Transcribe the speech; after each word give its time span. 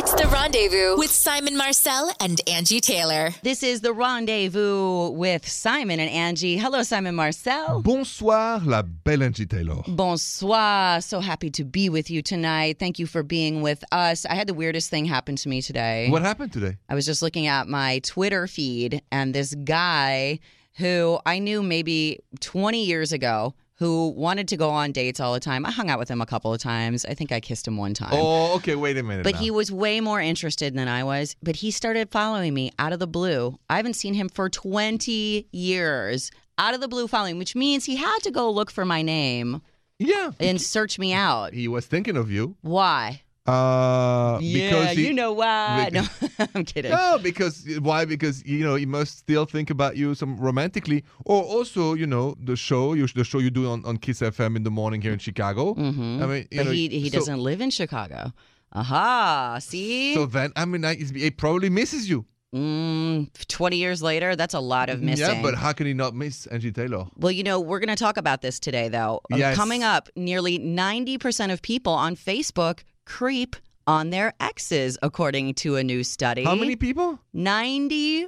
It's 0.00 0.14
the 0.14 0.28
rendezvous 0.28 0.96
with 0.96 1.10
Simon 1.10 1.56
Marcel 1.56 2.12
and 2.20 2.40
Angie 2.46 2.78
Taylor. 2.78 3.30
This 3.42 3.64
is 3.64 3.80
the 3.80 3.92
rendezvous 3.92 5.08
with 5.08 5.48
Simon 5.48 5.98
and 5.98 6.08
Angie. 6.08 6.56
Hello, 6.56 6.84
Simon 6.84 7.16
Marcel. 7.16 7.82
Bonsoir, 7.82 8.60
la 8.64 8.82
belle 8.82 9.24
Angie 9.24 9.44
Taylor. 9.44 9.82
Bonsoir. 9.88 11.00
So 11.00 11.18
happy 11.18 11.50
to 11.50 11.64
be 11.64 11.88
with 11.88 12.12
you 12.12 12.22
tonight. 12.22 12.78
Thank 12.78 13.00
you 13.00 13.08
for 13.08 13.24
being 13.24 13.60
with 13.60 13.82
us. 13.90 14.24
I 14.24 14.36
had 14.36 14.46
the 14.46 14.54
weirdest 14.54 14.88
thing 14.88 15.04
happen 15.04 15.34
to 15.34 15.48
me 15.48 15.60
today. 15.60 16.08
What 16.10 16.22
happened 16.22 16.52
today? 16.52 16.76
I 16.88 16.94
was 16.94 17.04
just 17.04 17.20
looking 17.20 17.48
at 17.48 17.66
my 17.66 17.98
Twitter 18.04 18.46
feed, 18.46 19.02
and 19.10 19.34
this 19.34 19.52
guy 19.52 20.38
who 20.76 21.18
I 21.26 21.40
knew 21.40 21.60
maybe 21.60 22.20
20 22.38 22.84
years 22.84 23.12
ago 23.12 23.52
who 23.78 24.08
wanted 24.10 24.48
to 24.48 24.56
go 24.56 24.70
on 24.70 24.90
dates 24.92 25.20
all 25.20 25.32
the 25.32 25.40
time. 25.40 25.64
I 25.64 25.70
hung 25.70 25.88
out 25.88 25.98
with 26.00 26.08
him 26.08 26.20
a 26.20 26.26
couple 26.26 26.52
of 26.52 26.60
times. 26.60 27.04
I 27.04 27.14
think 27.14 27.30
I 27.30 27.38
kissed 27.40 27.66
him 27.66 27.76
one 27.76 27.94
time. 27.94 28.10
Oh, 28.12 28.56
okay, 28.56 28.74
wait 28.74 28.96
a 28.98 29.02
minute. 29.02 29.22
But 29.24 29.34
now. 29.34 29.40
he 29.40 29.50
was 29.52 29.70
way 29.70 30.00
more 30.00 30.20
interested 30.20 30.74
than 30.74 30.88
I 30.88 31.04
was. 31.04 31.36
But 31.42 31.56
he 31.56 31.70
started 31.70 32.10
following 32.10 32.54
me 32.54 32.72
out 32.78 32.92
of 32.92 32.98
the 32.98 33.06
blue. 33.06 33.58
I 33.70 33.76
haven't 33.76 33.94
seen 33.94 34.14
him 34.14 34.28
for 34.28 34.48
20 34.48 35.46
years. 35.52 36.30
Out 36.58 36.74
of 36.74 36.80
the 36.80 36.88
blue 36.88 37.06
following, 37.06 37.38
which 37.38 37.54
means 37.54 37.84
he 37.84 37.94
had 37.94 38.18
to 38.24 38.32
go 38.32 38.50
look 38.50 38.70
for 38.72 38.84
my 38.84 39.00
name 39.00 39.62
Yeah. 40.00 40.32
and 40.40 40.60
search 40.60 40.98
me 40.98 41.12
out. 41.12 41.54
He 41.54 41.68
was 41.68 41.86
thinking 41.86 42.16
of 42.16 42.32
you. 42.32 42.56
Why? 42.62 43.22
Uh, 43.48 44.38
Yeah, 44.40 44.70
because 44.70 44.96
he, 44.96 45.06
you 45.08 45.14
know 45.14 45.32
why. 45.32 45.88
No, 45.92 46.02
because- 46.20 46.48
I'm 46.54 46.64
kidding. 46.64 46.90
No, 46.92 47.18
because 47.22 47.54
why? 47.80 48.04
Because 48.04 48.44
you 48.44 48.64
know 48.64 48.74
he 48.74 48.86
must 48.86 49.18
still 49.18 49.44
think 49.46 49.70
about 49.70 49.96
you 49.96 50.14
some 50.14 50.36
romantically, 50.38 51.04
or 51.24 51.42
also 51.42 51.94
you 51.94 52.06
know 52.06 52.34
the 52.42 52.56
show, 52.56 52.94
you, 52.94 53.06
the 53.08 53.24
show 53.24 53.38
you 53.38 53.50
do 53.50 53.68
on, 53.70 53.84
on 53.84 53.96
Kiss 53.96 54.20
FM 54.20 54.56
in 54.56 54.62
the 54.64 54.70
morning 54.70 55.00
here 55.00 55.12
in 55.12 55.18
Chicago. 55.18 55.74
hmm 55.74 56.22
I 56.22 56.26
mean, 56.26 56.48
but 56.54 56.66
know, 56.66 56.72
he, 56.72 56.88
he 56.88 57.08
so- 57.10 57.18
doesn't 57.18 57.40
live 57.40 57.60
in 57.60 57.70
Chicago. 57.70 58.32
Aha, 58.72 59.58
see? 59.60 60.14
So 60.14 60.26
then, 60.26 60.52
I 60.54 60.66
mean, 60.66 60.84
I, 60.84 60.94
he 60.94 61.30
probably 61.30 61.70
misses 61.70 62.08
you. 62.10 62.26
mm, 62.54 63.26
20 63.48 63.76
years 63.76 64.02
later, 64.02 64.36
that's 64.36 64.52
a 64.52 64.60
lot 64.60 64.90
of 64.90 65.00
missing. 65.02 65.26
Yeah, 65.36 65.40
but 65.42 65.54
how 65.54 65.72
can 65.72 65.86
he 65.86 65.94
not 65.94 66.14
miss 66.14 66.46
Angie 66.48 66.70
Taylor? 66.72 67.06
Well, 67.16 67.32
you 67.32 67.42
know, 67.44 67.60
we're 67.60 67.78
going 67.78 67.88
to 67.96 67.96
talk 67.96 68.18
about 68.18 68.42
this 68.42 68.60
today, 68.60 68.88
though. 68.90 69.20
Uh, 69.32 69.36
Yes. 69.36 69.56
Coming 69.56 69.82
up, 69.84 70.10
nearly 70.16 70.58
90% 70.58 71.50
of 71.50 71.62
people 71.62 71.94
on 71.94 72.14
Facebook 72.14 72.80
creep 73.08 73.56
on 73.86 74.10
their 74.10 74.34
exes, 74.38 74.98
according 75.02 75.54
to 75.54 75.76
a 75.76 75.82
new 75.82 76.04
study. 76.04 76.44
How 76.44 76.54
many 76.54 76.76
people? 76.76 77.18
90%. 77.34 78.26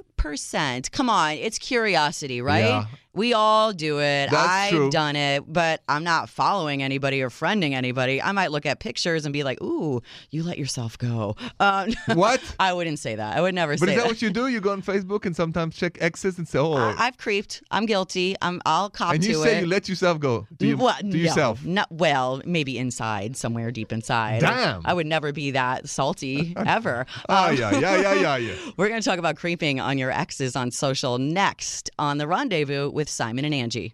Come 0.91 1.09
on, 1.09 1.33
it's 1.33 1.57
curiosity, 1.59 2.41
right? 2.41 2.65
Yeah. 2.65 2.85
We 3.13 3.33
all 3.33 3.73
do 3.73 3.99
it. 3.99 4.31
That's 4.31 4.35
I've 4.47 4.69
true. 4.71 4.89
done 4.89 5.17
it, 5.17 5.43
but 5.45 5.81
I'm 5.89 6.05
not 6.05 6.29
following 6.29 6.81
anybody 6.81 7.21
or 7.21 7.29
friending 7.29 7.73
anybody. 7.73 8.21
I 8.21 8.31
might 8.31 8.51
look 8.51 8.65
at 8.65 8.79
pictures 8.79 9.25
and 9.25 9.33
be 9.33 9.43
like, 9.43 9.61
ooh, 9.61 10.01
you 10.29 10.43
let 10.43 10.57
yourself 10.57 10.97
go. 10.97 11.35
Um, 11.59 11.91
What? 12.13 12.41
I 12.57 12.71
wouldn't 12.71 12.99
say 12.99 13.15
that. 13.15 13.35
I 13.35 13.41
would 13.41 13.53
never 13.53 13.73
But 13.73 13.79
say 13.79 13.85
that. 13.87 13.91
But 13.95 13.97
is 13.97 14.03
that 14.03 14.07
what 14.07 14.21
you 14.21 14.29
do? 14.29 14.47
You 14.47 14.61
go 14.61 14.71
on 14.71 14.81
Facebook 14.81 15.25
and 15.25 15.35
sometimes 15.35 15.75
check 15.75 15.97
exes 15.99 16.37
and 16.37 16.47
say, 16.47 16.59
oh, 16.59 16.71
I- 16.71 16.95
I've 16.97 17.17
creeped. 17.17 17.61
I'm 17.69 17.85
guilty. 17.85 18.37
I'm, 18.41 18.61
I'll 18.65 18.89
cop 18.89 19.13
and 19.15 19.21
to 19.23 19.29
you 19.29 19.43
say 19.43 19.59
you 19.59 19.67
let 19.67 19.89
yourself 19.89 20.17
go 20.21 20.47
to, 20.59 20.65
you, 20.65 20.77
Well, 20.77 20.95
no, 21.03 21.13
yourself. 21.17 21.65
Not 21.65 21.91
well, 21.91 22.41
maybe 22.45 22.77
inside, 22.77 23.35
somewhere 23.35 23.71
deep 23.71 23.91
inside. 23.91 24.39
Damn. 24.39 24.83
I 24.85 24.93
would 24.93 25.05
never 25.07 25.33
be 25.33 25.51
that 25.51 25.89
salty 25.89 26.53
ever. 26.65 27.05
Ah, 27.27 27.49
Um, 27.49 27.57
yeah, 27.57 27.77
yeah, 27.77 27.97
yeah, 28.01 28.13
yeah, 28.13 28.35
yeah. 28.53 28.53
We're 28.77 28.87
going 28.87 29.01
to 29.01 29.09
talk 29.09 29.19
about 29.19 29.35
creeping 29.35 29.81
on 29.81 29.97
your 29.97 30.10
exes 30.11 30.55
on 30.55 30.71
social 30.71 31.17
next 31.17 31.89
on 31.97 32.17
the 32.17 32.27
rendezvous 32.27 32.89
with 32.89 33.09
Simon 33.09 33.45
and 33.45 33.53
Angie. 33.53 33.93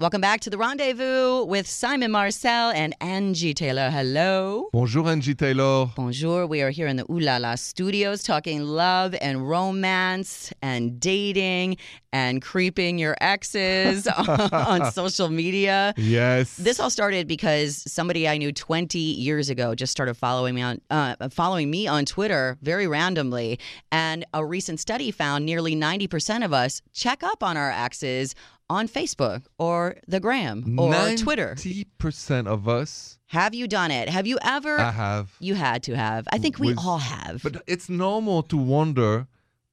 Welcome 0.00 0.22
back 0.22 0.40
to 0.40 0.48
the 0.48 0.56
rendezvous 0.56 1.44
with 1.44 1.66
Simon 1.66 2.10
Marcel 2.10 2.70
and 2.70 2.96
Angie 3.02 3.52
Taylor. 3.52 3.90
Hello. 3.90 4.70
Bonjour, 4.72 5.06
Angie 5.06 5.34
Taylor. 5.34 5.90
Bonjour. 5.94 6.46
We 6.46 6.62
are 6.62 6.70
here 6.70 6.86
in 6.86 6.96
the 6.96 7.04
Ooh 7.12 7.20
La 7.20 7.36
La 7.36 7.54
studios 7.56 8.22
talking 8.22 8.62
love 8.62 9.14
and 9.20 9.46
romance 9.46 10.54
and 10.62 10.98
dating 10.98 11.76
and 12.14 12.40
creeping 12.40 12.98
your 12.98 13.14
exes 13.20 14.06
on 14.16 14.90
social 14.90 15.28
media. 15.28 15.92
Yes. 15.98 16.56
This 16.56 16.80
all 16.80 16.88
started 16.88 17.28
because 17.28 17.84
somebody 17.86 18.26
I 18.26 18.38
knew 18.38 18.52
20 18.52 18.98
years 18.98 19.50
ago 19.50 19.74
just 19.74 19.92
started 19.92 20.14
following 20.14 20.54
me 20.54 20.62
on 20.62 20.80
uh, 20.88 21.28
following 21.28 21.70
me 21.70 21.86
on 21.86 22.06
Twitter 22.06 22.56
very 22.62 22.86
randomly, 22.86 23.58
and 23.92 24.24
a 24.32 24.46
recent 24.46 24.80
study 24.80 25.10
found 25.10 25.44
nearly 25.44 25.76
90% 25.76 26.42
of 26.42 26.54
us 26.54 26.80
check 26.94 27.22
up 27.22 27.42
on 27.42 27.58
our 27.58 27.70
exes 27.70 28.34
on 28.70 28.88
Facebook 28.88 29.42
or 29.58 29.96
the 30.06 30.20
Gram 30.20 30.78
or 30.78 30.94
Twitter. 31.16 31.54
90% 31.56 32.46
of 32.46 32.68
us, 32.68 33.18
Have 33.26 33.52
you 33.54 33.66
done 33.68 33.90
it? 33.90 34.08
Have 34.08 34.26
you 34.26 34.38
ever? 34.42 34.78
I 34.78 34.92
have. 34.92 35.26
you 35.40 35.54
had 35.54 35.82
to 35.88 35.96
have. 35.96 36.26
I 36.32 36.38
think 36.38 36.58
we 36.58 36.68
With- 36.68 36.78
all 36.78 36.98
have. 36.98 37.42
But 37.42 37.62
it's 37.66 37.88
normal 37.88 38.42
to 38.44 38.56
wonder 38.56 39.26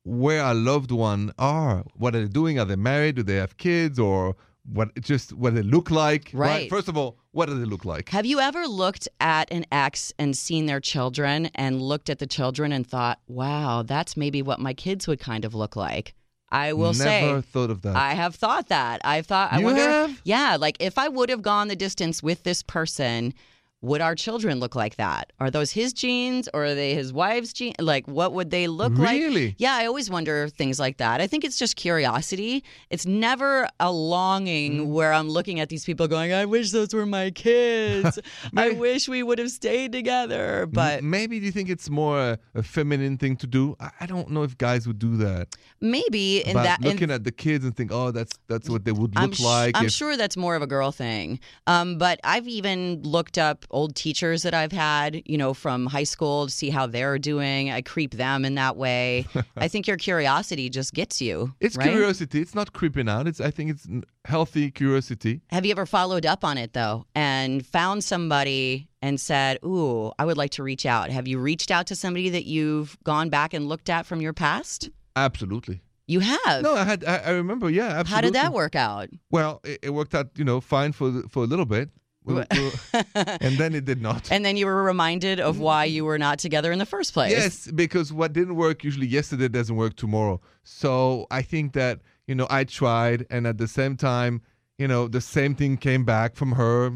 where 0.04 0.42
our 0.44 0.56
loved 0.56 0.92
one 0.92 1.32
are. 1.38 1.84
What 1.96 2.16
are 2.16 2.22
they 2.22 2.28
doing? 2.42 2.60
Are 2.60 2.66
they 2.66 2.76
married? 2.76 3.16
Do 3.16 3.24
they 3.24 3.36
have 3.36 3.58
kids? 3.58 4.00
Or 4.00 4.36
what? 4.78 4.88
Just 5.02 5.34
what 5.34 5.54
they 5.56 5.62
look 5.64 5.90
like? 5.92 6.32
Right. 6.34 6.70
First 6.70 6.88
of 6.88 6.98
all, 6.98 7.18
what 7.32 7.48
do 7.50 7.54
they 7.60 7.66
look 7.66 7.86
like? 7.86 8.10
Have 8.10 8.26
you 8.26 8.40
ever 8.40 8.68
looked 8.68 9.08
at 9.20 9.52
an 9.52 9.66
ex 9.72 10.12
and 10.18 10.36
seen 10.36 10.66
their 10.66 10.80
children 10.80 11.50
and 11.56 11.82
looked 11.82 12.10
at 12.10 12.20
the 12.20 12.28
children 12.28 12.72
and 12.72 12.86
thought, 12.88 13.20
wow, 13.28 13.84
that's 13.84 14.16
maybe 14.18 14.42
what 14.42 14.60
my 14.60 14.74
kids 14.74 15.08
would 15.08 15.20
kind 15.20 15.46
of 15.46 15.54
look 15.54 15.76
like? 15.76 16.14
I 16.50 16.74
will 16.74 16.94
say, 16.94 17.26
Never 17.28 17.42
thought 17.42 17.70
of 17.70 17.82
that. 17.82 17.96
I 17.96 18.14
have 18.14 18.36
thought 18.36 18.70
that. 18.70 19.02
I've 19.04 19.26
thought, 19.28 19.52
I 19.52 19.60
You 19.60 19.66
wonder, 19.66 19.82
have? 19.82 20.22
yeah, 20.24 20.58
like 20.60 20.78
if 20.80 20.98
I 20.98 21.08
would 21.10 21.30
have 21.30 21.42
gone 21.42 21.68
the 21.68 21.76
distance 21.76 22.24
with 22.24 22.44
this 22.44 22.64
person, 22.64 23.34
would 23.82 24.02
our 24.02 24.16
children 24.16 24.60
look 24.60 24.76
like 24.76 24.96
that? 24.96 25.32
Are 25.40 25.52
those 25.52 25.72
his 25.72 25.94
genes 25.94 26.50
or 26.54 26.66
are 26.66 26.74
they 26.76 26.96
his 26.96 27.14
wife's 27.14 27.54
genes? 27.54 27.76
Like, 27.80 28.08
what 28.08 28.34
would 28.34 28.50
they 28.50 28.68
look 28.68 28.94
like? 28.98 29.12
Really? 29.12 29.56
Yeah, 29.60 29.76
I 29.76 29.86
always 29.86 30.10
wonder 30.10 30.48
things 30.50 30.80
like 30.80 30.98
that. 30.98 31.22
I 31.22 31.28
think 31.28 31.44
it's 31.44 31.60
just 31.60 31.76
curiosity. 31.76 32.64
It's 32.90 33.06
never 33.06 33.68
a 33.80 33.92
longing 33.92 34.58
Mm. 34.58 34.88
where 34.88 35.14
I'm 35.14 35.30
looking 35.30 35.60
at 35.60 35.70
these 35.70 35.86
people 35.86 36.08
going, 36.08 36.34
I 36.34 36.46
wish 36.46 36.72
those 36.72 36.92
were 36.94 37.06
my 37.06 37.30
kids. 37.30 38.18
I 38.58 38.72
wish 38.72 39.08
we 39.08 39.22
would 39.22 39.38
have 39.38 39.52
stayed 39.52 39.92
together. 39.92 40.66
But 40.72 41.04
maybe 41.04 41.40
do 41.40 41.46
you 41.46 41.52
think 41.52 41.70
it's 41.70 41.90
more 41.90 42.20
a, 42.20 42.40
a 42.56 42.64
feminine 42.64 43.18
thing 43.18 43.36
to 43.38 43.48
do? 43.48 43.76
I, 43.80 43.92
I 44.02 44.06
don't 44.08 44.32
know 44.32 44.42
if 44.44 44.58
guys 44.58 44.88
would 44.88 44.98
do 45.00 45.18
that. 45.18 45.50
maybe 45.80 46.40
in 46.40 46.56
that 46.56 46.80
in 46.84 46.90
looking 46.92 47.12
at 47.12 47.24
the 47.24 47.32
kids 47.32 47.64
and 47.64 47.76
think, 47.78 47.92
oh, 47.94 48.10
that's 48.12 48.40
that's 48.48 48.68
what 48.70 48.86
they 48.86 48.92
would 48.92 49.14
I'm, 49.16 49.26
look 49.30 49.36
sh- 49.36 49.42
like. 49.42 49.78
I'm 49.78 49.86
if- 49.86 49.92
sure 49.92 50.18
that's 50.18 50.36
more 50.36 50.56
of 50.56 50.64
a 50.64 50.68
girl 50.68 50.92
thing. 50.92 51.40
Um, 51.68 51.98
but 52.00 52.20
I've 52.24 52.48
even 52.48 53.04
looked 53.04 53.38
up 53.38 53.66
old 53.70 53.96
teachers 53.96 54.44
that 54.44 54.54
I've 54.54 54.72
had, 54.72 55.22
you 55.26 55.38
know, 55.38 55.54
from 55.54 55.86
high 55.86 56.04
school 56.04 56.46
to 56.48 56.52
see 56.52 56.70
how 56.70 56.88
they're 56.88 57.18
doing. 57.20 57.72
I 57.72 57.82
creep 57.82 58.14
them 58.16 58.46
in 58.46 58.56
that 58.56 58.78
way. 58.78 59.26
I 59.58 59.68
think 59.68 59.88
your 59.88 59.98
curiosity 59.98 60.70
just 60.70 60.94
gets 60.94 61.22
you. 61.22 61.54
It's 61.60 61.76
right? 61.78 61.90
curiosity. 61.90 62.42
It's 62.42 62.56
not 62.56 62.74
creeping 62.74 63.10
out. 63.10 63.28
It's 63.28 63.42
I 63.42 63.52
think 63.52 63.72
it's 63.72 63.88
healthy 64.26 64.72
curiosity. 64.72 65.42
Have 65.50 65.66
you 65.66 65.72
ever 65.72 65.86
followed 65.86 66.26
up 66.26 66.44
on 66.44 66.58
it 66.58 66.74
though 66.74 67.06
and 67.16 67.66
found 67.66 68.04
somebody 68.04 68.88
and 69.02 69.20
said, 69.20 69.60
Ooh, 69.64 70.12
I 70.18 70.26
would 70.26 70.38
like 70.38 70.52
to 70.52 70.64
reach 70.64 70.86
out? 70.86 71.10
Have 71.12 71.28
you 71.28 71.40
reached 71.40 71.72
out 71.72 71.88
to 71.88 71.96
somebody 71.96 72.30
that 72.30 72.46
you've 72.46 72.98
gone 73.04 73.30
back 73.30 73.54
and 73.54 73.68
looked 73.68 73.90
at 73.90 74.06
from 74.06 74.22
your 74.22 74.34
past? 74.34 74.90
Absolutely. 75.16 75.82
You 76.10 76.22
have. 76.22 76.64
No, 76.64 76.74
I 76.74 76.86
had. 76.86 77.04
I, 77.04 77.18
I 77.18 77.30
remember. 77.32 77.70
Yeah, 77.70 77.84
absolutely. 77.88 78.12
How 78.16 78.22
did 78.22 78.34
that 78.36 78.54
work 78.54 78.76
out? 78.76 79.10
Well, 79.30 79.60
it, 79.66 79.80
it 79.84 79.90
worked 79.90 80.16
out, 80.16 80.30
you 80.38 80.46
know, 80.46 80.62
fine 80.62 80.94
for 80.94 81.10
the- 81.10 81.28
for 81.28 81.44
a 81.44 81.48
little 81.48 81.66
bit, 81.66 81.90
And 82.34 83.58
then 83.58 83.74
it 83.76 83.86
did 83.86 84.02
not. 84.02 84.32
And 84.38 84.44
then 84.46 84.58
you 84.58 84.66
were 84.66 84.84
reminded 84.84 85.40
of 85.40 85.60
why 85.60 85.86
you 85.86 86.06
were 86.06 86.18
not 86.18 86.40
together 86.40 86.72
in 86.72 86.80
the 86.80 86.86
first 86.86 87.14
place. 87.14 87.32
Yes, 87.32 87.72
because 87.72 88.12
what 88.14 88.34
didn't 88.34 88.56
work 88.56 88.84
usually 88.84 89.08
yesterday 89.08 89.48
doesn't 89.48 89.76
work 89.76 89.96
tomorrow. 89.96 90.40
So 90.64 91.28
I 91.32 91.42
think 91.42 91.74
that 91.74 92.02
you 92.28 92.36
know 92.36 92.48
I 92.50 92.64
tried, 92.66 93.26
and 93.30 93.48
at 93.48 93.58
the 93.58 93.68
same 93.68 93.96
time, 93.96 94.42
you 94.78 94.88
know, 94.88 95.08
the 95.08 95.22
same 95.22 95.56
thing 95.56 95.78
came 95.78 96.04
back 96.06 96.36
from 96.36 96.52
her 96.54 96.92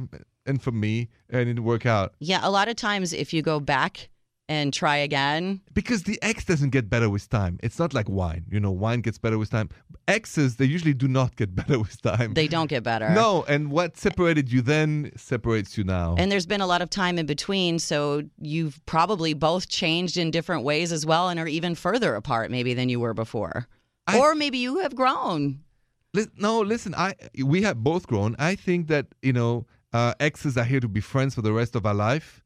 and 0.45 0.61
from 0.61 0.79
me, 0.79 1.09
and 1.29 1.41
it 1.41 1.45
didn't 1.45 1.63
work 1.63 1.85
out 1.85 2.13
Yeah, 2.19 2.39
a 2.43 2.51
lot 2.51 2.67
of 2.67 2.75
times 2.75 3.13
if 3.13 3.33
you 3.33 3.41
go 3.41 3.59
back 3.59 4.09
and 4.55 4.73
try 4.73 4.97
again, 5.09 5.61
because 5.79 6.01
the 6.09 6.17
ex 6.21 6.37
doesn't 6.51 6.71
get 6.77 6.85
better 6.89 7.09
with 7.15 7.25
time. 7.29 7.53
It's 7.65 7.79
not 7.83 7.91
like 7.93 8.07
wine. 8.09 8.43
You 8.53 8.59
know, 8.59 8.71
wine 8.85 9.01
gets 9.07 9.17
better 9.25 9.37
with 9.41 9.49
time. 9.57 9.69
Exes 10.07 10.49
they 10.59 10.65
usually 10.75 10.93
do 11.03 11.07
not 11.07 11.29
get 11.41 11.49
better 11.59 11.77
with 11.85 12.01
time. 12.01 12.33
they 12.33 12.47
don't 12.55 12.69
get 12.75 12.83
better. 12.83 13.09
no, 13.23 13.29
and 13.53 13.61
what 13.71 13.89
separated 13.97 14.51
you 14.53 14.61
then 14.73 15.11
separates 15.15 15.77
you 15.77 15.83
now. 15.99 16.15
And 16.19 16.27
there's 16.31 16.45
been 16.53 16.61
a 16.61 16.67
lot 16.73 16.81
of 16.81 16.89
time 16.89 17.15
in 17.21 17.25
between, 17.25 17.79
so 17.79 18.23
you've 18.53 18.77
probably 18.85 19.33
both 19.33 19.69
changed 19.69 20.17
in 20.17 20.31
different 20.31 20.63
ways 20.71 20.91
as 20.91 21.03
well 21.05 21.29
and 21.29 21.39
are 21.39 21.47
even 21.47 21.73
further 21.75 22.11
apart 22.15 22.51
maybe 22.51 22.73
than 22.73 22.89
you 22.89 22.99
were 22.99 23.13
before. 23.13 23.67
I- 24.07 24.19
or 24.19 24.35
maybe 24.35 24.57
you 24.57 24.79
have 24.79 24.95
grown. 24.95 25.61
Lis- 26.13 26.27
no, 26.37 26.59
listen. 26.73 26.93
I 26.95 27.09
we 27.55 27.61
have 27.67 27.77
both 27.91 28.03
grown. 28.11 28.35
I 28.37 28.55
think 28.55 28.87
that 28.93 29.05
you 29.21 29.33
know 29.39 29.65
uh, 29.93 30.13
exes 30.19 30.57
are 30.57 30.65
here 30.71 30.81
to 30.81 30.89
be 30.89 30.99
friends 31.13 31.35
for 31.35 31.41
the 31.41 31.53
rest 31.53 31.73
of 31.75 31.85
our 31.85 31.93
life, 32.09 32.43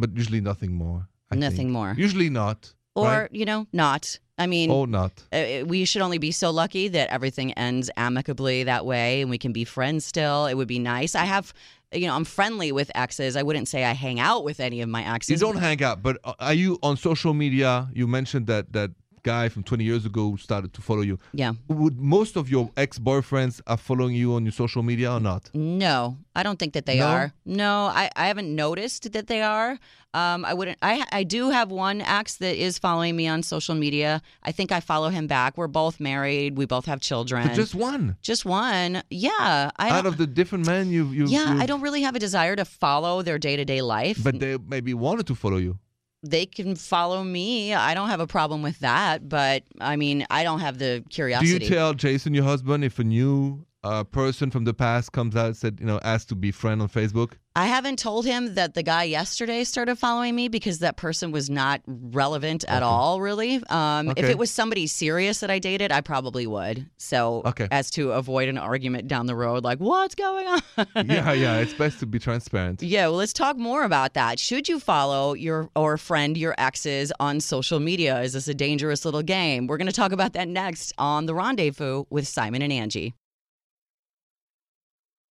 but 0.00 0.08
usually 0.16 0.40
nothing 0.40 0.72
more. 0.84 1.08
I 1.32 1.36
Nothing 1.36 1.56
think. 1.56 1.70
more. 1.70 1.94
Usually 1.96 2.30
not. 2.30 2.72
Or, 2.94 3.06
right? 3.06 3.28
you 3.32 3.44
know, 3.44 3.66
not. 3.72 4.18
I 4.38 4.46
mean, 4.46 4.70
oh, 4.70 4.84
not. 4.84 5.12
uh, 5.32 5.64
we 5.66 5.84
should 5.84 6.02
only 6.02 6.18
be 6.18 6.32
so 6.32 6.50
lucky 6.50 6.88
that 6.88 7.08
everything 7.10 7.52
ends 7.52 7.90
amicably 7.96 8.64
that 8.64 8.84
way 8.84 9.22
and 9.22 9.30
we 9.30 9.38
can 9.38 9.52
be 9.52 9.64
friends 9.64 10.04
still. 10.04 10.46
It 10.46 10.54
would 10.54 10.68
be 10.68 10.78
nice. 10.78 11.14
I 11.14 11.24
have 11.24 11.52
you 11.94 12.06
know, 12.06 12.14
I'm 12.14 12.24
friendly 12.24 12.72
with 12.72 12.90
exes. 12.94 13.36
I 13.36 13.42
wouldn't 13.42 13.68
say 13.68 13.84
I 13.84 13.92
hang 13.92 14.18
out 14.18 14.44
with 14.44 14.60
any 14.60 14.80
of 14.80 14.88
my 14.88 15.04
exes. 15.14 15.30
You 15.30 15.36
don't 15.36 15.58
hang 15.60 15.82
out, 15.82 16.02
but 16.02 16.18
uh, 16.24 16.32
are 16.38 16.54
you 16.54 16.78
on 16.82 16.96
social 16.96 17.34
media? 17.34 17.88
You 17.92 18.06
mentioned 18.06 18.46
that 18.46 18.72
that 18.72 18.90
guy 19.22 19.48
from 19.48 19.62
20 19.62 19.84
years 19.84 20.04
ago 20.06 20.36
started 20.36 20.72
to 20.74 20.80
follow 20.82 21.00
you. 21.02 21.18
Yeah. 21.32 21.52
Would 21.68 21.98
most 21.98 22.36
of 22.36 22.50
your 22.50 22.70
ex-boyfriends 22.76 23.60
are 23.66 23.76
following 23.76 24.14
you 24.14 24.34
on 24.34 24.44
your 24.44 24.52
social 24.52 24.82
media 24.82 25.12
or 25.12 25.20
not? 25.20 25.50
No, 25.54 26.16
I 26.34 26.42
don't 26.42 26.58
think 26.58 26.72
that 26.74 26.86
they 26.86 26.98
No? 26.98 27.06
are. 27.06 27.32
No, 27.44 27.86
I, 27.86 28.10
I 28.16 28.26
haven't 28.26 28.54
noticed 28.54 29.12
that 29.12 29.26
they 29.26 29.42
are. 29.42 29.78
Um, 30.14 30.44
I 30.44 30.52
wouldn't. 30.52 30.76
I 30.82 31.04
I 31.10 31.22
do 31.24 31.48
have 31.48 31.70
one 31.70 32.02
ex 32.02 32.36
that 32.36 32.56
is 32.62 32.78
following 32.78 33.16
me 33.16 33.26
on 33.28 33.42
social 33.42 33.74
media. 33.74 34.20
I 34.42 34.52
think 34.52 34.70
I 34.70 34.80
follow 34.80 35.08
him 35.08 35.26
back. 35.26 35.56
We're 35.56 35.68
both 35.68 36.00
married. 36.00 36.58
We 36.58 36.66
both 36.66 36.84
have 36.84 37.00
children. 37.00 37.46
But 37.48 37.54
just 37.56 37.74
one 37.74 38.16
Just 38.20 38.44
one. 38.44 39.02
Yeah. 39.08 39.70
I 39.76 39.88
out 39.88 40.04
of 40.04 40.18
the 40.18 40.26
different 40.26 40.66
men 40.66 40.90
you 40.90 41.06
you 41.06 41.24
yeah. 41.28 41.54
you- 41.54 41.62
I 41.62 41.66
don't 41.66 41.80
really 41.80 42.02
have 42.02 42.14
a 42.14 42.18
desire 42.18 42.54
to 42.56 42.64
follow 42.66 43.22
their 43.22 43.38
day 43.38 43.56
to 43.56 43.64
day 43.64 43.80
life. 43.80 44.18
But 44.22 44.38
they 44.38 44.58
maybe 44.58 44.92
wanted 44.92 45.26
to 45.28 45.34
follow 45.34 45.56
you. 45.56 45.78
They 46.22 46.46
can 46.46 46.76
follow 46.76 47.24
me. 47.24 47.74
I 47.74 47.94
don't 47.94 48.08
have 48.08 48.20
a 48.20 48.26
problem 48.26 48.62
with 48.62 48.78
that. 48.80 49.28
But 49.28 49.64
I 49.80 49.96
mean, 49.96 50.26
I 50.30 50.44
don't 50.44 50.60
have 50.60 50.78
the 50.78 51.04
curiosity. 51.10 51.58
Do 51.58 51.64
you 51.64 51.70
tell 51.70 51.94
Jason, 51.94 52.34
your 52.34 52.44
husband, 52.44 52.84
if 52.84 52.98
a 52.98 53.04
new 53.04 53.64
uh, 53.84 54.04
person 54.04 54.50
from 54.50 54.64
the 54.64 54.74
past 54.74 55.12
comes 55.12 55.34
out 55.36 55.56
said 55.56 55.78
you 55.80 55.86
know 55.86 55.98
asked 56.02 56.28
to 56.28 56.34
be 56.34 56.50
friend 56.52 56.80
on 56.82 56.88
Facebook? 56.88 57.32
I 57.54 57.66
haven't 57.66 57.98
told 57.98 58.24
him 58.24 58.54
that 58.54 58.72
the 58.72 58.82
guy 58.82 59.02
yesterday 59.04 59.64
started 59.64 59.96
following 59.96 60.34
me 60.34 60.48
because 60.48 60.78
that 60.78 60.96
person 60.96 61.32
was 61.32 61.50
not 61.50 61.82
relevant 61.86 62.64
at 62.66 62.82
all, 62.82 63.20
really. 63.20 63.62
Um, 63.68 64.14
If 64.16 64.24
it 64.24 64.38
was 64.38 64.50
somebody 64.50 64.86
serious 64.86 65.40
that 65.40 65.50
I 65.50 65.58
dated, 65.58 65.92
I 65.92 66.00
probably 66.00 66.46
would. 66.46 66.88
So, 66.96 67.42
Okay. 67.44 67.68
as 67.70 67.90
to 67.90 68.12
avoid 68.12 68.48
an 68.48 68.56
argument 68.56 69.06
down 69.06 69.26
the 69.26 69.36
road, 69.36 69.64
like, 69.64 69.80
what's 69.80 70.14
going 70.14 70.46
on? 70.46 70.62
yeah, 71.04 71.32
yeah. 71.34 71.58
It's 71.62 71.74
best 71.74 72.00
to 72.00 72.06
be 72.06 72.18
transparent. 72.18 72.82
Yeah, 72.82 73.08
well, 73.08 73.16
let's 73.18 73.34
talk 73.34 73.58
more 73.58 73.84
about 73.84 74.14
that. 74.14 74.38
Should 74.38 74.66
you 74.66 74.80
follow 74.80 75.34
your 75.34 75.68
or 75.76 75.98
friend 75.98 76.38
your 76.38 76.54
exes 76.56 77.12
on 77.20 77.38
social 77.40 77.80
media? 77.80 78.22
Is 78.22 78.32
this 78.32 78.48
a 78.48 78.54
dangerous 78.54 79.04
little 79.04 79.22
game? 79.22 79.66
We're 79.66 79.76
going 79.76 79.88
to 79.88 79.92
talk 79.92 80.12
about 80.12 80.32
that 80.32 80.48
next 80.48 80.94
on 80.96 81.26
The 81.26 81.34
Rendezvous 81.34 82.04
with 82.08 82.26
Simon 82.26 82.62
and 82.62 82.72
Angie. 82.72 83.14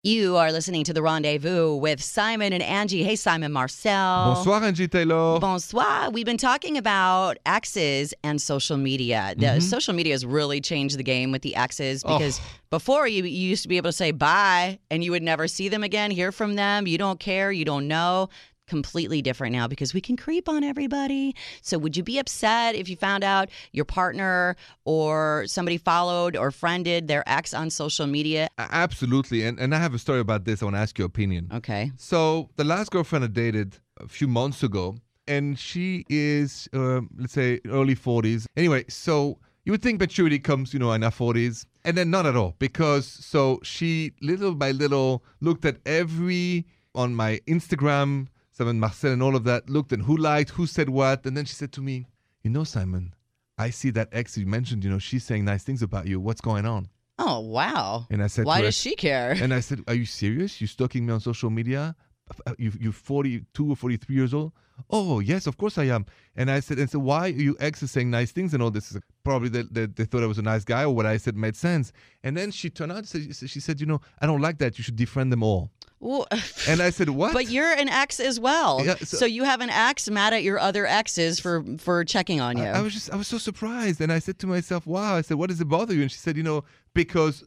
You 0.04 0.38
are 0.38 0.52
listening 0.52 0.84
to 0.86 0.94
The 0.94 1.04
Rendezvous 1.04 1.76
with 1.76 2.02
Simon 2.02 2.54
and 2.54 2.64
Angie. 2.64 3.04
Hey, 3.04 3.16
Simon 3.16 3.52
Marcel. 3.52 4.34
Bonsoir, 4.34 4.64
Angie 4.64 4.88
Taylor. 4.88 5.40
Bonsoir. 5.40 6.10
We've 6.10 6.26
been 6.26 6.38
talking 6.38 6.76
about 6.76 7.38
exes 7.46 8.12
and 8.24 8.42
social 8.42 8.78
media. 8.78 9.36
The 9.38 9.46
mm-hmm. 9.46 9.60
social 9.60 9.94
media 9.94 10.16
has 10.16 10.26
really 10.26 10.60
changed 10.60 10.98
the 10.98 11.04
game 11.04 11.32
with 11.32 11.44
the 11.44 11.56
exes 11.56 12.04
Oh. 12.04 12.18
because 12.18 12.42
before 12.72 13.08
you, 13.08 13.26
you 13.26 13.50
used 13.50 13.62
to 13.62 13.70
be 13.70 13.78
able 13.78 13.90
to 13.90 13.96
say 13.96 14.10
bye 14.10 14.80
and 14.90 15.04
you 15.04 15.12
would 15.12 15.22
never 15.22 15.48
see 15.48 15.70
them 15.70 15.84
again, 15.84 16.10
hear 16.10 16.32
from 16.32 16.56
them. 16.56 16.88
You 16.88 16.98
don't 16.98 17.20
care, 17.20 17.52
you 17.52 17.64
don't 17.64 17.88
know. 17.88 18.30
Completely 18.72 19.22
different 19.22 19.52
now 19.52 19.68
because 19.68 19.94
we 19.94 20.00
can 20.00 20.16
creep 20.16 20.48
on 20.48 20.64
everybody. 20.64 21.36
So, 21.62 21.78
would 21.78 21.98
you 21.98 22.04
be 22.04 22.18
upset 22.20 22.74
if 22.74 22.88
you 22.88 22.96
found 22.96 23.22
out 23.22 23.50
your 23.74 23.84
partner 23.84 24.56
or 24.86 25.44
somebody 25.46 25.78
followed 25.78 26.38
or 26.38 26.52
friended 26.52 27.10
their 27.10 27.24
ex 27.28 27.54
on 27.54 27.70
social 27.70 28.08
media? 28.08 28.48
Absolutely. 28.58 29.44
And 29.44 29.60
and 29.60 29.76
I 29.76 29.80
have 29.80 29.94
a 29.94 30.00
story 30.00 30.22
about 30.22 30.46
this. 30.46 30.62
I 30.62 30.66
want 30.68 30.78
to 30.78 30.80
ask 30.80 30.98
your 30.98 31.08
opinion. 31.08 31.50
Okay. 31.54 31.92
So 31.98 32.50
the 32.56 32.64
last 32.64 32.92
girlfriend 32.92 33.26
I 33.26 33.28
dated 33.28 33.78
a 34.00 34.08
few 34.08 34.30
months 34.30 34.64
ago, 34.64 34.96
and 35.28 35.60
she 35.60 36.06
is, 36.10 36.70
um, 36.72 37.10
let's 37.18 37.34
say, 37.34 37.60
early 37.68 37.96
40s. 37.96 38.46
Anyway, 38.56 38.86
so 38.88 39.38
you 39.66 39.74
would 39.74 39.82
think 39.82 40.00
maturity 40.00 40.40
comes, 40.40 40.74
you 40.74 40.80
know, 40.80 40.94
in 40.94 41.02
her 41.02 41.10
40s, 41.10 41.66
and 41.84 41.98
then 41.98 42.10
not 42.10 42.26
at 42.26 42.38
all, 42.38 42.56
because 42.58 43.06
so 43.06 43.60
she 43.64 44.14
little 44.22 44.56
by 44.56 44.72
little 44.72 45.26
looked 45.42 45.66
at 45.66 45.76
every 45.86 46.66
on 46.96 47.16
my 47.16 47.40
Instagram, 47.48 48.28
Simon 48.62 48.80
Marcel, 48.80 49.12
and 49.12 49.24
all 49.24 49.36
of 49.36 49.44
that, 49.46 49.72
looked 49.72 49.92
and 49.92 50.04
who 50.04 50.16
liked, 50.16 50.52
who 50.52 50.68
said 50.68 50.88
what, 50.88 51.26
and 51.26 51.36
then 51.36 51.46
she 51.46 51.56
said 51.56 51.72
to 51.72 51.82
me, 51.82 52.06
"You 52.44 52.52
know, 52.52 52.64
Simon, 52.64 53.16
I 53.58 53.72
see 53.72 53.90
that 53.90 54.10
ex 54.12 54.38
you 54.38 54.46
mentioned. 54.46 54.84
You 54.84 54.92
know, 54.92 55.00
she's 55.00 55.24
saying 55.24 55.46
nice 55.46 55.64
things 55.64 55.82
about 55.82 56.06
you. 56.06 56.20
What's 56.20 56.42
going 56.42 56.68
on?" 56.68 56.90
Oh, 57.18 57.40
wow. 57.40 58.06
And 58.12 58.22
I 58.24 58.28
said, 58.28 58.46
Why 58.46 58.58
to 58.58 58.62
her, 58.62 58.68
does 58.68 58.76
she 58.76 58.96
care? 58.96 59.32
and 59.32 59.52
I 59.52 59.62
said, 59.62 59.82
"Are 59.88 59.96
you 59.96 60.06
serious? 60.06 60.62
You 60.62 60.68
stalking 60.68 61.08
me 61.08 61.14
on 61.14 61.22
social 61.22 61.50
media? 61.50 61.96
Uh, 62.46 62.54
You 62.58 62.72
you 62.80 62.92
42 62.92 63.70
or 63.72 63.76
43 63.76 64.16
years 64.16 64.34
old? 64.34 64.52
Oh 64.90 65.20
yes, 65.20 65.48
of 65.48 65.58
course 65.58 65.78
I 65.78 65.86
am." 65.96 66.06
And 66.36 66.50
I 66.50 66.60
said, 66.62 66.80
"And 66.80 66.90
so 66.90 66.98
why 67.00 67.26
are 67.26 67.28
you 67.48 67.56
exes 67.60 67.92
saying 67.92 68.10
nice 68.10 68.32
things 68.32 68.54
and 68.54 68.64
all 68.64 68.72
this?" 68.72 68.98
Probably 69.24 69.50
that 69.50 69.74
they, 69.74 69.86
they 69.86 70.06
thought 70.06 70.24
I 70.24 70.28
was 70.28 70.38
a 70.40 70.42
nice 70.42 70.64
guy 70.64 70.84
or 70.84 70.96
what 70.96 71.06
I 71.06 71.18
said 71.18 71.36
made 71.36 71.56
sense. 71.56 71.92
And 72.24 72.36
then 72.36 72.52
she 72.52 72.70
turned 72.70 72.92
out, 72.92 73.06
she 73.08 73.32
she 73.34 73.60
said, 73.60 73.80
"You 73.80 73.86
know, 73.88 74.02
I 74.22 74.26
don't 74.26 74.42
like 74.42 74.58
that. 74.60 74.78
You 74.78 74.84
should 74.84 74.98
defriend 74.98 75.30
them 75.30 75.44
all." 75.44 75.70
Well, 76.00 76.26
And 76.68 76.82
I 76.82 76.90
said, 76.90 77.10
"What?" 77.10 77.34
But 77.34 77.52
you're 77.52 77.74
an 77.84 77.88
ex 77.90 78.20
as 78.20 78.40
well. 78.40 78.84
Yeah, 78.84 78.96
so, 78.96 79.18
so- 79.18 79.26
you 79.28 79.44
have 79.44 79.62
an 79.62 79.70
ex 79.70 80.10
mad 80.10 80.34
at 80.34 80.42
your 80.42 80.58
other 80.58 80.88
exes 80.88 81.40
for 81.40 81.64
for 81.78 82.04
checking 82.04 82.42
on 82.42 82.58
you. 82.58 82.64
I, 82.64 82.80
I 82.80 82.82
was 82.82 82.94
just 82.94 83.12
I 83.14 83.18
was 83.18 83.28
so 83.28 83.38
surprised, 83.38 84.02
and 84.02 84.12
I 84.12 84.18
said 84.20 84.40
to 84.40 84.48
myself, 84.48 84.88
"Wow!" 84.88 85.16
I 85.18 85.22
said, 85.22 85.38
"What 85.38 85.50
does 85.52 85.62
it 85.62 85.70
bother 85.70 85.94
you?" 85.94 86.02
And 86.02 86.12
she 86.12 86.18
said, 86.18 86.36
"You 86.38 86.44
know, 86.44 86.64
because 86.96 87.44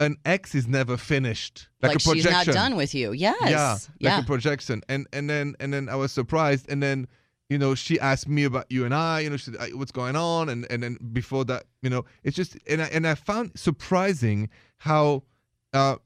an 0.00 0.16
ex 0.24 0.54
is 0.54 0.66
never 0.66 0.96
finished, 0.96 1.68
like, 1.82 1.90
like 1.90 1.96
a 1.96 2.00
she's 2.00 2.24
not 2.24 2.46
done 2.46 2.76
with 2.76 2.94
you. 2.94 3.12
Yes. 3.12 3.40
Yeah, 3.42 3.76
Yeah. 3.98 4.16
like 4.16 4.24
a 4.24 4.26
projection. 4.26 4.82
And 4.88 5.06
and 5.12 5.30
then 5.30 5.54
and 5.60 5.72
then 5.72 5.88
I 5.88 5.94
was 5.94 6.12
surprised. 6.12 6.68
And 6.68 6.82
then 6.82 7.06
you 7.48 7.58
know 7.58 7.74
she 7.74 8.00
asked 8.00 8.28
me 8.28 8.44
about 8.44 8.66
you 8.70 8.84
and 8.84 8.94
I. 8.94 9.20
You 9.20 9.30
know, 9.30 9.36
she 9.36 9.52
said, 9.52 9.56
"Uh, 9.60 9.66
"What's 9.76 9.92
going 9.92 10.16
on?" 10.16 10.48
And 10.48 10.66
and 10.70 10.82
then 10.82 10.98
before 11.12 11.44
that, 11.46 11.64
you 11.82 11.90
know, 11.90 12.04
it's 12.24 12.36
just 12.36 12.56
and 12.68 12.82
I 12.82 12.86
and 12.86 13.06
I 13.06 13.14
found 13.14 13.52
surprising 13.54 14.48
how. 14.78 15.22
Uh, 15.74 15.96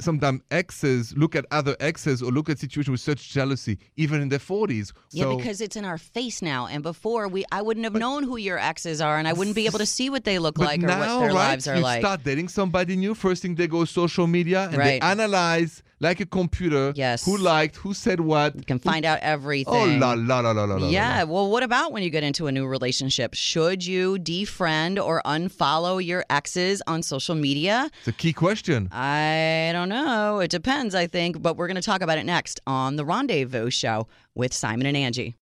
sometimes 0.00 0.40
exes 0.50 1.14
look 1.16 1.36
at 1.36 1.44
other 1.52 1.76
exes 1.80 2.20
or 2.20 2.30
look 2.32 2.48
at 2.50 2.58
situations 2.58 2.90
with 2.90 3.00
such 3.00 3.30
jealousy, 3.30 3.78
even 3.96 4.20
in 4.20 4.28
their 4.28 4.38
forties. 4.40 4.92
yeah, 5.12 5.22
so, 5.24 5.36
because 5.36 5.60
it's 5.60 5.76
in 5.76 5.84
our 5.84 5.98
face 5.98 6.42
now. 6.42 6.66
And 6.66 6.82
before 6.82 7.28
we 7.28 7.44
I 7.52 7.62
wouldn't 7.62 7.84
have 7.84 7.94
known 7.94 8.24
who 8.24 8.36
your 8.36 8.58
exes 8.58 9.00
are 9.00 9.16
and 9.18 9.28
I 9.28 9.32
wouldn't 9.32 9.54
be 9.54 9.66
able 9.66 9.78
to 9.78 9.86
see 9.86 10.10
what 10.10 10.24
they 10.24 10.38
look 10.40 10.56
but 10.56 10.64
like 10.66 10.82
or 10.82 10.88
what 10.88 10.98
their 11.20 11.28
right, 11.28 11.32
lives 11.50 11.68
are 11.68 11.76
you 11.76 11.82
like. 11.82 12.00
start 12.00 12.24
dating 12.24 12.48
somebody 12.48 12.96
new. 12.96 13.14
First 13.14 13.42
thing 13.42 13.54
they 13.54 13.68
go 13.68 13.84
social 13.84 14.26
media 14.26 14.64
and 14.64 14.76
Right. 14.76 15.00
they 15.00 15.06
analyze 15.06 15.82
like 16.00 16.20
a 16.20 16.26
computer. 16.26 16.92
Yes. 16.94 17.24
Who 17.24 17.36
liked? 17.36 17.76
Who 17.76 17.94
said 17.94 18.20
what? 18.20 18.56
you 18.56 18.62
can 18.62 18.78
find 18.78 19.04
out 19.04 19.18
everything. 19.20 19.74
Oh 19.74 19.84
la 19.98 20.14
la 20.14 20.40
la 20.40 20.50
la 20.50 20.64
la 20.64 20.64
la. 20.64 20.74
la. 20.76 20.88
Yeah. 20.88 21.24
Well, 21.24 21.50
what 21.50 21.62
about 21.62 21.92
when 21.92 22.02
you 22.02 22.10
get 22.10 22.22
into 22.22 22.46
a 22.46 22.52
new 22.52 22.66
relationship? 22.66 23.34
Should 23.34 23.84
you 23.86 24.16
defriend 24.18 25.02
or 25.04 25.22
unfollow 25.24 26.04
your 26.04 26.24
exes 26.30 26.82
on 26.86 27.02
social 27.02 27.34
media? 27.34 27.90
It's 28.00 28.08
a 28.08 28.12
key 28.12 28.32
question. 28.32 28.88
I 28.92 29.70
don't 29.72 29.88
know. 29.88 30.40
It 30.40 30.50
depends, 30.50 30.94
I 30.94 31.06
think, 31.06 31.40
but 31.40 31.56
we're 31.56 31.66
going 31.66 31.76
to 31.76 31.82
talk 31.82 32.02
about 32.02 32.18
it 32.18 32.24
next 32.24 32.60
on 32.66 32.96
The 32.96 33.04
Rendezvous 33.04 33.70
Show 33.70 34.08
with 34.34 34.52
Simon 34.52 34.86
and 34.86 34.96
Angie. 34.96 35.36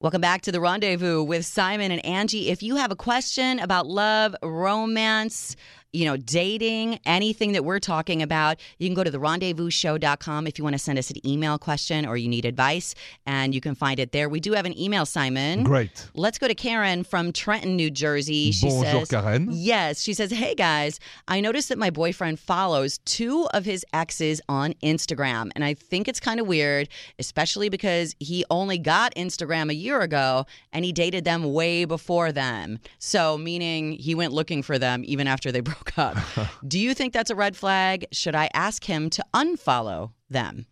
Welcome 0.00 0.20
back 0.20 0.42
to 0.42 0.52
The 0.52 0.60
Rendezvous 0.60 1.22
with 1.22 1.46
Simon 1.46 1.90
and 1.90 2.04
Angie. 2.04 2.50
If 2.50 2.62
you 2.62 2.76
have 2.76 2.90
a 2.90 2.96
question 2.96 3.58
about 3.58 3.86
love, 3.86 4.36
romance, 4.42 5.56
you 5.94 6.04
know, 6.04 6.16
dating, 6.16 6.98
anything 7.06 7.52
that 7.52 7.64
we're 7.64 7.78
talking 7.78 8.20
about, 8.22 8.58
you 8.78 8.88
can 8.88 8.94
go 8.94 9.04
to 9.04 9.10
therendezvousshow.com 9.10 10.46
if 10.46 10.58
you 10.58 10.64
want 10.64 10.74
to 10.74 10.78
send 10.78 10.98
us 10.98 11.10
an 11.10 11.26
email 11.26 11.58
question 11.58 12.04
or 12.04 12.16
you 12.16 12.28
need 12.28 12.44
advice, 12.44 12.94
and 13.26 13.54
you 13.54 13.60
can 13.60 13.74
find 13.74 14.00
it 14.00 14.12
there. 14.12 14.28
We 14.28 14.40
do 14.40 14.52
have 14.52 14.66
an 14.66 14.78
email, 14.78 15.06
Simon. 15.06 15.62
Great. 15.62 16.08
Let's 16.14 16.38
go 16.38 16.48
to 16.48 16.54
Karen 16.54 17.04
from 17.04 17.32
Trenton, 17.32 17.76
New 17.76 17.90
Jersey. 17.90 18.50
She 18.50 18.68
Bonjour, 18.68 19.06
says, 19.06 19.10
Karen. 19.10 19.48
Yes, 19.50 20.00
she 20.00 20.14
says, 20.14 20.32
"Hey 20.32 20.54
guys, 20.54 20.98
I 21.28 21.40
noticed 21.40 21.68
that 21.68 21.78
my 21.78 21.90
boyfriend 21.90 22.40
follows 22.40 22.98
two 23.04 23.46
of 23.52 23.64
his 23.64 23.84
exes 23.92 24.40
on 24.48 24.74
Instagram, 24.82 25.50
and 25.54 25.64
I 25.64 25.74
think 25.74 26.08
it's 26.08 26.20
kind 26.20 26.40
of 26.40 26.46
weird, 26.46 26.88
especially 27.18 27.68
because 27.68 28.16
he 28.18 28.44
only 28.50 28.78
got 28.78 29.14
Instagram 29.14 29.70
a 29.70 29.74
year 29.74 30.00
ago 30.00 30.46
and 30.72 30.84
he 30.84 30.92
dated 30.92 31.24
them 31.24 31.52
way 31.52 31.84
before 31.84 32.32
them. 32.32 32.78
So, 32.98 33.38
meaning 33.38 33.92
he 33.92 34.14
went 34.14 34.32
looking 34.32 34.62
for 34.62 34.78
them 34.78 35.02
even 35.06 35.26
after 35.26 35.52
they 35.52 35.60
broke 35.74 35.83
up. 35.96 36.16
do 36.68 36.78
you 36.78 36.94
think 36.94 37.12
that's 37.12 37.30
a 37.30 37.34
red 37.34 37.56
flag? 37.56 38.06
Should 38.12 38.34
I 38.34 38.48
ask 38.54 38.84
him 38.84 39.10
to 39.10 39.24
unfollow 39.34 40.12
them? 40.30 40.66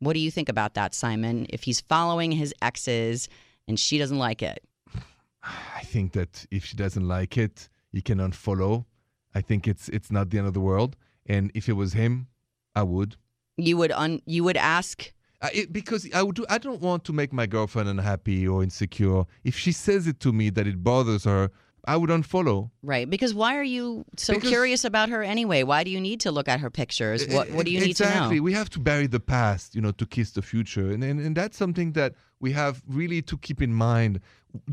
What 0.00 0.12
do 0.12 0.20
you 0.20 0.30
think 0.30 0.48
about 0.48 0.74
that, 0.74 0.94
Simon? 0.94 1.46
If 1.48 1.64
he's 1.64 1.80
following 1.80 2.32
his 2.32 2.54
exes 2.62 3.28
and 3.66 3.78
she 3.78 3.98
doesn't 3.98 4.18
like 4.18 4.42
it?" 4.42 4.60
I 5.42 5.82
think 5.84 6.12
that 6.12 6.46
if 6.50 6.64
she 6.64 6.76
doesn't 6.76 7.06
like 7.06 7.36
it, 7.38 7.68
you 7.92 8.02
can 8.02 8.18
unfollow. 8.18 8.84
I 9.34 9.40
think 9.40 9.66
it's 9.66 9.88
it's 9.88 10.10
not 10.10 10.30
the 10.30 10.38
end 10.38 10.46
of 10.46 10.54
the 10.54 10.60
world. 10.60 10.96
And 11.26 11.50
if 11.54 11.68
it 11.68 11.74
was 11.74 11.92
him, 11.92 12.28
I 12.74 12.82
would. 12.82 13.16
You 13.56 13.76
would 13.76 13.92
un 13.92 14.20
you 14.26 14.44
would 14.44 14.56
ask 14.56 15.12
Uh, 15.40 15.48
it, 15.52 15.72
because 15.72 16.08
I 16.12 16.22
would 16.22 16.34
do. 16.36 16.44
I 16.48 16.58
don't 16.58 16.80
want 16.80 17.04
to 17.04 17.12
make 17.12 17.32
my 17.32 17.46
girlfriend 17.46 17.88
unhappy 17.88 18.46
or 18.48 18.62
insecure. 18.62 19.24
If 19.44 19.56
she 19.56 19.72
says 19.72 20.06
it 20.06 20.18
to 20.20 20.32
me 20.32 20.50
that 20.50 20.66
it 20.66 20.82
bothers 20.82 21.24
her, 21.24 21.50
I 21.92 21.96
would 21.96 22.10
unfollow. 22.10 22.70
right 22.82 23.08
because 23.14 23.32
why 23.40 23.52
are 23.60 23.68
you 23.76 24.04
so 24.16 24.34
Because- 24.34 24.50
curious 24.50 24.82
about 24.84 25.08
her 25.08 25.22
anyway? 25.22 25.60
Why 25.70 25.80
do 25.86 25.90
you 25.90 26.00
need 26.08 26.20
to 26.20 26.30
look 26.36 26.48
at 26.54 26.60
her 26.60 26.70
pictures? 26.70 27.20
What 27.36 27.46
what 27.56 27.64
do 27.66 27.72
you 27.72 27.80
need 27.80 27.90
exactly. 27.90 28.36
to 28.36 28.40
know? 28.40 28.42
We 28.42 28.52
have 28.60 28.70
to 28.76 28.80
bury 28.90 29.06
the 29.06 29.20
past, 29.36 29.74
you 29.74 29.80
know, 29.84 29.92
to 30.00 30.06
kiss 30.06 30.28
the 30.38 30.42
future, 30.52 30.86
and, 30.92 31.02
and 31.02 31.18
and 31.26 31.32
that's 31.40 31.56
something 31.56 31.92
that 31.92 32.10
we 32.44 32.50
have 32.52 32.74
really 33.00 33.20
to 33.30 33.36
keep 33.46 33.60
in 33.68 33.72
mind. 33.90 34.20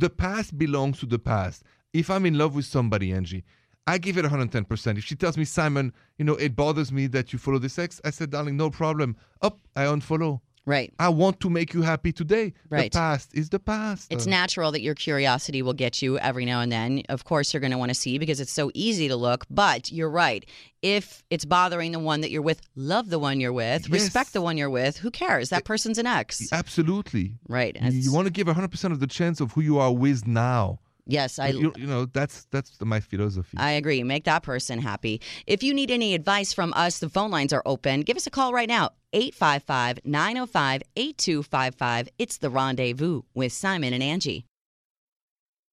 The 0.06 0.10
past 0.10 0.58
belongs 0.58 1.00
to 1.00 1.06
the 1.06 1.20
past. 1.34 1.64
If 1.94 2.10
I'm 2.10 2.26
in 2.26 2.38
love 2.38 2.54
with 2.58 2.66
somebody, 2.66 3.08
Angie, 3.14 3.44
I 3.88 3.98
give 3.98 4.18
it 4.18 4.26
110%. 4.26 4.98
If 4.98 5.04
she 5.04 5.16
tells 5.16 5.38
me, 5.38 5.46
Simon, 5.46 5.94
you 6.18 6.26
know, 6.26 6.36
it 6.36 6.56
bothers 6.56 6.92
me 6.92 7.08
that 7.08 7.32
you 7.32 7.40
follow 7.40 7.60
this 7.60 7.78
ex, 7.80 8.02
I 8.04 8.10
said, 8.10 8.30
darling, 8.32 8.58
no 8.58 8.70
problem. 8.70 9.16
Up, 9.42 9.60
I 9.76 9.84
unfollow. 9.86 10.42
Right. 10.68 10.92
I 10.98 11.10
want 11.10 11.40
to 11.42 11.50
make 11.50 11.74
you 11.76 11.84
happy 11.84 12.12
today. 12.12 12.54
Right. 12.70 12.92
The 12.92 12.98
past 12.98 13.30
is 13.36 13.50
the 13.50 13.60
past. 13.60 14.12
It's 14.12 14.26
natural 14.26 14.72
that 14.72 14.82
your 14.82 14.96
curiosity 14.96 15.62
will 15.62 15.74
get 15.74 16.02
you 16.02 16.18
every 16.20 16.44
now 16.46 16.62
and 16.62 16.72
then. 16.72 17.04
Of 17.08 17.24
course, 17.24 17.54
you're 17.54 17.62
going 17.62 17.72
to 17.72 17.78
want 17.78 17.90
to 17.90 17.96
see 17.96 18.18
because 18.18 18.40
it's 18.40 18.52
so 18.52 18.72
easy 18.74 19.08
to 19.08 19.16
look. 19.16 19.46
But 19.50 19.92
you're 19.92 20.10
right. 20.10 20.44
If 20.82 21.24
it's 21.30 21.46
bothering 21.46 21.92
the 21.92 22.00
one 22.00 22.22
that 22.22 22.32
you're 22.32 22.42
with, 22.42 22.62
love 22.76 23.10
the 23.10 23.20
one 23.20 23.40
you're 23.40 23.54
with, 23.54 23.84
Yes. 23.84 23.90
respect 23.92 24.34
the 24.34 24.42
one 24.42 24.58
you're 24.58 24.70
with. 24.70 24.98
Who 24.98 25.12
cares? 25.12 25.50
That 25.50 25.58
eh, 25.58 25.62
person's 25.66 25.98
an 26.00 26.08
ex. 26.08 26.52
Absolutely. 26.52 27.34
Right. 27.48 27.76
You, 27.80 27.88
It's- 27.88 28.06
you 28.06 28.12
want 28.14 28.26
to 28.26 28.32
give 28.34 28.48
100% 28.48 28.92
of 28.92 29.00
the 29.00 29.08
chance 29.08 29.40
of 29.42 29.52
who 29.54 29.62
you 29.62 29.78
are 29.78 29.92
with 29.94 30.26
now. 30.28 30.80
Yes, 31.06 31.40
I. 31.40 31.50
you, 31.50 31.74
you 31.76 31.88
know, 31.88 32.06
that's 32.06 32.46
that's 32.52 32.80
my 32.82 33.00
philosophy. 33.00 33.58
I 33.58 33.72
agree. 33.72 34.04
Make 34.04 34.26
that 34.26 34.44
person 34.44 34.80
happy. 34.80 35.22
If 35.48 35.64
you 35.64 35.74
need 35.74 35.92
any 35.92 36.14
advice 36.14 36.54
from 36.54 36.74
us, 36.74 37.00
the 37.00 37.10
phone 37.10 37.32
lines 37.32 37.54
are 37.54 37.64
open. 37.66 38.02
Give 38.02 38.18
us 38.18 38.28
a 38.28 38.32
call 38.32 38.54
right 38.54 38.70
now 38.70 38.92
855 39.14 40.00
905 40.06 40.84
8255. 40.96 42.10
It's 42.18 42.38
the 42.38 42.50
rendezvous 42.50 43.22
with 43.34 43.54
Simon 43.54 43.94
and 43.94 44.04
Angie. 44.04 44.46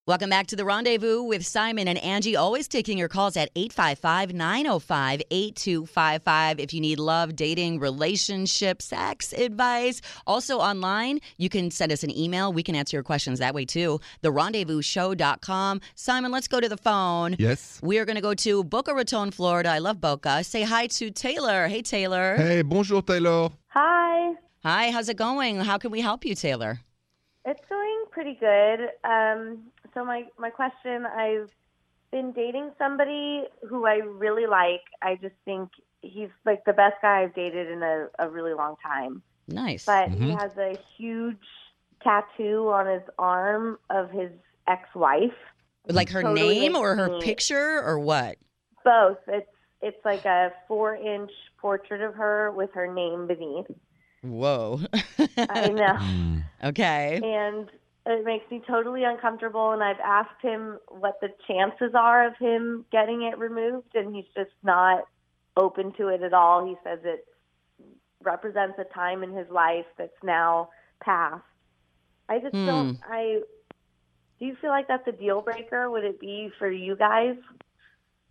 Welcome 0.04 0.30
back 0.30 0.48
to 0.48 0.56
the 0.56 0.64
rendezvous 0.64 1.22
with 1.22 1.46
Simon 1.46 1.86
and 1.86 1.96
Angie. 1.98 2.34
Always 2.34 2.66
taking 2.66 2.98
your 2.98 3.06
calls 3.06 3.36
at 3.36 3.50
855 3.54 4.34
905 4.34 5.22
8255. 5.30 6.58
If 6.58 6.74
you 6.74 6.80
need 6.80 6.98
love, 6.98 7.36
dating, 7.36 7.78
relationship, 7.78 8.82
sex 8.82 9.32
advice. 9.32 10.00
Also 10.26 10.58
online, 10.58 11.20
you 11.36 11.48
can 11.48 11.70
send 11.70 11.92
us 11.92 12.02
an 12.02 12.10
email. 12.18 12.52
We 12.52 12.64
can 12.64 12.74
answer 12.74 12.96
your 12.96 13.04
questions 13.04 13.38
that 13.38 13.54
way 13.54 13.64
too. 13.64 14.00
TheRendezvousshow.com. 14.24 15.80
Simon, 15.94 16.32
let's 16.32 16.48
go 16.48 16.58
to 16.58 16.68
the 16.68 16.76
phone. 16.76 17.36
yes. 17.38 17.78
We 17.80 18.00
are 18.00 18.04
going 18.04 18.16
to 18.16 18.20
go 18.22 18.34
to 18.34 18.64
Boca 18.64 18.92
Raton, 18.94 19.30
Florida. 19.30 19.68
I 19.70 19.78
love 19.78 20.00
Boca. 20.00 20.42
Say 20.42 20.62
hi 20.62 20.88
to 20.88 21.12
Taylor. 21.12 21.68
Hey, 21.68 21.80
Taylor. 21.82 22.34
Hey, 22.38 22.62
bonjour, 22.62 23.02
Taylor. 23.02 23.50
Hi. 23.68 24.34
Hi, 24.64 24.90
how's 24.90 25.08
it 25.08 25.16
going? 25.16 25.60
How 25.60 25.78
can 25.78 25.92
we 25.92 26.00
help 26.00 26.24
you, 26.24 26.34
Taylor? 26.34 26.80
It's 27.44 27.60
going 27.68 28.04
pretty 28.10 28.34
good. 28.34 28.88
Um, 29.04 29.58
so 29.94 30.04
my 30.04 30.24
my 30.38 30.50
question, 30.50 31.06
I've 31.06 31.50
been 32.10 32.32
dating 32.32 32.70
somebody 32.78 33.44
who 33.68 33.86
I 33.86 33.96
really 33.96 34.46
like. 34.46 34.82
I 35.02 35.16
just 35.16 35.34
think 35.44 35.70
he's 36.02 36.28
like 36.44 36.64
the 36.64 36.72
best 36.72 36.96
guy 37.02 37.22
I've 37.22 37.34
dated 37.34 37.70
in 37.70 37.82
a, 37.82 38.08
a 38.18 38.28
really 38.28 38.54
long 38.54 38.76
time. 38.82 39.22
Nice. 39.48 39.84
But 39.86 40.10
he 40.10 40.16
Mhm. 40.26 40.38
has 40.40 40.56
a 40.58 40.76
huge 40.96 41.36
tattoo 42.02 42.68
on 42.70 42.86
his 42.86 43.02
arm 43.18 43.78
of 43.90 44.10
his 44.10 44.30
ex-wife. 44.68 45.32
like 45.88 46.10
her 46.10 46.22
totally 46.22 46.60
name 46.60 46.76
or 46.76 46.94
her 46.96 47.08
makes 47.08 47.20
me- 47.24 47.26
picture 47.30 47.82
or 47.82 47.98
what? 47.98 48.36
Both. 48.84 49.18
It's 49.28 49.48
it's 49.80 50.04
like 50.04 50.24
a 50.24 50.52
four-inch 50.68 51.32
portrait 51.60 52.02
of 52.02 52.14
her 52.14 52.52
with 52.52 52.70
her 52.74 52.92
name 52.92 53.26
beneath. 53.26 53.66
Whoa. 54.22 54.80
I 55.36 55.68
know. 55.70 55.94
Hmm. 55.96 56.38
okay. 56.62 57.20
and 57.24 57.68
it 58.06 58.24
makes 58.24 58.50
me 58.50 58.60
totally 58.66 59.04
uncomfortable 59.04 59.70
and 59.70 59.82
I've 59.82 60.00
asked 60.04 60.40
him 60.42 60.78
what 60.88 61.20
the 61.20 61.28
chances 61.46 61.94
are 61.94 62.26
of 62.26 62.36
him 62.38 62.84
getting 62.90 63.22
it 63.22 63.38
removed 63.38 63.94
and 63.94 64.14
he's 64.14 64.24
just 64.36 64.50
not 64.62 65.04
open 65.56 65.92
to 65.98 66.08
it 66.08 66.22
at 66.22 66.32
all. 66.32 66.66
He 66.66 66.74
says 66.82 66.98
it 67.04 67.24
represents 68.22 68.78
a 68.78 68.84
time 68.92 69.22
in 69.22 69.32
his 69.32 69.48
life 69.50 69.86
that's 69.98 70.10
now 70.22 70.70
past. 71.02 71.44
I 72.28 72.38
just 72.38 72.54
don't 72.54 72.98
I 73.08 73.40
do 74.38 74.46
you 74.46 74.56
feel 74.60 74.70
like 74.70 74.88
that's 74.88 75.06
a 75.06 75.12
deal 75.12 75.40
breaker? 75.40 75.88
Would 75.88 76.04
it 76.04 76.18
be 76.18 76.50
for 76.58 76.68
you 76.68 76.96
guys? 76.96 77.36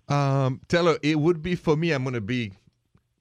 Um, 0.10 0.60
her 0.70 0.98
it 1.02 1.20
would 1.20 1.42
be 1.42 1.56
for 1.56 1.78
me. 1.78 1.92
I'm 1.94 2.04
going 2.04 2.16
to 2.16 2.22
be 2.22 2.52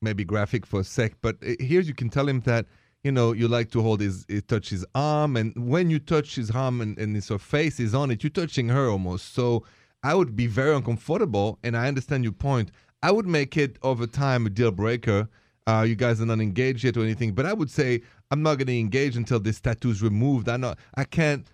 maybe 0.02 0.25
graphic 0.25 0.66
for 0.66 0.80
a 0.80 0.85
sec, 0.85 1.12
but 1.23 1.37
uh, 1.47 1.52
here 1.61 1.80
you 1.80 1.95
can 1.95 2.11
tell 2.11 2.28
him 2.28 2.40
that 2.40 2.66
you 3.02 3.12
know 3.12 3.33
you 3.33 3.49
like 3.49 3.71
to 3.71 3.83
hold 3.83 4.00
his, 4.00 4.26
uh, 4.30 4.40
touch 4.47 4.71
his 4.71 4.85
arm, 4.95 5.37
and 5.37 5.52
when 5.57 5.90
you 5.90 5.99
touch 5.99 6.37
his 6.37 6.50
arm 6.50 6.80
and, 6.80 6.99
and 6.99 7.14
his 7.14 7.28
face 7.38 7.80
is 7.80 7.95
on 7.95 8.11
it, 8.11 8.23
you're 8.23 8.30
touching 8.30 8.69
her 8.69 8.88
almost. 8.88 9.35
So 9.35 9.64
I 10.02 10.14
would 10.14 10.37
be 10.37 10.47
very 10.47 10.75
uncomfortable, 10.75 11.59
and 11.62 11.76
I 11.76 11.88
understand 11.88 12.25
your 12.25 12.33
point. 12.33 12.71
I 13.02 13.11
would 13.11 13.26
make 13.26 13.57
it 13.57 13.78
over 13.83 14.07
time 14.07 14.47
a 14.47 14.50
deal 14.50 14.71
breaker. 14.71 15.28
Uh, 15.66 15.83
you 15.83 15.95
guys 15.95 16.21
are 16.21 16.26
not 16.26 16.40
engaged 16.40 16.85
yet 16.85 16.97
or 16.97 17.02
anything, 17.02 17.33
but 17.33 17.47
I 17.47 17.52
would 17.52 17.71
say 17.71 18.02
I'm 18.30 18.42
not 18.42 18.57
going 18.57 18.66
to 18.66 18.78
engage 18.78 19.16
until 19.16 19.40
this 19.40 19.61
tattoo 19.61 19.90
is 19.90 20.02
removed. 20.02 20.49
I 20.49 20.57
not, 20.57 20.78
I 20.95 21.04
can't 21.04 21.47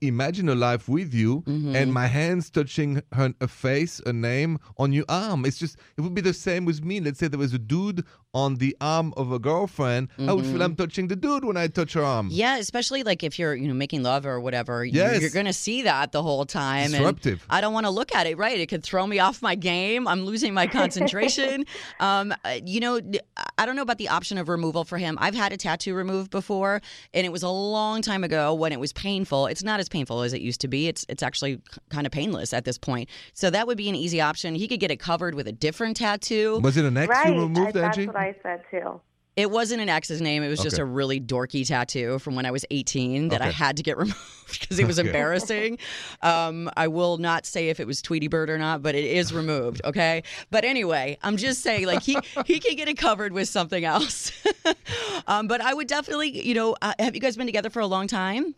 imagine 0.00 0.48
a 0.48 0.54
life 0.54 0.88
with 0.88 1.14
you 1.14 1.42
and 1.46 1.92
my 1.92 2.06
hands 2.06 2.50
touching 2.50 3.02
her 3.12 3.32
a 3.40 3.48
face, 3.48 4.00
a 4.06 4.12
name 4.12 4.58
on 4.78 4.92
your 4.92 5.04
arm. 5.08 5.44
It's 5.44 5.58
just 5.58 5.76
it 5.96 6.00
would 6.02 6.14
be 6.14 6.20
the 6.20 6.34
same 6.34 6.64
with 6.64 6.84
me. 6.84 7.00
Let's 7.00 7.18
say 7.18 7.28
there 7.28 7.38
was 7.38 7.54
a 7.54 7.58
dude 7.58 8.04
on 8.32 8.56
the 8.56 8.76
arm 8.80 9.12
of 9.16 9.32
a 9.32 9.38
girlfriend. 9.38 10.08
I 10.18 10.32
would 10.32 10.46
feel 10.46 10.62
I'm 10.62 10.76
touching 10.76 11.08
the 11.08 11.16
dude 11.16 11.44
when 11.44 11.56
I 11.56 11.66
touch 11.66 11.94
her 11.94 12.04
arm. 12.04 12.28
Yeah, 12.30 12.58
especially 12.58 13.02
like 13.02 13.22
if 13.24 13.38
you're, 13.38 13.54
you 13.54 13.66
know, 13.68 13.74
making 13.74 14.02
love 14.02 14.24
or 14.26 14.38
whatever, 14.40 14.84
Yes. 14.84 15.20
you're 15.20 15.30
going 15.30 15.46
to 15.46 15.52
see 15.52 15.82
that 15.82 16.12
the 16.12 16.22
whole 16.22 16.44
time. 16.44 16.84
and 16.84 16.92
Disruptive. 16.92 17.44
I 17.50 17.60
don't 17.60 17.72
want 17.72 17.86
to 17.86 17.90
look 17.90 18.14
at 18.14 18.26
it, 18.26 18.36
right? 18.38 18.58
It 18.60 18.66
could 18.68 18.82
throw 18.84 19.06
me 19.06 19.18
off 19.18 19.42
my 19.42 19.54
game. 19.54 20.06
I'm 20.06 20.24
losing 20.24 20.54
my 20.54 20.66
concentration. 20.66 21.64
um, 22.00 22.32
uh, 22.44 22.58
you 22.64 22.80
know, 22.80 23.00
I 23.58 23.66
don't 23.66 23.76
know 23.76 23.82
about 23.82 23.98
the 23.98 24.08
option 24.08 24.38
of 24.38 24.48
removal 24.48 24.84
for 24.84 24.98
him. 24.98 25.18
I've 25.20 25.34
had 25.34 25.52
a 25.52 25.56
tattoo 25.56 25.94
removed 25.94 26.30
before, 26.30 26.80
and 27.14 27.26
it 27.26 27.30
was 27.30 27.42
a 27.42 27.48
long 27.48 28.02
time 28.02 28.22
ago 28.24 28.54
when 28.54 28.72
it 28.72 28.78
was 28.80 28.92
painful. 28.92 29.46
It's 29.46 29.62
not 29.62 29.69
as 29.78 29.88
painful 29.88 30.22
as 30.22 30.32
it 30.32 30.40
used 30.40 30.60
to 30.62 30.68
be. 30.68 30.88
It's 30.88 31.06
it's 31.08 31.22
actually 31.22 31.60
kind 31.90 32.06
of 32.06 32.12
painless 32.12 32.52
at 32.52 32.64
this 32.64 32.78
point. 32.78 33.08
So 33.34 33.50
that 33.50 33.66
would 33.68 33.76
be 33.78 33.88
an 33.88 33.94
easy 33.94 34.20
option. 34.20 34.56
He 34.56 34.66
could 34.66 34.80
get 34.80 34.90
it 34.90 34.98
covered 34.98 35.36
with 35.36 35.46
a 35.46 35.52
different 35.52 35.98
tattoo. 35.98 36.58
Was 36.60 36.76
it 36.76 36.84
an 36.84 36.96
ex 36.96 37.08
right. 37.08 37.28
you 37.28 37.42
removed, 37.42 37.76
I, 37.76 37.80
that's 37.82 37.98
what 37.98 38.16
I 38.16 38.34
said 38.42 38.64
too. 38.70 39.00
It 39.36 39.50
wasn't 39.50 39.80
an 39.80 39.88
ex's 39.88 40.20
name. 40.20 40.42
It 40.42 40.48
was 40.48 40.60
just 40.60 40.74
Okay. 40.74 40.82
a 40.82 40.84
really 40.84 41.20
dorky 41.20 41.66
tattoo 41.66 42.18
from 42.18 42.34
when 42.34 42.44
I 42.46 42.50
was 42.50 42.64
18 42.70 43.28
that 43.28 43.40
I 43.40 43.50
had 43.50 43.76
to 43.76 43.82
get 43.82 43.96
removed 43.96 44.16
because 44.60 44.78
it 44.78 44.86
was 44.86 44.98
Okay. 44.98 45.08
embarrassing. 45.08 45.78
Um, 46.20 46.68
I 46.76 46.88
will 46.88 47.16
not 47.16 47.46
say 47.46 47.68
if 47.68 47.80
it 47.80 47.86
was 47.86 48.02
Tweety 48.02 48.26
Bird 48.28 48.50
or 48.50 48.58
not, 48.58 48.82
but 48.82 48.94
it 48.96 49.04
is 49.04 49.32
removed. 49.32 49.80
Okay. 49.84 50.24
But 50.50 50.64
anyway, 50.64 51.16
I'm 51.22 51.36
just 51.36 51.62
saying, 51.62 51.86
like 51.86 52.02
he 52.02 52.18
he 52.44 52.58
can 52.58 52.74
get 52.74 52.88
it 52.88 52.98
covered 52.98 53.32
with 53.32 53.48
something 53.48 53.84
else. 53.84 54.32
um, 55.26 55.46
but 55.46 55.60
I 55.60 55.72
would 55.74 55.86
definitely, 55.86 56.46
you 56.46 56.54
know, 56.54 56.76
uh, 56.82 56.92
have 56.98 57.14
you 57.14 57.20
guys 57.20 57.36
been 57.36 57.46
together 57.46 57.70
for 57.70 57.80
a 57.80 57.86
long 57.86 58.08
time? 58.08 58.54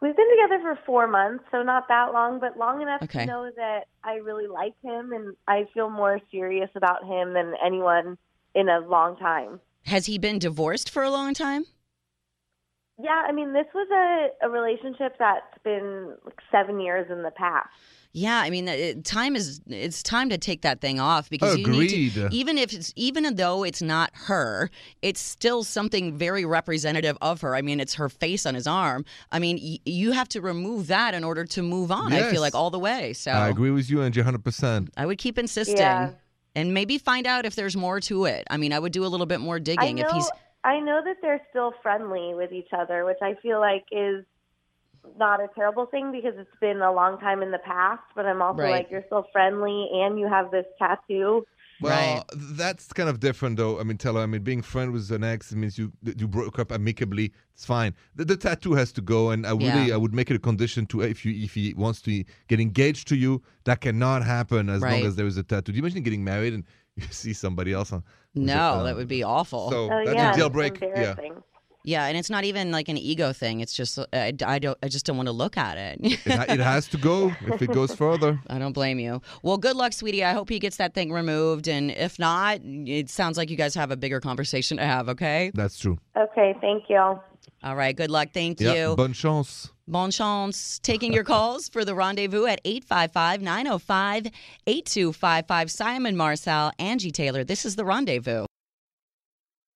We've 0.00 0.14
been 0.14 0.30
together 0.30 0.60
for 0.62 0.78
four 0.86 1.08
months, 1.08 1.44
so 1.50 1.62
not 1.62 1.88
that 1.88 2.12
long, 2.12 2.38
but 2.38 2.56
long 2.56 2.82
enough 2.82 3.02
Okay. 3.02 3.20
to 3.20 3.26
know 3.26 3.50
that 3.56 3.88
I 4.04 4.14
really 4.14 4.46
like 4.46 4.74
him 4.82 5.12
and 5.12 5.36
I 5.48 5.66
feel 5.74 5.90
more 5.90 6.20
serious 6.30 6.70
about 6.76 7.04
him 7.04 7.32
than 7.34 7.54
anyone 7.64 8.16
in 8.54 8.68
a 8.68 8.78
long 8.80 9.16
time. 9.16 9.60
Has 9.86 10.06
he 10.06 10.18
been 10.18 10.38
divorced 10.38 10.88
for 10.90 11.02
a 11.02 11.10
long 11.10 11.34
time? 11.34 11.64
Yeah, 13.00 13.24
I 13.28 13.32
mean, 13.32 13.52
this 13.52 13.66
was 13.74 13.88
a, 13.90 14.46
a 14.46 14.50
relationship 14.50 15.16
that's 15.18 15.58
been 15.64 16.14
like 16.24 16.38
seven 16.50 16.80
years 16.80 17.10
in 17.10 17.22
the 17.22 17.30
past. 17.30 17.68
Yeah, 18.12 18.40
I 18.40 18.50
mean, 18.50 18.68
it, 18.68 19.04
time 19.04 19.36
is 19.36 19.60
it's 19.66 20.02
time 20.02 20.30
to 20.30 20.38
take 20.38 20.62
that 20.62 20.80
thing 20.80 20.98
off 20.98 21.28
because 21.28 21.58
you 21.58 21.66
need 21.66 22.12
to, 22.14 22.28
even 22.32 22.56
if 22.56 22.72
it's 22.72 22.92
even 22.96 23.34
though 23.36 23.64
it's 23.64 23.82
not 23.82 24.10
her, 24.14 24.70
it's 25.02 25.20
still 25.20 25.62
something 25.62 26.16
very 26.16 26.44
representative 26.44 27.18
of 27.20 27.42
her. 27.42 27.54
I 27.54 27.60
mean, 27.62 27.80
it's 27.80 27.94
her 27.94 28.08
face 28.08 28.46
on 28.46 28.54
his 28.54 28.66
arm. 28.66 29.04
I 29.30 29.38
mean, 29.38 29.58
y- 29.62 29.78
you 29.84 30.12
have 30.12 30.28
to 30.30 30.40
remove 30.40 30.86
that 30.86 31.12
in 31.14 31.22
order 31.22 31.44
to 31.44 31.62
move 31.62 31.92
on. 31.92 32.12
I 32.12 32.30
feel 32.30 32.40
like 32.40 32.54
all 32.54 32.70
the 32.70 32.78
way. 32.78 33.12
So 33.12 33.30
I 33.30 33.48
agree 33.48 33.70
with 33.70 33.90
you, 33.90 34.02
Angie, 34.02 34.22
100%. 34.22 34.88
I 34.96 35.04
would 35.06 35.18
keep 35.18 35.38
insisting 35.38 35.76
Yeah. 35.76 36.12
and 36.56 36.72
maybe 36.72 36.96
find 36.98 37.26
out 37.26 37.44
if 37.44 37.54
there's 37.56 37.76
more 37.76 38.00
to 38.00 38.24
it. 38.24 38.44
I 38.50 38.56
mean, 38.56 38.72
I 38.72 38.78
would 38.78 38.92
do 38.92 39.04
a 39.04 39.08
little 39.08 39.26
bit 39.26 39.40
more 39.40 39.60
digging 39.60 39.96
know, 39.96 40.06
if 40.06 40.12
he's 40.12 40.30
I 40.64 40.80
know 40.80 41.00
that 41.04 41.16
they're 41.22 41.40
still 41.50 41.72
friendly 41.82 42.34
with 42.34 42.52
each 42.52 42.68
other, 42.76 43.04
which 43.04 43.18
I 43.22 43.34
feel 43.42 43.60
like 43.60 43.84
is 43.92 44.24
not 45.18 45.40
a 45.40 45.48
terrible 45.54 45.86
thing 45.86 46.12
because 46.12 46.34
it's 46.36 46.50
been 46.60 46.80
a 46.82 46.92
long 46.92 47.18
time 47.18 47.42
in 47.42 47.50
the 47.50 47.58
past. 47.58 48.02
But 48.16 48.26
I'm 48.26 48.42
also 48.42 48.62
Right. 48.62 48.70
like, 48.70 48.90
you're 48.90 49.04
still 49.06 49.26
friendly 49.32 49.88
and 49.92 50.18
you 50.18 50.28
have 50.28 50.50
this 50.50 50.66
tattoo. 50.78 51.44
Well, 51.80 51.92
Right. 52.16 52.24
that's 52.56 52.92
kind 52.92 53.08
of 53.08 53.20
different, 53.20 53.56
though. 53.56 53.78
I 53.78 53.84
mean, 53.84 53.98
tell 53.98 54.14
her. 54.14 54.20
I 54.22 54.26
mean, 54.26 54.42
being 54.42 54.62
friend 54.62 54.90
with 54.92 55.12
an 55.12 55.22
ex 55.22 55.54
means 55.54 55.78
you 55.78 55.92
you 56.02 56.26
broke 56.26 56.58
up 56.58 56.72
amicably. 56.72 57.32
It's 57.54 57.64
fine. 57.64 57.94
The, 58.16 58.24
the 58.24 58.36
tattoo 58.36 58.72
has 58.74 58.90
to 58.94 59.00
go, 59.00 59.30
and 59.30 59.46
I 59.46 59.50
really 59.52 59.86
Yeah. 59.86 59.94
I 59.94 59.96
would 59.96 60.12
make 60.12 60.28
it 60.28 60.34
a 60.34 60.40
condition 60.40 60.86
to 60.86 61.02
if 61.02 61.24
you 61.24 61.32
if 61.44 61.54
he 61.54 61.74
wants 61.74 62.02
to 62.02 62.24
get 62.48 62.58
engaged 62.58 63.06
to 63.08 63.16
you, 63.16 63.42
that 63.64 63.80
cannot 63.80 64.24
happen 64.24 64.68
as 64.68 64.82
Right. 64.82 64.94
long 64.94 65.04
as 65.06 65.14
there 65.14 65.26
is 65.26 65.36
a 65.36 65.44
tattoo. 65.44 65.70
Do 65.70 65.76
you 65.76 65.82
imagine 65.84 66.02
getting 66.02 66.24
married 66.24 66.52
and 66.52 66.64
you 66.96 67.04
see 67.10 67.32
somebody 67.32 67.72
else 67.72 67.92
on? 67.92 68.02
who's 68.34 68.42
a- 68.42 68.46
no, 68.46 68.60
uh, 68.60 68.82
that 68.82 68.96
would 68.96 69.06
be 69.06 69.22
awful. 69.22 69.70
So 69.70 69.84
Oh 69.92 70.02
that's 70.04 70.16
yeah, 70.16 70.32
a 70.32 70.36
deal 70.36 70.46
it's 70.48 70.52
break. 70.52 70.80
Yeah. 70.80 71.14
Embarrassing. 71.88 71.92
Yeah, 71.92 72.06
and 72.06 72.16
it's 72.16 72.30
not 72.30 72.44
even 72.44 72.70
like 72.70 72.88
an 72.88 72.98
ego 72.98 73.32
thing. 73.32 73.60
It's 73.60 73.74
just 73.74 73.98
uh, 73.98 74.06
I, 74.12 74.32
I 74.44 74.58
don't 74.58 74.78
I 74.82 74.88
just 74.88 75.06
don't 75.06 75.16
want 75.16 75.28
to 75.28 75.32
look 75.32 75.56
at 75.56 75.78
it. 75.78 75.98
It, 76.02 76.20
it 76.26 76.60
has 76.60 76.88
to 76.88 76.98
go 76.98 77.32
if 77.46 77.62
it 77.62 77.72
goes 77.72 77.94
further. 77.94 78.40
I 78.50 78.58
don't 78.58 78.72
blame 78.72 78.98
you. 78.98 79.20
Well, 79.42 79.58
good 79.58 79.76
luck, 79.76 79.92
sweetie. 79.92 80.24
I 80.24 80.32
hope 80.32 80.48
he 80.48 80.58
gets 80.58 80.76
that 80.76 80.94
thing 80.94 81.12
removed, 81.12 81.68
and 81.68 81.90
if 81.90 82.18
not, 82.18 82.60
it 82.64 83.10
sounds 83.10 83.36
like 83.36 83.50
you 83.50 83.56
guys 83.56 83.74
have 83.74 83.90
a 83.90 83.96
bigger 83.96 84.20
conversation 84.20 84.76
to 84.78 84.84
have. 84.84 85.08
Okay. 85.08 85.50
That's 85.54 85.78
true. 85.78 85.98
Okay, 86.16 86.54
thank 86.60 86.84
you. 86.88 87.18
All 87.62 87.76
right. 87.76 87.96
Good 87.96 88.10
luck. 88.10 88.28
Thank 88.32 88.60
Yeah. 88.60 88.74
you. 88.90 88.96
Bonne 88.96 89.12
chance. 89.12 89.70
Bon 89.86 90.10
chance. 90.10 90.78
Taking 90.80 91.12
your 91.12 91.24
calls 91.24 91.68
for 91.68 91.84
the 91.84 91.94
rendezvous 91.94 92.44
at 92.46 92.60
855 92.64 93.40
905 93.42 94.26
8255. 94.66 95.70
Simon 95.70 96.16
Marcel, 96.16 96.72
Angie 96.78 97.10
Taylor. 97.10 97.44
This 97.44 97.64
is 97.64 97.76
the 97.76 97.84
rendezvous. 97.84 98.47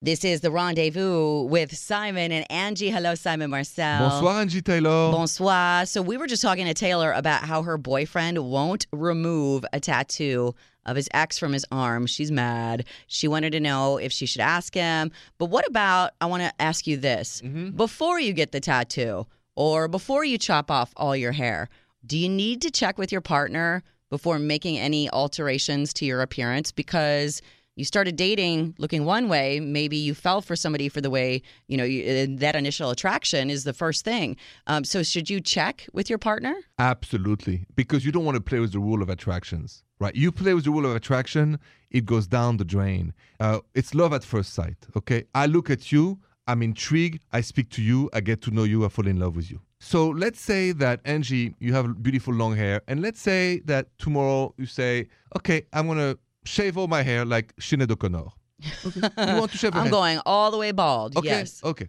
This 0.04 0.24
is 0.24 0.40
the 0.40 0.50
rendezvous 0.50 1.42
with 1.42 1.76
Simon 1.76 2.32
and 2.32 2.44
Angie. 2.50 2.90
Hello, 2.90 3.14
Simon 3.14 3.50
Marcel. 3.50 4.08
Bonsoir, 4.08 4.40
Angie 4.40 4.60
Taylor. 4.60 5.12
Bonsoir. 5.12 5.86
So 5.86 6.02
we 6.02 6.16
were 6.16 6.26
just 6.26 6.42
talking 6.42 6.66
to 6.66 6.74
Taylor 6.74 7.12
about 7.12 7.44
how 7.44 7.62
her 7.62 7.78
boyfriend 7.78 8.36
won't 8.38 8.88
remove 8.90 9.64
a 9.72 9.78
tattoo 9.78 10.56
of 10.86 10.96
his 10.96 11.08
ex 11.14 11.38
from 11.38 11.52
his 11.52 11.64
arm. 11.70 12.06
She's 12.06 12.32
mad. 12.32 12.84
She 13.06 13.28
wanted 13.28 13.52
to 13.52 13.60
know 13.60 13.96
if 13.96 14.10
she 14.10 14.26
should 14.26 14.40
ask 14.40 14.74
him. 14.74 15.12
But 15.38 15.46
what 15.46 15.68
about 15.68 16.14
I 16.20 16.26
want 16.26 16.42
to 16.42 16.52
ask 16.60 16.88
you 16.88 16.96
this. 16.96 17.40
Mm-hmm. 17.40 17.76
Before 17.76 18.18
you 18.18 18.32
get 18.32 18.50
the 18.50 18.58
tattoo 18.58 19.28
or 19.54 19.86
before 19.86 20.24
you 20.24 20.36
chop 20.36 20.68
off 20.68 20.92
all 20.96 21.14
your 21.14 21.30
hair, 21.30 21.68
do 22.04 22.18
you 22.18 22.28
need 22.28 22.60
to 22.62 22.72
check 22.72 22.98
with 22.98 23.12
your 23.12 23.20
partner 23.20 23.84
before 24.10 24.40
making 24.40 24.78
any 24.80 25.08
alterations 25.10 25.92
to 25.94 26.04
your 26.04 26.22
appearance 26.22 26.72
because 26.72 27.40
you 27.76 27.84
started 27.84 28.16
dating 28.16 28.74
looking 28.78 29.04
one 29.04 29.28
way 29.28 29.60
maybe 29.60 29.96
you 29.96 30.14
fell 30.14 30.40
for 30.40 30.56
somebody 30.56 30.88
for 30.88 31.00
the 31.00 31.10
way 31.10 31.42
you 31.68 31.76
know 31.76 31.84
you, 31.84 32.02
uh, 32.02 32.26
that 32.38 32.54
initial 32.54 32.90
attraction 32.90 33.50
is 33.50 33.64
the 33.64 33.72
first 33.72 34.04
thing 34.04 34.36
um, 34.66 34.84
so 34.84 35.02
should 35.02 35.30
you 35.30 35.40
check 35.40 35.88
with 35.92 36.08
your 36.10 36.18
partner 36.18 36.54
Absolutely. 36.82 37.64
Because 37.76 38.04
you 38.04 38.10
don't 38.10 38.24
want 38.24 38.34
to 38.34 38.40
play 38.40 38.58
with 38.58 38.72
the 38.72 38.80
rule 38.80 39.02
of 39.02 39.08
attractions, 39.08 39.84
right? 40.00 40.14
You 40.16 40.32
play 40.32 40.52
with 40.52 40.64
the 40.64 40.72
rule 40.72 40.84
of 40.84 40.96
attraction, 40.96 41.60
it 41.92 42.04
goes 42.04 42.26
down 42.26 42.56
the 42.56 42.64
drain. 42.64 43.14
Uh, 43.38 43.60
it's 43.74 43.94
love 43.94 44.12
at 44.12 44.24
first 44.24 44.52
sight, 44.52 44.78
okay? 44.96 45.24
I 45.32 45.46
look 45.46 45.70
at 45.70 45.92
you, 45.92 46.18
I'm 46.48 46.60
intrigued, 46.60 47.24
I 47.32 47.40
speak 47.40 47.70
to 47.70 47.82
you, 47.82 48.10
I 48.12 48.20
get 48.20 48.42
to 48.42 48.50
know 48.50 48.64
you, 48.64 48.84
I 48.84 48.88
fall 48.88 49.06
in 49.06 49.20
love 49.20 49.36
with 49.36 49.48
you. 49.48 49.60
So 49.78 50.08
let's 50.08 50.40
say 50.40 50.72
that, 50.72 51.00
Angie, 51.04 51.54
you 51.60 51.72
have 51.72 52.02
beautiful 52.02 52.34
long 52.34 52.56
hair, 52.56 52.82
and 52.88 53.00
let's 53.00 53.20
say 53.20 53.60
that 53.66 53.96
tomorrow 53.98 54.52
you 54.56 54.66
say, 54.66 55.06
okay, 55.36 55.66
I'm 55.72 55.86
to 55.88 56.18
shave 56.44 56.76
all 56.76 56.88
my 56.88 57.02
hair 57.02 57.24
like 57.24 57.54
Sinead 57.56 57.90
O'Connor. 57.90 58.24
Okay. 58.86 59.00
You 59.32 59.40
want 59.40 59.50
to 59.52 59.58
shave 59.58 59.74
i'm 59.74 59.82
hair? 59.84 59.90
going 59.90 60.20
all 60.24 60.50
the 60.52 60.58
way 60.58 60.70
bald 60.72 61.16
Okay. 61.16 61.28
yes 61.28 61.60
Okay. 61.64 61.88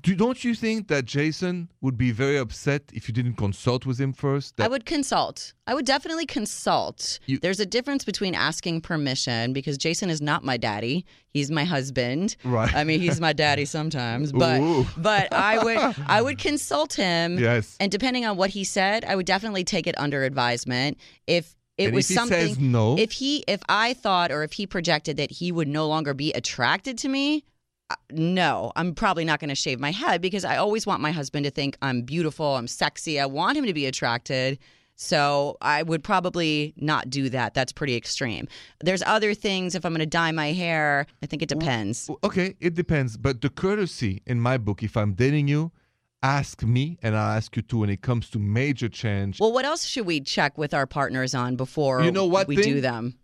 Do, 0.00 0.14
don't 0.14 0.42
you 0.42 0.54
think 0.54 0.88
that 0.88 1.04
Jason 1.04 1.68
would 1.82 1.98
be 1.98 2.12
very 2.12 2.38
upset 2.38 2.80
if 2.94 3.08
you 3.08 3.12
didn't 3.12 3.34
consult 3.34 3.84
with 3.84 3.98
him 4.00 4.14
first? 4.14 4.58
I 4.58 4.66
would 4.66 4.86
consult. 4.86 5.52
I 5.66 5.74
would 5.74 5.84
definitely 5.84 6.24
consult. 6.24 7.18
You- 7.26 7.38
There's 7.38 7.60
a 7.60 7.66
difference 7.66 8.02
between 8.02 8.34
asking 8.34 8.80
permission 8.80 9.52
because 9.52 9.76
Jason 9.76 10.08
is 10.08 10.22
not 10.22 10.44
my 10.44 10.56
daddy. 10.56 11.04
He's 11.28 11.50
my 11.50 11.64
husband. 11.64 12.36
Right. 12.42 12.74
I 12.74 12.84
mean, 12.84 13.00
he's 13.00 13.20
my 13.20 13.34
daddy 13.34 13.64
sometimes, 13.76 14.32
but 14.32 14.62
Ooh. 14.62 14.86
but 14.96 15.30
I 15.34 15.62
would 15.62 15.94
I 16.08 16.22
would 16.22 16.38
consult 16.38 16.94
him. 16.94 17.38
Yes. 17.48 17.76
And 17.78 17.92
depending 17.92 18.24
on 18.24 18.38
what 18.38 18.48
he 18.48 18.64
said, 18.64 19.04
I 19.04 19.14
would 19.14 19.26
definitely 19.26 19.62
take 19.64 19.86
it 19.86 19.94
under 19.98 20.24
advisement. 20.24 20.96
If 21.26 21.54
it 21.82 21.86
And 21.86 21.94
was 21.94 22.06
something 22.06 22.56
no? 22.72 22.96
if 22.98 23.12
he 23.12 23.44
if 23.46 23.60
I 23.68 23.94
thought 23.94 24.30
or 24.32 24.42
if 24.42 24.52
he 24.52 24.66
projected 24.66 25.16
that 25.16 25.30
he 25.30 25.52
would 25.52 25.68
no 25.68 25.86
longer 25.86 26.14
be 26.14 26.32
attracted 26.32 26.98
to 26.98 27.08
me, 27.08 27.44
uh, 27.90 27.96
no, 28.10 28.72
I'm 28.76 28.94
probably 28.94 29.24
not 29.24 29.40
going 29.40 29.50
to 29.50 29.54
shave 29.54 29.78
my 29.80 29.92
head 29.92 30.20
because 30.20 30.44
I 30.44 30.56
always 30.56 30.86
want 30.86 31.00
my 31.00 31.12
husband 31.12 31.44
to 31.44 31.50
think 31.50 31.76
I'm 31.82 32.02
beautiful, 32.02 32.56
I'm 32.56 32.68
sexy. 32.68 33.20
I 33.20 33.26
want 33.26 33.56
him 33.58 33.66
to 33.66 33.74
be 33.74 33.86
attracted. 33.86 34.58
So 34.94 35.56
I 35.60 35.82
would 35.82 36.04
probably 36.04 36.74
not 36.76 37.10
do 37.10 37.28
that. 37.30 37.54
That's 37.54 37.72
pretty 37.72 37.96
extreme. 37.96 38.46
There's 38.80 39.02
other 39.02 39.34
things. 39.34 39.74
If 39.74 39.84
I'm 39.84 39.92
going 39.92 40.00
to 40.00 40.06
dye 40.06 40.32
my 40.32 40.52
hair, 40.52 41.06
I 41.22 41.26
think 41.26 41.42
it 41.42 41.48
depends. 41.48 42.08
Okay, 42.22 42.54
it 42.60 42.74
depends. 42.74 43.16
But 43.16 43.40
the 43.40 43.48
courtesy 43.48 44.22
in 44.26 44.38
my 44.40 44.58
book, 44.58 44.82
if 44.82 44.96
I'm 44.96 45.14
dating 45.14 45.48
you, 45.48 45.72
ask 46.22 46.62
me 46.62 46.98
and 47.02 47.16
I'll 47.16 47.36
ask 47.36 47.56
you 47.56 47.62
too 47.62 47.78
when 47.78 47.90
it 47.90 48.00
comes 48.02 48.30
to 48.30 48.38
major 48.38 48.88
change. 48.88 49.40
Well, 49.40 49.52
what 49.52 49.64
else 49.64 49.84
should 49.86 50.06
we 50.06 50.20
check 50.20 50.56
with 50.56 50.72
our 50.74 50.86
partners 50.86 51.34
on 51.34 51.56
before 51.56 52.02
You 52.02 52.12
know 52.12 52.26
what 52.26 52.46
we 52.48 52.56
thing? 52.56 52.74
do 52.74 52.80
them? 52.80 53.18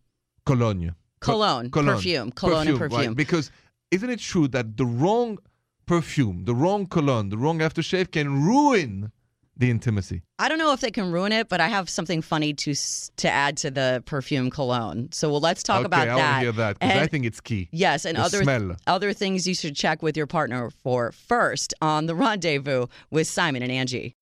cologne. 0.44 0.94
Co- 1.20 1.32
Cologne, 1.32 1.70
perfume, 1.70 2.30
cologne 2.32 2.68
and 2.68 2.80
right, 2.80 2.90
perfume. 2.90 3.14
Because 3.14 3.50
isn't 3.90 4.08
it 4.08 4.20
true 4.20 4.46
that 4.48 4.76
the 4.76 4.86
wrong 4.86 5.38
perfume, 5.84 6.44
the 6.44 6.54
wrong 6.54 6.86
cologne, 6.86 7.28
the 7.28 7.36
wrong 7.36 7.58
aftershave 7.58 8.10
can 8.12 8.44
ruin 8.44 9.10
the 9.58 9.70
intimacy? 9.70 10.22
I 10.38 10.48
don't 10.48 10.58
know 10.58 10.72
if 10.72 10.80
they 10.80 10.90
can 10.90 11.10
ruin 11.12 11.32
it, 11.32 11.48
but 11.48 11.60
I 11.60 11.68
have 11.68 11.90
something 11.90 12.22
funny 12.22 12.54
to 12.54 12.74
to 13.16 13.28
add 13.30 13.56
to 13.58 13.70
the 13.70 14.02
perfume 14.06 14.50
cologne. 14.50 15.08
So 15.12 15.28
well, 15.30 15.40
let's 15.40 15.62
talk 15.62 15.78
okay, 15.78 15.86
about 15.86 16.02
I 16.02 16.06
that. 16.06 16.16
want 16.16 16.34
to 16.36 16.40
hear 16.40 16.52
that 16.52 16.78
because 16.78 16.96
I 16.96 17.06
think 17.08 17.24
it's 17.26 17.40
key. 17.40 17.68
Yes, 17.72 18.04
and 18.04 18.16
The 18.16 18.22
other 18.22 18.42
smell. 18.44 18.76
other 18.86 19.12
things 19.12 19.46
you 19.46 19.54
should 19.54 19.74
check 19.76 20.02
with 20.02 20.16
your 20.16 20.26
partner 20.26 20.70
for 20.70 21.12
first 21.12 21.74
on 21.82 22.06
the 22.06 22.14
rendezvous 22.14 22.86
with 23.10 23.26
Simon 23.26 23.62
and 23.62 23.72
Angie. 23.72 24.14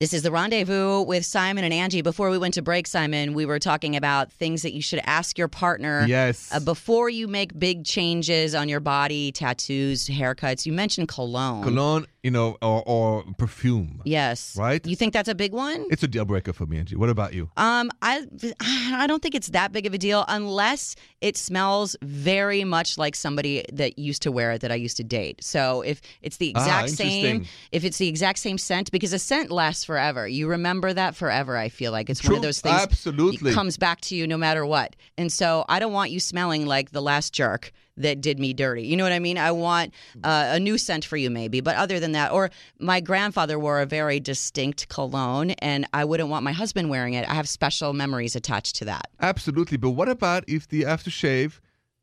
This 0.00 0.12
is 0.12 0.22
the 0.22 0.30
rendezvous 0.30 1.02
with 1.02 1.24
Simon 1.26 1.64
and 1.64 1.74
Angie. 1.74 2.02
Before 2.02 2.30
we 2.30 2.38
went 2.38 2.54
to 2.54 2.62
break, 2.62 2.86
Simon, 2.86 3.34
we 3.34 3.44
were 3.44 3.58
talking 3.58 3.96
about 3.96 4.30
things 4.32 4.62
that 4.62 4.72
you 4.72 4.80
should 4.80 5.00
ask 5.04 5.36
your 5.36 5.48
partner 5.48 6.04
Yes. 6.06 6.50
uh, 6.54 6.60
before 6.60 7.10
you 7.10 7.26
make 7.26 7.58
big 7.58 7.84
changes 7.84 8.54
on 8.54 8.68
your 8.68 8.78
body, 8.78 9.32
tattoos, 9.32 10.06
haircuts. 10.06 10.64
You 10.66 10.72
mentioned 10.72 11.08
cologne. 11.08 11.64
cologne, 11.64 12.06
you 12.28 12.32
know, 12.32 12.58
or, 12.60 12.82
or 12.86 13.24
perfume. 13.38 14.02
Yes. 14.04 14.54
Right? 14.54 14.86
You 14.86 14.94
think 14.96 15.14
that's 15.14 15.30
a 15.30 15.34
big 15.34 15.54
one? 15.54 15.86
It's 15.90 16.02
a 16.02 16.08
deal 16.08 16.26
breaker 16.26 16.52
for 16.52 16.66
me, 16.66 16.76
Angie. 16.76 16.94
What 16.94 17.08
about 17.08 17.32
you? 17.32 17.50
Um, 17.56 17.90
I 18.02 18.26
I 19.00 19.06
don't 19.06 19.22
think 19.22 19.34
it's 19.34 19.48
that 19.48 19.72
big 19.72 19.86
of 19.86 19.94
a 19.94 19.98
deal 19.98 20.26
unless 20.28 20.94
it 21.22 21.38
smells 21.38 21.96
very 22.02 22.64
much 22.64 22.98
like 22.98 23.16
somebody 23.16 23.64
that 23.72 23.98
used 23.98 24.20
to 24.22 24.30
wear 24.30 24.52
it 24.52 24.60
that 24.60 24.70
I 24.70 24.74
used 24.74 24.98
to 24.98 25.04
date. 25.04 25.42
So 25.42 25.80
if 25.80 26.02
it's 26.20 26.36
the 26.36 26.52
Ah, 26.54 26.60
exact 26.60 26.90
same, 26.90 27.46
if 27.72 27.82
it's 27.82 27.96
the 27.96 28.08
exact 28.08 28.38
same 28.40 28.58
scent, 28.58 28.92
because 28.92 29.14
a 29.14 29.18
scent 29.18 29.50
lasts 29.50 29.84
forever. 29.84 30.28
You 30.28 30.48
remember 30.48 30.92
that 30.92 31.16
forever. 31.16 31.56
I 31.56 31.70
feel 31.70 31.92
like 31.92 32.10
it's 32.10 32.22
one 32.22 32.36
of 32.36 32.42
those 32.42 32.60
things. 32.60 32.82
Absolutely. 32.82 33.52
comes 33.54 33.78
back 33.78 34.02
to 34.02 34.14
you 34.14 34.26
no 34.26 34.36
matter 34.36 34.66
what. 34.66 34.96
And 35.16 35.32
so 35.32 35.64
I 35.66 35.78
don't 35.78 35.94
want 35.94 36.10
you 36.10 36.20
smelling 36.20 36.66
like 36.66 36.90
the 36.90 37.00
last 37.00 37.32
jerk 37.32 37.72
that 37.98 38.20
did 38.20 38.38
me 38.38 38.52
dirty. 38.52 38.82
You 38.86 38.96
know 38.96 39.04
what 39.04 39.12
I 39.12 39.18
mean? 39.18 39.38
I 39.38 39.52
want 39.52 39.92
uh, 40.24 40.50
a 40.52 40.60
new 40.60 40.78
scent 40.78 41.04
for 41.04 41.16
you, 41.16 41.30
maybe. 41.30 41.60
But 41.60 41.76
other 41.76 42.00
than 42.00 42.12
that, 42.12 42.32
or 42.32 42.50
my 42.78 43.00
grandfather 43.00 43.58
wore 43.58 43.80
a 43.80 43.86
very 43.86 44.20
distinct 44.20 44.88
cologne, 44.88 45.50
and 45.52 45.86
I 45.92 46.04
wouldn't 46.04 46.28
want 46.28 46.44
my 46.44 46.52
husband 46.52 46.90
wearing 46.90 47.14
it. 47.14 47.28
I 47.28 47.34
have 47.34 47.48
special 47.48 47.92
memories 47.92 48.34
attached 48.36 48.76
to 48.76 48.84
that. 48.86 49.08
Absolutely. 49.20 49.76
But 49.76 49.90
what 49.90 50.08
about 50.08 50.44
if 50.48 50.68
the 50.68 50.82
aftershave 50.82 51.60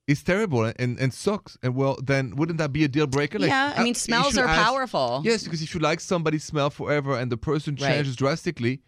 is 0.08 0.22
terrible 0.24 0.72
and, 0.78 1.00
and 1.00 1.14
sucks? 1.14 1.58
And 1.64 1.76
well, 1.76 1.98
then 2.04 2.36
wouldn't 2.36 2.60
that 2.60 2.72
be 2.72 2.84
a 2.84 2.88
deal 2.88 3.08
breaker? 3.08 3.40
yeah, 3.40 3.74
I 3.76 3.82
uh, 3.82 3.84
mean, 3.84 3.96
smells 3.96 4.38
are 4.38 4.48
ask- 4.48 4.62
powerful. 4.62 5.22
Yes, 5.24 5.44
because 5.44 5.62
if 5.62 5.74
you 5.74 5.80
like 5.80 6.00
somebody's 6.00 6.44
smell 6.44 6.70
forever 6.70 7.18
and 7.18 7.32
the 7.32 7.38
person 7.38 7.76
Right. 7.76 7.88
changes 7.96 8.16
drastically, 8.16 8.82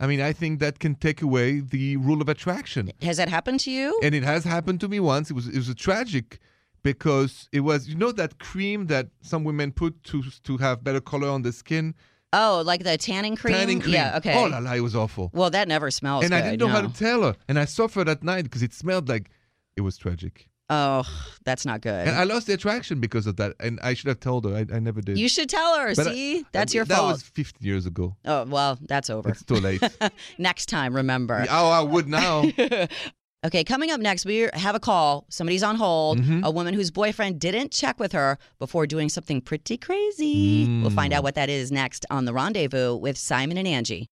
I 0.00 0.06
mean, 0.06 0.20
I 0.20 0.32
think 0.32 0.60
that 0.60 0.78
can 0.78 0.94
take 0.94 1.22
away 1.22 1.60
the 1.60 1.96
rule 1.96 2.22
of 2.22 2.28
attraction. 2.28 2.92
Has 3.02 3.16
that 3.16 3.28
happened 3.28 3.60
to 3.60 3.70
you? 3.70 3.98
And 4.02 4.14
it 4.14 4.22
has 4.22 4.44
happened 4.44 4.80
to 4.80 4.88
me 4.88 5.00
once. 5.00 5.30
It 5.30 5.34
was 5.34 5.48
it 5.48 5.56
was 5.56 5.68
a 5.68 5.74
tragic 5.74 6.38
because 6.82 7.48
it 7.52 7.60
was 7.60 7.88
you 7.88 7.96
know 7.96 8.12
that 8.12 8.38
cream 8.38 8.86
that 8.86 9.08
some 9.22 9.44
women 9.44 9.72
put 9.72 10.02
to 10.04 10.22
to 10.44 10.56
have 10.58 10.84
better 10.84 11.00
color 11.00 11.28
on 11.28 11.42
the 11.42 11.52
skin, 11.52 11.94
oh, 12.32 12.62
like 12.64 12.84
the 12.84 12.96
tanning 12.96 13.36
cream? 13.36 13.54
tanning 13.54 13.80
cream. 13.80 13.94
Yeah, 13.94 14.16
okay. 14.18 14.34
Oh 14.38 14.46
la 14.46 14.58
la, 14.58 14.74
it 14.74 14.80
was 14.80 14.94
awful. 14.94 15.30
well, 15.34 15.50
that 15.50 15.66
never 15.68 15.90
smells 15.90 16.24
and 16.24 16.30
good. 16.30 16.42
I 16.44 16.50
didn't 16.50 16.60
know 16.60 16.68
how 16.68 16.82
to 16.82 16.92
tell 16.92 17.22
her, 17.22 17.36
and 17.48 17.58
I 17.58 17.64
suffered 17.64 18.08
at 18.08 18.22
night 18.22 18.44
because 18.44 18.62
it 18.62 18.72
smelled 18.72 19.08
like 19.08 19.30
it 19.76 19.80
was 19.80 19.96
tragic. 19.96 20.48
Oh, 20.70 21.02
that's 21.44 21.64
not 21.64 21.80
good. 21.80 22.06
And 22.06 22.16
I 22.16 22.24
lost 22.24 22.46
the 22.46 22.52
attraction 22.54 23.00
because 23.00 23.26
of 23.26 23.36
that. 23.36 23.54
And 23.58 23.80
I 23.82 23.94
should 23.94 24.08
have 24.08 24.20
told 24.20 24.44
her. 24.44 24.54
I, 24.54 24.66
I 24.76 24.78
never 24.80 25.00
did. 25.00 25.16
you 25.18 25.28
should 25.28 25.48
tell 25.48 25.78
her. 25.78 25.94
But 25.94 26.08
I- 26.08 26.12
See, 26.12 26.44
that's 26.52 26.74
your 26.74 26.84
that 26.84 26.94
fault. 26.94 27.06
That 27.08 27.12
was 27.14 27.22
50 27.22 27.64
years 27.66 27.86
ago. 27.86 28.16
Oh, 28.26 28.44
well, 28.44 28.78
that's 28.82 29.08
over. 29.08 29.30
It's 29.30 29.42
too 29.44 29.54
late. 29.54 29.82
Next 30.38 30.66
time, 30.66 30.94
remember. 30.94 31.46
oh, 31.50 31.68
I 31.70 31.80
would 31.80 32.08
now. 32.08 32.44
Okay, 33.46 33.62
coming 33.62 33.92
up 33.92 34.00
next, 34.00 34.26
we 34.26 34.48
have 34.52 34.74
a 34.74 34.80
call. 34.80 35.24
Somebody's 35.28 35.62
on 35.62 35.76
hold. 35.76 36.18
Mhm. 36.18 36.42
A 36.42 36.50
woman 36.50 36.74
whose 36.74 36.90
boyfriend 36.90 37.38
didn't 37.38 37.70
check 37.70 38.00
with 38.00 38.10
her 38.10 38.36
before 38.58 38.84
doing 38.84 39.08
something 39.08 39.40
pretty 39.40 39.76
crazy. 39.76 40.66
We'll 40.82 40.90
find 40.90 41.12
Mm. 41.12 41.18
out 41.18 41.22
what 41.22 41.36
that 41.36 41.48
is 41.48 41.70
next 41.70 42.04
on 42.10 42.24
The 42.24 42.32
Rendezvous 42.34 42.96
with 42.96 43.16
Simon 43.16 43.56
and 43.56 43.68
Angie. 43.68 44.08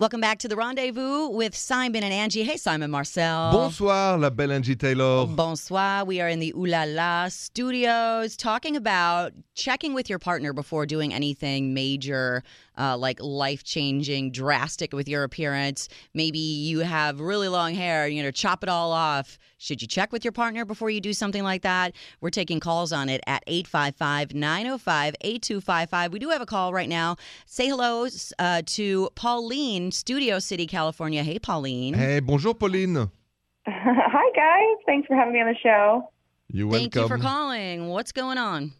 Welcome 0.00 0.20
back 0.20 0.38
to 0.40 0.48
the 0.48 0.56
rendezvous 0.56 1.28
with 1.28 1.54
Simon 1.54 2.02
and 2.02 2.12
Angie. 2.12 2.42
Hey, 2.42 2.56
Simon 2.56 2.90
Marcel. 2.90 3.52
Bonsoir, 3.52 4.18
la 4.18 4.28
belle 4.28 4.50
Angie 4.50 4.74
Taylor. 4.74 5.24
Bonsoir. 5.24 6.04
We 6.04 6.20
are 6.20 6.28
in 6.28 6.40
the 6.40 6.52
Ooh 6.56 6.66
La 6.66 6.82
La 6.82 7.28
studios 7.28 8.36
talking 8.36 8.74
about 8.74 9.34
checking 9.54 9.94
with 9.94 10.10
your 10.10 10.18
partner 10.18 10.52
before 10.52 10.84
doing 10.84 11.14
anything 11.14 11.74
major, 11.74 12.42
uh, 12.78 12.96
like 12.96 13.20
life 13.20 13.64
changing, 13.64 14.32
drastic 14.32 14.92
with 14.92 15.08
your 15.08 15.22
appearance. 15.24 15.88
Maybe 16.12 16.38
you 16.38 16.80
have 16.80 17.20
really 17.20 17.48
long 17.48 17.74
hair, 17.74 18.08
you 18.08 18.22
know, 18.22 18.30
chop 18.30 18.62
it 18.62 18.68
all 18.68 18.92
off. 18.92 19.38
Should 19.58 19.80
you 19.80 19.88
check 19.88 20.12
with 20.12 20.24
your 20.24 20.32
partner 20.32 20.64
before 20.64 20.90
you 20.90 21.00
do 21.00 21.12
something 21.12 21.42
like 21.42 21.62
that? 21.62 21.94
We're 22.20 22.30
taking 22.30 22.60
calls 22.60 22.92
on 22.92 23.08
it 23.08 23.22
at 23.26 23.42
855 23.46 24.34
905 24.34 25.14
8255. 25.20 26.12
We 26.12 26.18
do 26.18 26.30
have 26.30 26.42
a 26.42 26.46
call 26.46 26.72
right 26.72 26.88
now. 26.88 27.16
Say 27.46 27.68
hello 27.68 28.06
uh, 28.38 28.62
to 28.66 29.10
Pauline, 29.14 29.90
Studio 29.90 30.38
City, 30.38 30.66
California. 30.66 31.22
Hey, 31.22 31.38
Pauline. 31.38 31.94
Hey, 31.94 32.20
bonjour, 32.20 32.54
Pauline. 32.54 33.10
Hi, 33.66 34.30
guys. 34.36 34.84
Thanks 34.84 35.06
for 35.06 35.16
having 35.16 35.32
me 35.32 35.40
on 35.40 35.46
the 35.46 35.58
show. 35.62 36.10
You're 36.48 36.66
welcome. 36.66 36.90
Thank 36.90 36.94
you 36.96 37.08
for 37.08 37.18
calling. 37.18 37.88
What's 37.88 38.12
going 38.12 38.38
on? 38.38 38.72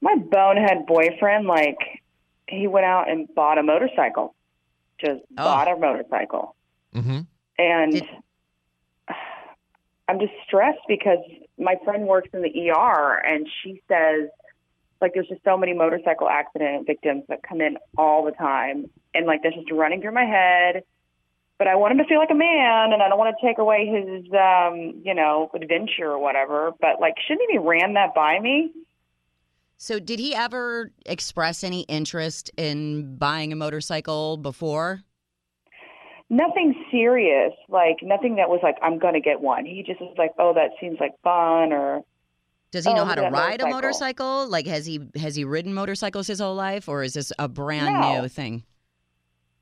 My 0.00 0.14
bonehead 0.16 0.86
boyfriend, 0.86 1.46
like, 1.46 1.78
he 2.48 2.66
went 2.66 2.86
out 2.86 3.10
and 3.10 3.32
bought 3.34 3.58
a 3.58 3.62
motorcycle. 3.62 4.34
Just 4.98 5.20
Oh. 5.36 5.44
bought 5.44 5.68
a 5.68 5.76
motorcycle. 5.76 6.54
hmm 6.92 7.20
And 7.58 7.92
Did- 7.92 8.08
I'm 10.08 10.18
just 10.20 10.32
stressed 10.46 10.80
because 10.88 11.18
my 11.58 11.76
friend 11.84 12.06
works 12.06 12.30
in 12.32 12.40
the 12.42 12.70
ER 12.70 13.14
and 13.26 13.46
she 13.62 13.82
says, 13.88 14.30
like, 15.00 15.12
there's 15.14 15.28
just 15.28 15.44
so 15.44 15.56
many 15.56 15.74
motorcycle 15.74 16.28
accident 16.28 16.86
victims 16.86 17.24
that 17.28 17.42
come 17.42 17.60
in 17.60 17.76
all 17.96 18.24
the 18.24 18.32
time. 18.32 18.90
And, 19.14 19.26
like, 19.26 19.42
that's 19.42 19.54
just 19.54 19.70
running 19.70 20.00
through 20.00 20.12
my 20.12 20.24
head. 20.24 20.82
But 21.58 21.66
I 21.68 21.74
want 21.74 21.92
him 21.92 21.98
to 21.98 22.04
feel 22.04 22.18
like 22.18 22.30
a 22.30 22.34
man, 22.34 22.92
and 22.92 23.02
I 23.02 23.08
don't 23.08 23.18
want 23.18 23.36
to 23.38 23.46
take 23.46 23.58
away 23.58 23.86
his, 23.86 24.24
um, 24.32 25.02
you 25.04 25.14
know, 25.14 25.50
adventure 25.54 26.10
or 26.10 26.18
whatever. 26.18 26.72
But, 26.80 27.00
like, 27.00 27.14
shouldn't 27.26 27.48
he 27.50 27.58
be 27.58 27.64
ran 27.64 27.94
that 27.94 28.14
by 28.14 28.38
me? 28.40 28.70
So, 29.80 30.00
did 30.00 30.18
he 30.18 30.34
ever 30.34 30.90
express 31.06 31.62
any 31.62 31.82
interest 31.82 32.50
in 32.56 33.16
buying 33.16 33.52
a 33.52 33.56
motorcycle 33.56 34.36
before? 34.36 35.04
nothing 36.30 36.74
serious, 36.90 37.52
like 37.68 37.96
nothing 38.02 38.36
that 38.36 38.48
was 38.48 38.60
like 38.62 38.76
I'm 38.82 38.98
gonna 38.98 39.20
get 39.20 39.40
one. 39.40 39.64
He 39.64 39.82
just 39.82 40.00
was 40.00 40.14
like, 40.18 40.32
oh, 40.38 40.52
that 40.54 40.70
seems 40.80 40.98
like 41.00 41.12
fun, 41.22 41.72
or 41.72 42.02
Does 42.70 42.84
he 42.84 42.92
Oh, 42.92 42.96
know 42.96 43.04
how 43.04 43.14
to 43.14 43.22
ride 43.22 43.60
a 43.60 43.66
motorcycle. 43.66 43.70
motorcycle? 43.76 44.48
Like, 44.48 44.66
has 44.66 44.84
he 44.86 45.00
has 45.16 45.34
he 45.36 45.44
ridden 45.44 45.72
motorcycles 45.74 46.26
his 46.26 46.40
whole 46.40 46.54
life, 46.54 46.88
or 46.88 47.02
is 47.02 47.14
this 47.14 47.32
a 47.38 47.48
brand 47.48 48.00
No. 48.00 48.00
new 48.00 48.28
thing? 48.28 48.64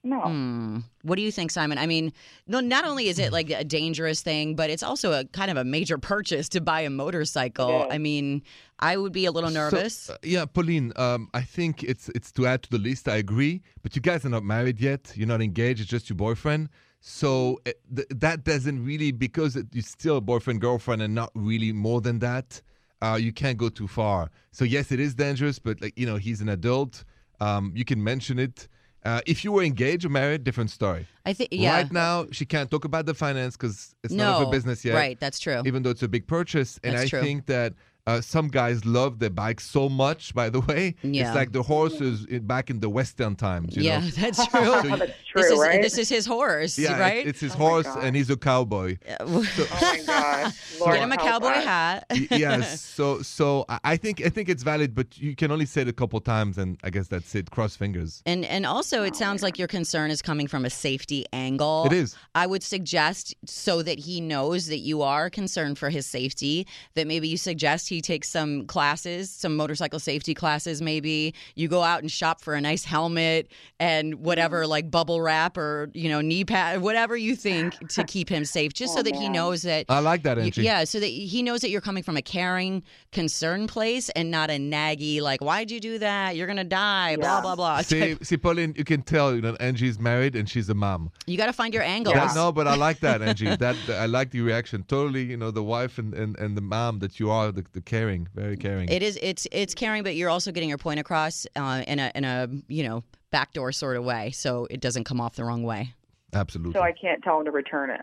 No. 0.07 0.21
Hmm. 0.21 0.79
What 1.03 1.17
do 1.17 1.23
you 1.23 1.31
think, 1.31 1.51
Simon? 1.51 1.79
I 1.79 1.87
mean, 1.87 2.13
no. 2.47 2.61
Not 2.61 2.85
only 2.85 3.09
is 3.09 3.19
it 3.19 3.33
like 3.33 3.51
a 3.51 3.65
dangerous 3.65 4.21
thing, 4.23 4.55
but 4.57 4.71
it's 4.71 4.83
also 4.83 5.13
a 5.13 5.25
kind 5.27 5.51
of 5.51 5.57
a 5.57 5.65
major 5.65 5.99
purchase 6.13 6.49
to 6.51 6.61
buy 6.61 6.81
a 6.81 6.91
motorcycle. 6.91 7.83
It 7.83 7.87
is. 7.89 7.93
I 7.95 7.99
mean, 7.99 8.43
I 8.79 8.97
would 8.97 9.13
be 9.13 9.27
a 9.27 9.33
little 9.33 9.51
So, 9.51 9.55
nervous. 9.63 10.11
uh, 10.11 10.17
yeah, 10.23 10.45
Pauline. 10.47 10.93
Um, 10.97 11.29
I 11.35 11.43
think 11.43 11.83
it's 11.83 12.09
it's 12.11 12.33
to 12.33 12.47
add 12.47 12.63
to 12.65 12.71
the 12.71 12.79
list. 12.79 13.09
I 13.09 13.17
agree, 13.17 13.63
but 13.83 13.95
you 13.97 14.03
guys 14.03 14.25
are 14.25 14.31
not 14.31 14.45
married 14.45 14.81
yet. 14.81 15.13
You're 15.15 15.29
not 15.29 15.43
engaged. 15.43 15.81
It's 15.81 15.91
just 15.91 16.09
your 16.09 16.17
boyfriend. 16.17 16.69
So 17.01 17.61
uh, 17.67 17.73
th- 17.95 18.09
that 18.11 18.45
doesn't 18.45 18.85
really 18.85 19.13
because 19.13 19.55
it- 19.57 19.69
you're 19.73 19.83
still 19.83 20.17
a 20.17 20.21
boyfriend 20.21 20.61
girlfriend 20.61 21.03
and 21.03 21.15
not 21.15 21.31
really 21.35 21.73
more 21.73 22.01
than 22.01 22.19
that. 22.21 22.61
Uh, 23.03 23.19
you 23.21 23.33
can't 23.33 23.59
go 23.59 23.69
too 23.69 23.87
far. 23.87 24.31
So 24.53 24.65
yes, 24.65 24.91
it 24.91 24.99
is 25.01 25.15
dangerous, 25.15 25.59
but 25.59 25.81
like 25.81 25.93
you 25.99 26.07
know, 26.07 26.17
he's 26.17 26.41
an 26.41 26.49
adult. 26.49 27.05
Um, 27.41 27.73
you 27.77 27.85
can 27.85 28.03
mention 28.03 28.39
it. 28.39 28.69
Uh, 29.07 29.21
if 29.25 29.45
you 29.45 29.53
were 29.53 29.63
engaged 29.63 30.05
or 30.05 30.09
married, 30.09 30.43
different 30.43 30.69
story. 30.69 31.07
I 31.25 31.33
think. 31.33 31.51
Yeah. 31.53 31.77
Right 31.77 31.93
now, 31.93 32.27
she 32.33 32.45
can't 32.45 32.69
talk 32.69 32.85
about 32.85 33.07
the 33.07 33.15
finance 33.15 33.57
because 33.57 33.95
it's 34.03 34.13
no. 34.13 34.25
none 34.25 34.35
of 34.35 34.47
her 34.49 34.51
business 34.51 34.85
yet. 34.85 34.95
Right. 34.95 35.19
That's 35.21 35.39
true. 35.39 35.63
even 35.65 35.85
though 35.85 35.91
it's 35.91 36.03
a 36.03 36.09
big 36.09 36.27
purchase. 36.27 36.81
And 36.83 36.95
That's 36.95 37.07
I 37.07 37.09
true. 37.09 37.23
think 37.23 37.47
that 37.47 37.75
uh, 38.07 38.21
some 38.21 38.49
guys 38.49 38.85
love 38.85 39.19
their 39.19 39.31
bikes 39.31 39.65
so 39.69 39.89
much. 39.89 40.35
By 40.35 40.49
the 40.51 40.61
way, 40.61 40.95
Yeah. 41.03 41.27
it's 41.29 41.35
like 41.37 41.53
the 41.53 41.63
horses 41.63 42.25
in, 42.27 42.47
back 42.47 42.71
in 42.71 42.81
the 42.81 42.89
Western 42.89 43.35
times. 43.37 43.77
You 43.77 43.83
yeah, 43.85 44.01
know? 44.01 44.07
that's 44.17 44.47
true. 44.53 44.61
Oh, 44.63 44.83
that's 44.97 45.13
true, 45.29 45.43
this 45.43 45.51
is 45.51 45.59
right? 45.59 45.83
this 45.83 45.99
is 45.99 46.09
his 46.09 46.27
horse, 46.27 46.79
Yeah, 46.79 46.99
right? 47.01 47.27
it's 47.27 47.41
his 47.41 47.55
Oh 47.55 47.59
horse, 47.59 47.87
and 48.01 48.15
he's 48.17 48.31
a 48.31 48.37
cowboy. 48.37 48.97
oh 49.21 49.47
my 49.83 50.03
gosh, 50.07 50.55
Lord 50.81 50.93
Get 50.95 51.03
him 51.03 51.13
a 51.13 51.17
cowboy 51.17 51.49
hat. 51.49 52.07
Y- 52.11 52.29
yes. 52.31 52.81
So, 52.81 53.23
so 53.23 53.65
I- 53.69 53.81
I 53.85 53.97
think 53.97 54.21
I 54.25 54.29
think 54.29 54.49
it's 54.49 54.63
valid, 54.63 54.95
but 54.95 55.19
you 55.19 55.35
can 55.37 55.51
only 55.51 55.67
say 55.67 55.83
it 55.83 55.89
a 55.89 55.93
couple 55.93 56.21
times, 56.21 56.59
and 56.59 56.79
I 56.85 56.91
guess 56.91 57.09
that's 57.09 57.35
it. 57.35 57.51
Cross 57.51 57.77
fingers. 57.77 58.23
And 58.27 58.45
and 58.45 58.65
also, 58.67 58.97
Oh, 58.97 59.03
it 59.05 59.15
sounds 59.17 59.43
like 59.43 59.59
your 59.59 59.69
concern 59.69 60.11
is 60.11 60.23
coming 60.23 60.47
from 60.49 60.65
a 60.65 60.71
safety 60.71 61.27
angle. 61.33 61.85
It 61.87 61.93
is. 61.93 62.17
I 62.35 62.47
would 62.47 62.63
suggest, 62.63 63.35
so 63.45 63.83
that 63.83 63.99
he 63.99 64.21
knows 64.23 64.69
that 64.69 64.79
you 64.79 65.03
are 65.03 65.29
concerned 65.29 65.77
for 65.79 65.91
his 65.91 66.07
safety, 66.07 66.67
that 66.95 67.07
maybe 67.07 67.29
you 67.29 67.37
suggest 67.37 67.89
he 67.91 67.96
takes 68.01 68.29
some 68.29 68.67
classes, 68.67 69.31
some 69.31 69.57
motorcycle 69.57 69.99
safety 69.99 70.35
classes. 70.35 70.81
Maybe 70.83 71.35
you 71.55 71.69
go 71.69 71.83
out 71.83 72.01
and 72.01 72.11
shop 72.11 72.41
for 72.41 72.55
a 72.55 72.61
nice 72.61 72.85
helmet 72.85 73.51
and 73.81 74.17
whatever, 74.17 74.63
Mm-hmm. 74.63 74.71
like 74.71 74.91
bubble 74.91 75.21
wrap 75.21 75.57
or 75.57 75.91
you 75.93 76.09
know 76.09 76.21
knee 76.21 76.45
pad, 76.45 76.81
whatever 76.83 77.17
you 77.17 77.37
think 77.37 77.89
to 77.91 78.05
keep 78.15 78.29
him 78.29 78.45
safe, 78.45 78.73
just 78.73 78.95
so 78.95 79.01
Oh, 79.01 79.03
that 79.03 79.15
he 79.17 79.29
knows 79.29 79.63
that. 79.63 79.87
I 79.89 79.99
like 79.99 80.23
that, 80.23 80.39
Angie. 80.39 80.63
yeah, 80.63 80.85
so 80.85 80.99
that 81.01 81.07
he 81.07 81.43
knows 81.43 81.61
that 81.61 81.71
you're 81.71 81.81
coming 81.81 82.03
from 82.03 82.17
a 82.17 82.23
caring, 82.23 82.83
concerned 83.13 83.69
place 83.69 84.09
and 84.11 84.31
not 84.31 84.51
a 84.51 84.55
naggy, 84.55 85.21
like, 85.21 85.41
why'd 85.41 85.71
you 85.71 85.81
do 85.81 85.99
that? 85.99 86.37
You're 86.37 86.47
going 86.47 86.57
to 86.59 86.65
die, 86.65 87.17
blah, 87.17 87.37
Yeah. 87.37 87.41
blah, 87.43 87.57
blah. 87.57 87.83
See, 87.83 88.17
see, 88.23 88.37
Pauline, 88.37 88.75
you 88.77 88.85
can 88.85 89.03
tell 89.03 89.35
you 89.35 89.41
know 89.43 89.57
Angie's 89.61 89.99
married 89.99 90.35
and 90.37 90.49
she's 90.49 90.69
a 90.69 90.75
mom. 90.75 91.11
You 91.27 91.37
got 91.37 91.47
to 91.47 91.53
find 91.53 91.73
your 91.75 91.83
angles. 91.83 92.15
That- 92.15 92.35
no, 92.35 92.53
but 92.53 92.67
I 92.67 92.77
like 92.77 93.01
that, 93.01 93.23
Angie. 93.23 93.55
that 93.57 93.77
I 93.91 94.07
like 94.07 94.31
the 94.31 94.41
reaction. 94.41 94.85
Totally, 94.89 95.25
you 95.25 95.37
know, 95.37 95.51
the 95.51 95.63
wife 95.63 95.99
and, 95.99 96.15
and, 96.15 96.39
and 96.39 96.57
the 96.57 96.61
mom 96.61 96.99
that 97.01 97.19
you 97.21 97.31
are, 97.31 97.53
the, 97.53 97.65
the 97.73 97.81
caring, 97.87 98.29
very 98.35 98.57
caring. 98.59 98.89
It 98.91 99.03
is. 99.03 99.19
It's 99.23 99.47
it's 99.51 99.75
caring, 99.75 100.03
but 100.03 100.15
you're 100.17 100.29
also 100.29 100.53
getting 100.53 100.69
your 100.69 100.77
point 100.79 101.01
across 101.01 101.47
uh, 101.57 101.83
in 101.87 101.99
a 101.99 102.13
in 102.15 102.25
a 102.25 102.49
you 102.69 102.83
know 102.83 103.03
backdoor 103.31 103.73
sort 103.73 103.97
of 103.97 104.05
way, 104.05 104.31
so 104.33 104.67
it 104.71 104.81
doesn't 104.81 105.05
come 105.05 105.21
off 105.21 105.37
the 105.37 105.45
wrong 105.45 105.63
way. 105.63 105.95
Absolutely. 106.35 106.75
So 106.75 106.83
I 106.83 106.93
can't 106.93 107.23
tell 107.25 107.39
him 107.39 107.47
to 107.47 107.51
return 107.51 107.91
it. 107.91 108.03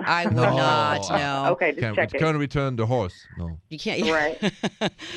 I 0.00 0.24
would 0.26 0.34
No. 0.36 0.56
not. 0.56 1.08
No, 1.10 1.52
Okay, 1.52 1.70
just 1.70 1.80
Can't, 1.80 1.94
check 1.96 2.14
it. 2.14 2.18
can't 2.18 2.36
return 2.38 2.76
the 2.76 2.86
horse. 2.86 3.14
No. 3.38 3.58
you 3.70 3.78
can't. 3.78 4.02
Right. 4.10 4.52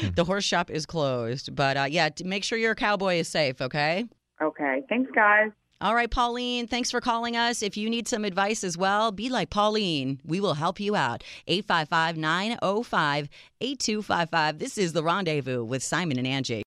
the 0.16 0.24
horse 0.24 0.44
shop 0.46 0.70
is 0.70 0.86
closed, 0.86 1.56
but 1.56 1.78
uh, 1.78 1.88
yeah, 1.90 2.10
make 2.24 2.44
sure 2.44 2.58
your 2.58 2.76
cowboy 2.76 3.16
is 3.20 3.28
safe. 3.28 3.62
Okay. 3.62 4.06
Okay, 4.42 4.84
thanks, 4.88 5.12
guys. 5.14 5.52
All 5.82 5.96
right, 5.96 6.12
Pauline, 6.12 6.68
thanks 6.68 6.92
for 6.92 7.00
calling 7.00 7.38
us. 7.38 7.64
If 7.64 7.78
you 7.78 7.90
need 7.90 8.06
some 8.06 8.26
advice 8.26 8.66
as 8.66 8.78
well, 8.78 9.14
be 9.14 9.30
like 9.30 9.50
Pauline. 9.50 10.20
We 10.26 10.42
will 10.42 10.56
help 10.56 10.78
you 10.78 10.98
out. 10.98 11.24
855 11.48 12.18
905 12.18 13.30
8255. 13.62 14.60
This 14.60 14.78
is 14.78 14.92
The 14.92 15.04
Rendezvous 15.04 15.64
with 15.64 15.82
Simon 15.82 16.18
and 16.18 16.28
Angie. 16.28 16.64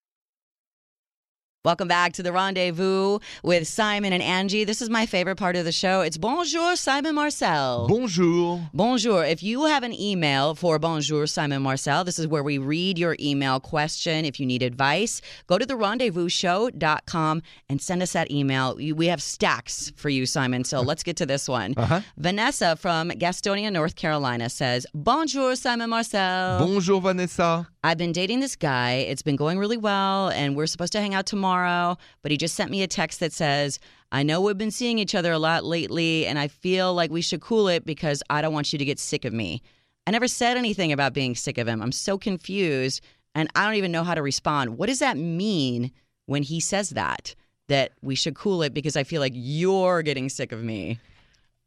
Welcome 1.65 1.87
back 1.87 2.13
to 2.15 2.25
The 2.25 2.33
Rendezvous 2.33 3.21
with 3.45 3.69
Simon 3.69 4.13
and 4.13 4.21
Angie. 4.21 4.65
This 4.65 4.83
is 4.83 4.91
my 4.91 5.07
favorite 5.07 5.37
part 5.37 5.55
of 5.55 5.65
the 5.65 5.71
show. 5.71 6.01
It's 6.01 6.19
Bonjour, 6.19 6.75
Simon 6.75 7.15
Marcel. 7.15 7.87
Bonjour. 7.87 8.69
Bonjour. 8.75 9.25
If 9.25 9.45
you 9.45 9.67
have 9.67 9.85
an 9.85 9.93
email 9.93 10.57
for 10.57 10.81
Bonjour 10.81 11.25
Simon 11.29 11.63
Marcel, 11.63 12.03
this 12.03 12.19
is 12.19 12.27
where 12.27 12.43
we 12.43 12.59
read 12.59 12.99
your 12.99 13.15
email 13.21 13.61
question. 13.61 14.25
If 14.25 14.41
you 14.41 14.47
need 14.47 14.61
advice, 14.61 15.21
go 15.47 15.57
to 15.57 15.65
the 15.65 15.75
rendezvousshow.com 15.75 17.43
and 17.69 17.81
send 17.81 18.03
us 18.03 18.13
that 18.15 18.33
email. 18.33 18.75
We 18.75 19.07
have 19.07 19.23
stacks 19.23 19.93
for 19.95 20.09
you, 20.09 20.27
Simon. 20.27 20.65
So 20.65 20.81
let's 20.81 21.05
get 21.05 21.17
to 21.19 21.27
this 21.27 21.49
one. 21.49 21.75
Uh-huh. 21.77 22.01
Vanessa 22.17 22.75
from 22.75 23.11
Gastonia, 23.11 23.73
North 23.73 23.95
Carolina 23.95 24.51
says, 24.51 24.85
Bonjour 24.95 25.55
Simon 25.55 25.91
Marcel. 25.91 26.59
Bonjour, 26.59 27.01
Vanessa. 27.01 27.69
I've 27.85 27.99
been 27.99 28.13
dating 28.13 28.41
this 28.41 28.55
guy. 28.55 28.93
It's 28.93 29.23
been 29.23 29.35
going 29.37 29.59
really 29.59 29.77
well, 29.77 30.29
and 30.29 30.55
we're 30.55 30.67
supposed 30.69 30.93
to 30.93 31.01
hang 31.01 31.15
out 31.15 31.27
tomorrow. 31.27 31.97
But 32.23 32.31
he 32.31 32.37
just 32.37 32.55
sent 32.55 32.71
me 32.71 32.83
a 32.83 32.87
text 32.87 33.19
that 33.21 33.33
says, 33.33 33.81
I 34.13 34.23
know 34.23 34.41
we've 34.41 34.57
been 34.57 34.71
seeing 34.71 34.99
each 34.99 35.15
other 35.17 35.33
a 35.33 35.39
lot 35.39 35.65
lately, 35.65 36.27
and 36.27 36.39
I 36.39 36.47
feel 36.49 36.95
like 36.95 37.11
we 37.11 37.23
should 37.23 37.41
cool 37.41 37.67
it 37.67 37.85
because 37.85 38.23
I 38.31 38.41
don't 38.41 38.53
want 38.53 38.73
you 38.73 38.79
to 38.79 38.85
get 38.85 39.01
sick 39.01 39.25
of 39.25 39.33
me. 39.33 39.63
I 40.07 40.13
never 40.13 40.29
said 40.29 40.57
anything 40.57 40.93
about 40.93 41.13
being 41.13 41.35
sick 41.35 41.59
of 41.59 41.67
him. 41.67 41.83
I'm 41.83 41.93
so 41.93 42.19
confused, 42.19 43.03
and 43.35 43.49
I 43.57 43.65
don't 43.65 43.75
even 43.75 43.91
know 43.93 44.05
how 44.05 44.15
to 44.15 44.23
respond. 44.23 44.79
What 44.79 44.87
does 44.89 45.01
that 45.01 45.17
mean 45.17 45.91
when 46.27 46.45
he 46.45 46.61
says 46.61 46.91
that? 46.91 47.35
That 47.69 47.93
we 48.03 48.15
should 48.15 48.35
cool 48.35 48.63
it 48.63 48.75
because 48.75 48.97
I 48.97 49.03
feel 49.05 49.21
like 49.21 49.33
you're 49.35 50.03
getting 50.03 50.29
sick 50.29 50.53
of 50.53 50.63
me. 50.63 50.99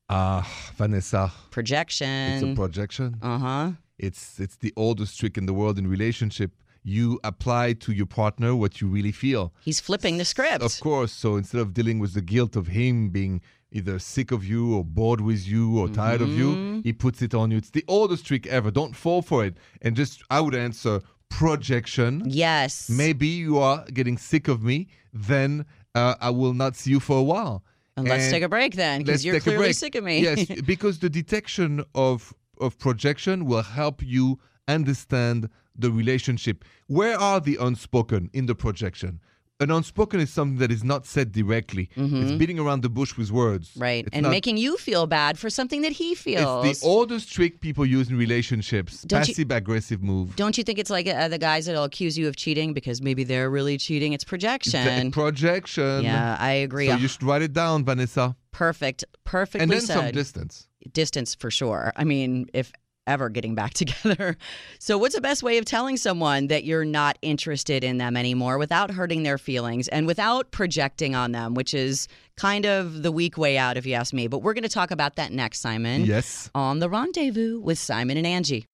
Ah, 0.09 0.47
Vanessa. 0.75 1.31
Projection. 1.51 2.07
It's 2.07 2.43
a 2.43 2.53
Projection. 2.55 2.55
projection. 2.55 3.17
Uh 3.21 3.37
huh. 3.39 3.71
It's 3.97 4.39
it's 4.39 4.57
the 4.57 4.73
oldest 4.75 5.19
trick 5.19 5.37
in 5.37 5.45
the 5.45 5.53
world 5.53 5.77
in 5.77 5.87
relationship. 5.87 6.51
You 6.83 7.19
apply 7.23 7.73
to 7.73 7.91
your 7.91 8.05
partner 8.05 8.55
what 8.55 8.79
you 8.79 8.87
really 8.87 9.11
feel. 9.11 9.53
He's 9.61 9.79
flipping 9.79 10.17
the 10.17 10.25
script. 10.25 10.63
Of 10.63 10.79
course. 10.79 11.11
So 11.11 11.35
instead 11.35 11.61
of 11.61 11.73
dealing 11.73 11.97
with 11.99 12.13
the 12.13 12.21
guilt 12.21 12.55
of 12.55 12.67
him 12.67 13.09
being 13.09 13.41
either 13.71 13.97
sick 13.97 14.31
of 14.31 14.45
you 14.45 14.75
or 14.75 14.85
bored 14.85 15.19
with 15.19 15.47
you 15.47 15.79
or 15.79 15.89
tired 15.89 16.21
of 16.21 16.29
you, 16.29 16.81
he 16.83 16.93
puts 16.93 17.21
it 17.23 17.33
on 17.33 17.49
you. 17.51 17.57
It's 17.57 17.71
the 17.71 17.83
oldest 17.87 18.25
trick 18.27 18.45
ever. 18.47 18.69
Don't 18.69 18.95
fall 18.95 19.21
for 19.23 19.43
it. 19.43 19.57
And 19.81 19.95
just 19.95 20.21
I 20.29 20.41
would 20.41 20.53
answer 20.53 21.01
projection. 21.29 22.23
Yes. 22.25 22.89
Maybe 22.89 23.27
you 23.27 23.57
are 23.57 23.83
getting 23.93 24.17
sick 24.17 24.47
of 24.47 24.61
me. 24.63 24.87
Then 25.11 25.65
uh, 25.95 26.15
I 26.21 26.29
will 26.29 26.53
not 26.53 26.75
see 26.75 26.91
you 26.91 26.99
for 26.99 27.17
a 27.17 27.23
while. 27.23 27.63
And 27.97 28.07
let's 28.07 28.29
take 28.29 28.43
a 28.43 28.49
break 28.49 28.75
then, 28.75 29.03
because 29.03 29.23
you're 29.25 29.39
clearly 29.39 29.71
sick 29.71 29.95
of 29.95 30.03
me. 30.03 30.19
yes, 30.19 30.45
because 30.65 30.99
the 30.99 31.09
detection 31.09 31.83
of 31.95 32.33
of 32.59 32.77
projection 32.79 33.45
will 33.45 33.63
help 33.63 34.01
you 34.03 34.39
understand 34.67 35.49
the 35.77 35.91
relationship. 35.91 36.63
Where 36.87 37.17
are 37.19 37.39
the 37.39 37.57
unspoken 37.59 38.29
in 38.33 38.45
the 38.45 38.55
projection? 38.55 39.19
An 39.61 39.71
unspoken 39.71 40.19
is 40.19 40.33
something 40.33 40.57
that 40.57 40.69
is 40.69 40.83
not 40.83 41.05
said 41.05 41.31
directly. 41.31 41.89
It's 41.95 42.33
beating 42.33 42.59
around 42.59 42.81
the 42.83 42.89
bush 42.89 43.15
with 43.15 43.31
words. 43.31 43.69
Mm-hmm. 43.69 43.81
right. 43.81 44.05
It's 44.05 44.13
and 44.13 44.23
not- 44.23 44.31
making 44.31 44.57
you 44.57 44.75
feel 44.75 45.07
bad 45.07 45.39
for 45.39 45.49
something 45.49 45.81
that 45.83 45.93
he 45.93 46.13
feels. 46.13 46.65
It's 46.65 46.81
the 46.81 46.85
oldest 46.87 47.31
trick 47.31 47.61
people 47.61 47.85
use 47.85 48.09
in 48.09 48.17
relationships. 48.17 49.03
Don't 49.03 49.25
you- 49.29 49.33
Passive 49.33 49.51
aggressive 49.51 50.03
move. 50.03 50.35
Don't 50.35 50.57
you 50.57 50.63
think 50.65 50.77
it's 50.77 50.89
like 50.89 51.07
uh, 51.07 51.29
the 51.29 51.37
guys 51.37 51.67
that'll 51.67 51.85
accuse 51.85 52.17
you 52.17 52.27
of 52.27 52.35
cheating 52.35 52.73
because 52.73 53.01
maybe 53.01 53.23
they're 53.23 53.49
really 53.49 53.77
cheating? 53.77 54.11
It's 54.11 54.25
projection. 54.25 55.05
The 55.05 55.11
projection. 55.11 56.03
yeah, 56.03 56.35
I 56.37 56.51
agree. 56.51 56.87
So 56.87 56.95
you 56.97 57.07
should 57.07 57.23
write 57.23 57.41
it 57.41 57.53
down, 57.53 57.85
Vanessa. 57.85 58.35
Perfect. 58.51 59.05
Perfectly 59.23 59.63
And 59.63 59.71
then 59.71 59.79
said. 59.81 59.93
some 59.95 60.11
distance. 60.11 60.67
Distance 60.93 61.35
for 61.35 61.49
sure. 61.51 61.91
I 61.95 62.03
mean, 62.03 62.47
if 62.53 62.71
ever 63.07 63.29
getting 63.29 63.53
back 63.53 63.71
together. 63.75 64.35
So, 64.79 64.97
what's 64.97 65.13
the 65.13 65.21
best 65.21 65.43
way 65.43 65.57
of 65.59 65.65
telling 65.65 65.95
someone 65.95 66.47
that 66.47 66.63
you're 66.63 66.85
not 66.85 67.17
interested 67.21 67.83
in 67.83 67.97
them 67.99 68.17
anymore 68.17 68.57
without 68.57 68.89
hurting 68.89 69.21
their 69.21 69.37
feelings 69.37 69.87
and 69.89 70.07
without 70.07 70.49
projecting 70.51 71.13
on 71.13 71.31
them, 71.31 71.53
which 71.53 71.73
is 71.75 72.07
kind 72.35 72.65
of 72.65 73.03
the 73.03 73.11
weak 73.11 73.37
way 73.37 73.57
out, 73.59 73.77
if 73.77 73.85
you 73.85 73.93
ask 73.93 74.11
me? 74.13 74.27
But 74.27 74.39
we're 74.39 74.53
going 74.55 74.63
to 74.63 74.69
talk 74.69 74.89
about 74.89 75.17
that 75.17 75.31
next, 75.31 75.59
Simon, 75.59 76.05
Yes. 76.05 76.49
on 76.55 76.79
the 76.79 76.89
rendezvous 76.89 77.59
with 77.59 77.77
Simon 77.77 78.17
and 78.17 78.25
Angie. 78.25 78.65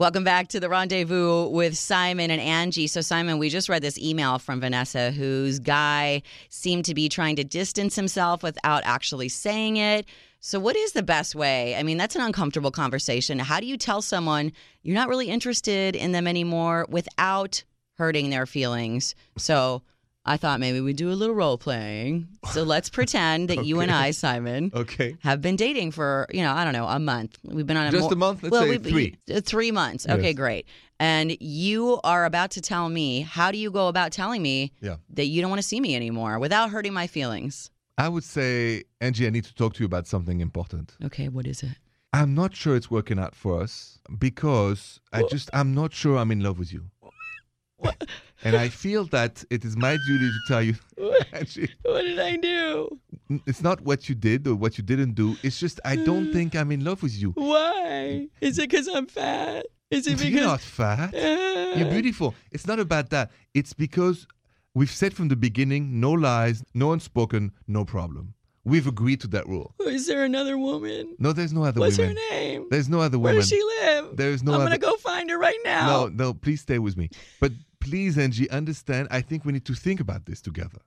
Welcome 0.00 0.22
back 0.22 0.46
to 0.50 0.60
the 0.60 0.68
rendezvous 0.68 1.48
with 1.48 1.76
Simon 1.76 2.30
and 2.30 2.40
Angie. 2.40 2.86
So, 2.86 3.00
Simon, 3.00 3.36
we 3.36 3.48
just 3.48 3.68
read 3.68 3.82
this 3.82 3.98
email 3.98 4.38
from 4.38 4.60
Vanessa, 4.60 5.10
whose 5.10 5.58
guy 5.58 6.22
seemed 6.50 6.84
to 6.84 6.94
be 6.94 7.08
trying 7.08 7.34
to 7.34 7.42
distance 7.42 7.96
himself 7.96 8.44
without 8.44 8.82
actually 8.84 9.28
saying 9.28 9.76
it. 9.76 10.06
So, 10.38 10.60
what 10.60 10.76
is 10.76 10.92
the 10.92 11.02
best 11.02 11.34
way? 11.34 11.74
I 11.74 11.82
mean, 11.82 11.98
that's 11.98 12.14
an 12.14 12.22
uncomfortable 12.22 12.70
conversation. 12.70 13.40
How 13.40 13.58
do 13.58 13.66
you 13.66 13.76
tell 13.76 14.00
someone 14.00 14.52
you're 14.84 14.94
not 14.94 15.08
really 15.08 15.30
interested 15.30 15.96
in 15.96 16.12
them 16.12 16.28
anymore 16.28 16.86
without 16.88 17.64
hurting 17.94 18.30
their 18.30 18.46
feelings? 18.46 19.16
So, 19.36 19.82
I 20.28 20.36
thought 20.36 20.60
maybe 20.60 20.80
we'd 20.80 20.96
do 20.96 21.10
a 21.10 21.14
little 21.14 21.34
role 21.34 21.58
playing. 21.58 22.28
So, 22.52 22.62
let's 22.62 22.88
pretend 22.90 23.48
that 23.50 23.64
you 23.64 23.80
and 23.80 23.90
I, 23.90 24.10
Simon, 24.12 24.70
Okay. 24.74 25.16
have 25.20 25.40
been 25.40 25.56
dating 25.56 25.90
for 25.92 26.26
you 26.32 26.42
know 26.42 26.52
I 26.52 26.64
don't 26.64 26.72
know 26.74 26.86
a 26.86 26.98
month. 26.98 27.38
We've 27.44 27.66
been 27.66 27.76
on 27.76 27.86
a 27.86 27.90
Just 27.90 28.02
more- 28.02 28.12
a 28.12 28.16
month? 28.16 28.42
Let's 28.42 28.52
well, 28.52 28.62
say 28.62 28.78
three. 28.78 29.16
uh, 29.34 29.40
three 29.40 29.70
months. 29.72 30.06
Okay, 30.08 30.32
great. 30.34 30.66
And 31.00 31.36
you 31.40 32.00
are 32.04 32.24
about 32.24 32.50
to 32.52 32.60
tell 32.60 32.88
me 32.88 33.20
how 33.22 33.50
do 33.52 33.58
you 33.58 33.70
go 33.70 33.88
about 33.88 34.10
telling 34.12 34.42
me 34.42 34.72
Yeah. 34.80 34.96
that 35.10 35.26
you 35.26 35.40
don't 35.40 35.50
want 35.50 35.62
to 35.62 35.68
see 35.68 35.80
me 35.80 35.94
anymore 35.96 36.38
without 36.40 36.70
hurting 36.70 36.92
my 36.92 37.06
feelings? 37.06 37.70
I 37.96 38.08
would 38.08 38.24
say, 38.24 38.84
Angie, 39.00 39.26
I 39.26 39.30
need 39.30 39.44
to 39.44 39.54
talk 39.54 39.74
to 39.74 39.80
you 39.80 39.86
about 39.86 40.06
something 40.06 40.40
important. 40.40 40.96
Okay, 41.04 41.28
what 41.28 41.46
is 41.46 41.62
it? 41.62 41.76
I'm 42.12 42.34
not 42.34 42.54
sure 42.56 42.74
it's 42.76 42.90
working 42.90 43.18
out 43.18 43.34
for 43.34 43.60
us 43.62 43.98
because 44.18 44.98
I 45.12 45.22
just, 45.30 45.50
I'm 45.52 45.74
not 45.74 45.92
sure 45.92 46.16
I'm 46.18 46.30
in 46.32 46.40
love 46.40 46.58
with 46.58 46.72
you. 46.72 46.82
And 48.44 48.54
I 48.56 48.68
feel 48.68 49.04
that 49.06 49.44
it 49.50 49.64
is 49.64 49.76
my 49.76 49.96
duty 50.06 50.28
to 50.30 50.38
tell 50.46 50.62
you, 50.62 50.74
Angie, 51.32 51.68
What 51.82 52.02
did 52.02 52.18
I 52.18 52.36
do? 52.36 52.98
it's 53.46 53.62
not 53.62 53.80
what 53.82 54.08
you 54.08 54.14
did 54.14 54.46
or 54.46 54.54
what 54.54 54.78
you 54.78 54.84
didn't 54.84 55.14
do. 55.14 55.36
It's 55.42 55.58
just, 55.58 55.80
I 55.84 55.96
don't 55.96 56.32
think 56.36 56.54
I'm 56.54 56.70
in 56.72 56.84
love 56.84 57.02
with 57.02 57.20
you. 57.20 57.30
Why? 57.32 58.28
Is 58.40 58.58
it 58.58 58.70
because 58.70 58.88
I'm 58.88 59.06
fat? 59.06 59.66
Is 59.90 60.06
it 60.06 60.18
because 60.18 60.24
You're 60.30 60.42
not 60.44 60.60
fat. 60.60 61.14
Ah. 61.16 61.74
You're 61.78 61.90
beautiful. 61.90 62.34
It's 62.52 62.66
not 62.66 62.78
about 62.80 63.10
that. 63.10 63.30
It's 63.54 63.72
because 63.72 64.26
we've 64.74 64.90
said 64.90 65.12
from 65.14 65.28
the 65.28 65.36
beginning 65.36 66.00
no 66.00 66.12
lies, 66.12 66.62
no 66.74 66.92
unspoken, 66.92 67.52
no 67.66 67.84
problem. 67.84 68.34
We've 68.64 68.86
agreed 68.86 69.20
to 69.22 69.28
that 69.28 69.46
rule. 69.48 69.74
Oh, 69.80 69.88
is 69.88 70.06
there 70.06 70.24
another 70.24 70.58
woman? 70.58 71.14
No, 71.18 71.32
there's 71.32 71.52
no 71.54 71.64
other 71.64 71.80
woman 71.80 71.86
what's 71.88 71.96
her 71.96 72.12
name? 72.30 72.66
There's 72.70 72.88
no 72.88 73.00
other 73.00 73.18
woman. 73.18 73.34
Where 73.34 73.40
does 73.40 73.48
she 73.48 73.62
live? 73.80 74.16
There's 74.16 74.42
no 74.42 74.52
I'm 74.54 74.60
other. 74.60 74.66
Gonna 74.66 74.78
go 74.78 74.96
find 74.96 75.30
her 75.30 75.38
right 75.38 75.58
now. 75.64 75.86
No, 75.86 76.08
no, 76.08 76.34
please 76.34 76.60
stay 76.60 76.78
with 76.78 76.96
me. 76.96 77.08
But 77.40 77.52
please, 77.80 78.18
Angie, 78.18 78.48
understand. 78.50 79.08
I 79.10 79.20
think 79.20 79.44
we 79.44 79.52
need 79.52 79.64
to 79.66 79.74
think 79.74 80.00
about 80.00 80.26
this 80.26 80.40
together 80.40 80.78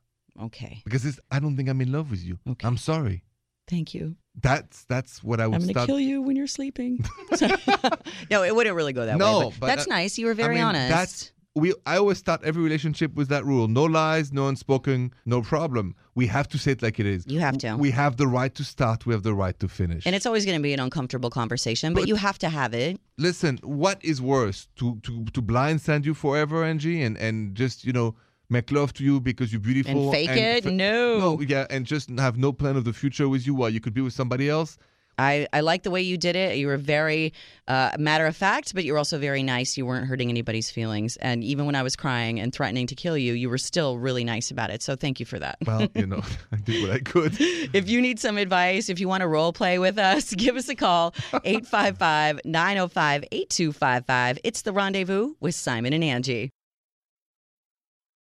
Okay, 0.42 0.82
because 0.86 1.06
it's, 1.06 1.20
I 1.30 1.40
don't 1.40 1.56
think 1.58 1.70
I'm 1.70 1.82
in 1.82 1.92
love 1.92 2.10
with 2.12 2.24
you. 2.24 2.40
Okay. 2.48 2.68
I'm 2.68 2.78
sorry. 2.78 3.24
thank 3.68 3.94
you. 3.94 4.16
That's 4.42 4.86
that's 4.86 5.22
what 5.24 5.40
I 5.42 5.48
would 5.48 5.56
I'm 5.56 5.62
gonna 5.62 5.74
start. 5.74 5.88
kill 5.88 6.00
you 6.00 6.22
when 6.22 6.36
you're 6.38 6.48
sleeping. 6.48 7.04
no, 8.32 8.44
it 8.44 8.56
wouldn't 8.56 8.76
really 8.76 8.94
go 8.94 9.06
that 9.06 9.18
No, 9.18 9.40
way. 9.50 9.54
but 9.60 9.68
that's 9.68 9.86
that- 9.86 9.90
nice. 9.92 10.18
You 10.18 10.26
were 10.28 10.34
very 10.34 10.56
I 10.56 10.60
mean, 10.60 10.68
honest. 10.68 10.90
That's 10.90 11.32
we. 11.56 11.74
I 11.86 11.98
always 11.98 12.18
start 12.18 12.42
every 12.44 12.62
relationship 12.64 13.14
with 13.16 13.28
that 13.30 13.46
rule: 13.46 13.68
no 13.68 13.84
lies, 13.84 14.32
no 14.32 14.48
unspoken, 14.48 15.14
no 15.26 15.42
problem. 15.42 15.96
We 16.16 16.28
have 16.28 16.48
to 16.50 16.58
say 16.58 16.72
it 16.74 16.82
like 16.82 17.00
it 17.00 17.06
is. 17.06 17.26
You 17.28 17.40
have 17.40 17.58
to. 17.60 17.76
We 17.78 17.92
have 17.92 18.18
the 18.18 18.28
right 18.28 18.54
to 18.56 18.64
start. 18.64 19.06
We 19.06 19.14
have 19.14 19.24
the 19.24 19.34
right 19.34 19.58
to 19.60 19.68
finish. 19.68 20.06
and 20.06 20.16
it's 20.16 20.26
always 20.26 20.46
going 20.46 20.58
to 20.58 20.64
be 20.64 20.74
an 20.74 20.80
uncomfortable 20.80 21.30
conversation, 21.30 21.94
but, 21.94 22.02
But- 22.02 22.08
you 22.10 22.16
have 22.16 22.38
to 22.40 22.50
have 22.50 22.74
it. 22.74 23.00
listen, 23.18 23.60
what 23.64 24.04
is 24.04 24.22
worse 24.22 24.68
to 24.78 25.00
to 25.04 25.26
to 25.26 25.42
blindside 25.42 26.06
you 26.06 26.14
forever, 26.14 26.64
Angie, 26.64 27.02
and 27.02 27.18
and 27.18 27.56
just 27.56 27.86
you 27.86 27.94
know 27.94 28.16
make 28.50 28.70
love 28.72 28.92
to 28.94 29.04
you 29.04 29.20
because 29.22 29.52
you're 29.54 29.62
beautiful 29.62 30.04
And 30.04 30.12
fake 30.12 30.30
it? 30.30 30.64
fa- 30.64 30.72
No. 30.72 31.20
no, 31.20 31.42
yeah, 31.42 31.68
and 31.70 31.86
just 31.86 32.10
have 32.20 32.38
no 32.38 32.52
plan 32.52 32.76
of 32.76 32.84
the 32.84 32.94
future 32.94 33.28
with 33.30 33.46
you 33.48 33.54
while 33.56 33.70
you 33.70 33.80
could 33.80 33.94
be 33.94 34.02
with 34.02 34.14
somebody 34.14 34.50
else. 34.50 34.78
I, 35.18 35.48
I 35.54 35.62
like 35.62 35.84
the 35.84 35.92
way 35.92 36.02
you 36.02 36.18
did 36.18 36.36
it. 36.36 36.58
You 36.58 36.68
were 36.68 36.78
very 36.78 37.34
uh, 37.68 37.92
matter 37.98 38.26
of 38.26 38.36
fact, 38.36 38.74
but 38.74 38.84
you 38.84 38.94
were 38.94 38.98
also 38.98 39.18
very 39.18 39.44
nice. 39.44 39.78
You 39.78 39.86
weren't 39.86 40.08
hurting 40.08 40.30
anybody's 40.30 40.70
feelings. 40.70 41.18
And 41.18 41.44
even 41.44 41.66
when 41.66 41.76
I 41.76 41.84
was 41.84 41.96
crying 41.96 42.40
and 42.40 42.54
threatening 42.54 42.88
to 42.88 42.96
kill 42.96 43.18
you, 43.18 43.34
you 43.34 43.50
were 43.50 43.58
still 43.58 43.98
really 43.98 44.24
nice 44.24 44.52
about 44.52 44.70
it. 44.70 44.82
So 44.82 44.96
thank 44.96 45.20
you 45.20 45.26
for 45.26 45.40
that. 45.40 45.58
Well, 45.66 45.88
you 45.96 46.08
know, 46.08 46.22
I 46.52 46.58
did 46.58 46.82
what 46.82 46.92
I 46.92 47.00
could. 47.00 47.36
if 47.40 47.90
you 47.90 48.02
need 48.02 48.20
some 48.20 48.38
advice, 48.38 48.90
if 48.90 49.00
you 49.00 49.08
want 49.08 49.22
to 49.22 49.28
role 49.28 49.54
play 49.54 49.80
with 49.80 49.98
us, 49.98 50.34
give 50.36 50.56
us 50.56 50.70
a 50.70 50.76
call 50.76 51.14
855 51.34 52.42
905 52.46 53.26
8255. 53.32 54.40
It's 54.44 54.62
the 54.64 54.74
rendezvous 54.74 55.36
with 55.40 55.56
Simon 55.56 55.94
and 55.94 56.04
Angie. 56.04 56.52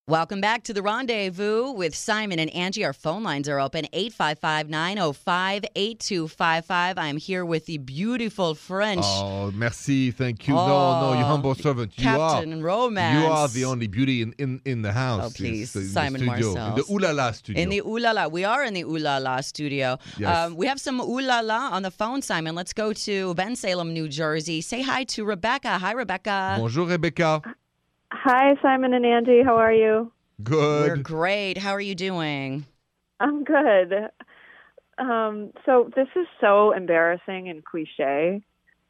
Welcome 0.09 0.39
back 0.39 0.63
to 0.63 0.73
the 0.73 0.81
rendezvous 0.81 1.71
with 1.73 1.93
Simon 1.93 2.39
and 2.39 2.49
Angie. 2.51 2.85
Our 2.85 2.93
phone 2.93 3.23
lines 3.23 3.49
are 3.49 3.59
open 3.59 3.87
855 3.91 4.69
905 4.69 5.65
8255. 5.75 6.97
I 6.97 7.07
am 7.07 7.17
here 7.17 7.43
with 7.43 7.65
the 7.65 7.77
beautiful 7.79 8.55
French 8.55 9.03
Oh, 9.03 9.51
merci, 9.51 10.11
thank 10.11 10.47
you. 10.47 10.53
no, 10.53 10.65
no, 11.01 11.11
you 11.19 11.25
Oh, 11.25 11.27
humble 11.27 11.55
servant. 11.55 11.91
You 11.97 12.05
Captain 12.05 12.61
are. 12.61 12.65
Romance. 12.65 13.21
You 13.21 13.29
are 13.29 13.49
the 13.49 13.65
only 13.65 13.87
beauty 13.87 14.21
in, 14.21 14.31
in, 14.37 14.61
in 14.63 14.81
the 14.81 14.93
house. 14.93 15.25
Oh, 15.25 15.29
please, 15.35 15.59
Yes, 15.59 15.75
in 15.75 15.81
the 15.81 15.87
Simon 15.89 16.21
studio, 16.21 16.53
Marcel. 16.53 16.67
In 16.69 16.75
the 16.75 16.85
Ooh 16.93 16.99
La 16.99 17.11
La 17.11 17.31
studio. 17.31 17.61
In 17.61 17.67
the 17.67 17.79
Ooh 17.79 17.99
La 17.99 18.11
La. 18.13 18.27
We 18.27 18.45
are 18.45 18.63
in 18.63 18.75
the 18.75 18.83
Ooh 18.83 18.97
La 18.97 19.17
La 19.17 19.41
studio. 19.41 19.97
Yes. 20.17 20.33
Um, 20.33 20.55
we 20.55 20.67
have 20.67 20.79
some 20.79 21.01
Ooh 21.01 21.19
La 21.19 21.41
La 21.41 21.71
on 21.73 21.81
the 21.83 21.91
phone, 21.91 22.21
Simon. 22.21 22.55
Let's 22.55 22.71
go 22.71 22.93
to 22.93 23.35
Bensalem, 23.35 23.91
New 23.91 24.07
Jersey. 24.07 24.61
Say 24.61 24.83
hi 24.83 25.03
to 25.03 25.25
Rebecca. 25.25 25.77
Hi, 25.79 25.91
Rebecca. 25.91 26.55
Bonjour, 26.57 26.87
Rebecca. 26.87 27.41
Hi, 28.29 28.55
Simon 28.61 28.93
and 28.93 29.05
Angie. 29.05 29.41
How 29.41 29.55
are 29.55 29.71
you? 29.71 30.11
Good. 30.43 30.89
We're 30.89 30.97
great. 30.97 31.57
How 31.57 31.71
are 31.71 31.79
you 31.79 31.95
doing? 31.95 32.65
I'm 33.21 33.45
good. 33.45 34.09
Um, 34.97 35.53
so 35.65 35.89
this 35.95 36.09
is 36.13 36.27
so 36.41 36.73
embarrassing 36.73 37.47
and 37.47 37.63
cliche, 37.63 38.41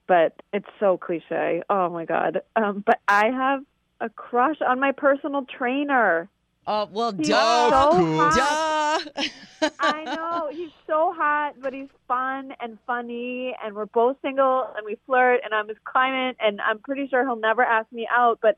but 0.08 0.42
it's 0.54 0.66
so 0.80 0.98
cliche. 0.98 1.62
Oh 1.70 1.88
my 1.92 2.04
god. 2.06 2.42
Um, 2.56 2.84
but 2.84 3.00
I 3.08 3.28
have 3.28 3.64
a 4.02 4.10
crush 4.10 4.56
on 4.68 4.80
my 4.80 4.92
personal 4.92 5.46
trainer. 5.46 6.28
Oh, 6.66 6.90
well, 6.92 7.12
He's 7.12 7.28
duh. 7.28 7.70
so 7.70 7.92
cool. 7.96 8.18
hot. 8.20 9.02
Duh. 9.16 9.70
I 9.80 10.04
know 10.16 10.50
he's 10.52 10.72
so 10.88 11.14
hot, 11.16 11.54
but 11.62 11.74
he's 11.74 11.90
fun 12.08 12.54
and 12.60 12.80
funny, 12.88 13.56
and 13.64 13.76
we're 13.76 13.86
both 13.86 14.18
single, 14.24 14.68
and 14.76 14.84
we 14.84 14.98
flirt, 15.06 15.42
and 15.46 15.54
I'm 15.54 15.68
his 15.68 15.78
client, 15.84 16.38
and 16.40 16.60
I'm 16.60 16.80
pretty 16.80 17.08
sure 17.08 17.24
he'll 17.24 17.36
never 17.36 17.62
ask 17.62 17.92
me 17.92 18.08
out, 18.12 18.40
but. 18.42 18.58